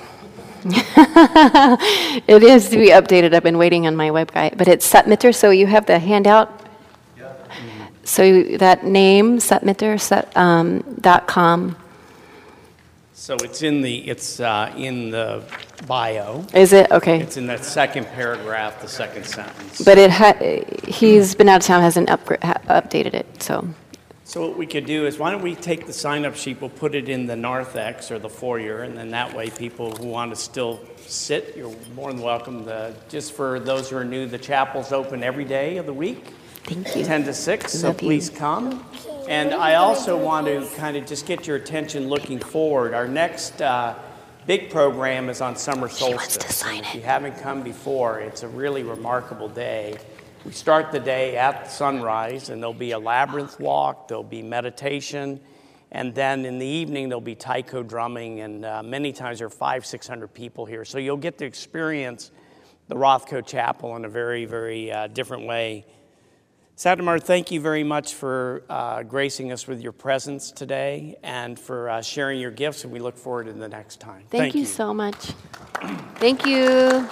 it 0.66 2.44
is 2.44 2.70
to 2.70 2.78
be 2.78 2.90
updated. 2.90 3.34
I've 3.34 3.44
been 3.44 3.58
waiting 3.58 3.88
on 3.88 3.96
my 3.96 4.12
web 4.12 4.32
guy, 4.34 4.52
but 4.56 4.68
it's 4.68 4.92
Satmitter. 4.92 5.34
So 5.34 5.50
you 5.50 5.66
have 5.68 5.86
the 5.86 5.98
handout. 6.00 6.52
Yeah. 7.18 7.32
So 8.04 8.44
that 8.58 8.84
name 8.84 9.38
Satmitter 9.38 10.00
set, 10.00 10.36
um, 10.36 10.84
dot 11.00 11.28
com 11.28 11.76
So 13.20 13.36
it's 13.38 13.64
in 13.64 13.82
the 13.82 14.08
it's 14.08 14.40
uh, 14.40 14.72
in 14.78 15.10
the 15.10 15.44
bio. 15.88 16.46
is 16.54 16.72
it 16.72 16.92
okay? 16.92 17.20
It's 17.20 17.36
in 17.36 17.48
that 17.48 17.66
second 17.66 18.06
paragraph, 18.06 18.80
the 18.80 18.88
second 18.88 19.26
sentence. 19.26 19.82
But 19.84 19.98
it 19.98 20.12
ha- 20.12 20.38
he's 20.88 21.34
been 21.34 21.50
out 21.50 21.62
of 21.62 21.66
town, 21.66 21.82
hasn't 21.82 22.10
upgra- 22.10 22.44
ha- 22.44 22.62
updated 22.80 23.16
it. 23.16 23.42
So 23.42 23.68
So 24.24 24.48
what 24.48 24.56
we 24.56 24.68
could 24.68 24.86
do 24.86 25.08
is, 25.08 25.18
why 25.18 25.32
don't 25.32 25.42
we 25.42 25.56
take 25.56 25.88
the 25.88 25.94
sign-up 25.94 26.36
sheet, 26.36 26.62
we'll 26.62 26.70
put 26.70 26.94
it 26.94 27.10
in 27.10 27.26
the 27.26 27.36
narthex 27.36 28.12
or 28.12 28.20
the 28.20 28.30
foyer, 28.30 28.84
and 28.84 28.96
then 28.96 29.10
that 29.10 29.34
way, 29.34 29.50
people 29.50 29.96
who 29.96 30.06
want 30.06 30.30
to 30.32 30.36
still 30.36 30.80
sit, 31.08 31.56
you're 31.58 31.74
more 31.96 32.14
than 32.14 32.22
welcome 32.22 32.66
to, 32.66 32.94
just 33.10 33.34
for 33.34 33.60
those 33.60 33.90
who 33.90 33.98
are 33.98 34.06
new, 34.06 34.28
the 34.28 34.38
chapel's 34.38 34.92
open 34.92 35.24
every 35.24 35.46
day 35.46 35.78
of 35.78 35.86
the 35.88 35.94
week, 35.94 36.24
thank 36.66 36.96
you. 36.96 37.04
10 37.04 37.24
to 37.24 37.34
6, 37.34 37.74
so 37.74 37.88
Love 37.88 38.02
you. 38.02 38.08
please 38.08 38.30
come. 38.30 38.86
And 39.28 39.54
I 39.54 39.76
also 39.76 40.18
want 40.18 40.48
to 40.48 40.66
kind 40.78 40.96
of 40.96 41.06
just 41.06 41.26
get 41.26 41.48
your 41.48 41.58
attention 41.58 42.08
looking 42.08 42.40
forward. 42.40 42.94
Our 42.94 43.10
next 43.10 43.62
uh, 43.62 43.96
big 44.46 44.70
program 44.70 45.30
is 45.30 45.42
on 45.42 45.58
summer 45.58 45.88
wants 45.88 45.98
to 45.98 46.04
solstice. 46.04 46.64
If 46.66 46.96
you 46.96 47.02
haven't 47.02 47.38
come 47.42 47.62
before, 47.62 48.22
it's 48.22 48.44
a 48.44 48.48
really 48.48 48.84
remarkable 48.84 49.50
day. 49.50 49.98
We 50.46 50.54
start 50.54 50.94
the 50.94 51.02
day 51.02 51.36
at 51.36 51.70
sunrise, 51.70 52.50
and 52.50 52.62
there'll 52.62 52.74
be 52.74 52.92
a 52.92 53.00
labyrinth 53.00 53.60
walk, 53.60 54.08
there'll 54.08 54.24
be 54.24 54.42
meditation, 54.42 55.42
and 55.92 56.16
then 56.16 56.46
in 56.46 56.58
the 56.58 56.66
evening, 56.66 57.10
there'll 57.10 57.20
be 57.20 57.36
taiko 57.36 57.84
drumming, 57.84 58.40
and 58.40 58.64
uh, 58.64 58.82
many 58.82 59.12
times 59.12 59.40
there 59.40 59.48
are 59.48 59.50
five, 59.50 59.86
600 59.86 60.34
people 60.34 60.66
here. 60.66 60.86
So 60.86 61.00
you'll 61.00 61.18
get 61.18 61.38
to 61.40 61.46
experience 61.46 62.32
the 62.88 62.96
Rothko 62.96 63.46
Chapel 63.46 63.98
in 63.98 64.06
a 64.06 64.10
very, 64.10 64.46
very 64.46 64.90
uh, 64.90 65.08
different 65.08 65.48
way. 65.48 65.86
Satamar, 66.78 67.20
thank 67.20 67.50
you 67.50 67.60
very 67.60 67.84
much 67.84 68.14
for 68.14 68.62
uh, 68.70 69.02
gracing 69.02 69.52
us 69.52 69.66
with 69.66 69.82
your 69.82 69.92
presence 69.92 70.52
today 70.52 71.18
and 71.24 71.58
for 71.58 71.90
uh, 71.90 72.04
sharing 72.04 72.40
your 72.40 72.52
gifts, 72.52 72.84
and 72.84 72.94
we 72.94 73.00
look 73.00 73.18
forward 73.18 73.48
to 73.48 73.54
the 73.54 73.68
next 73.68 74.00
time. 74.00 74.26
Thank, 74.30 74.54
you 74.54 74.64
so 74.64 74.94
much. 74.94 75.34
Thank 76.20 76.46
you. 76.46 77.10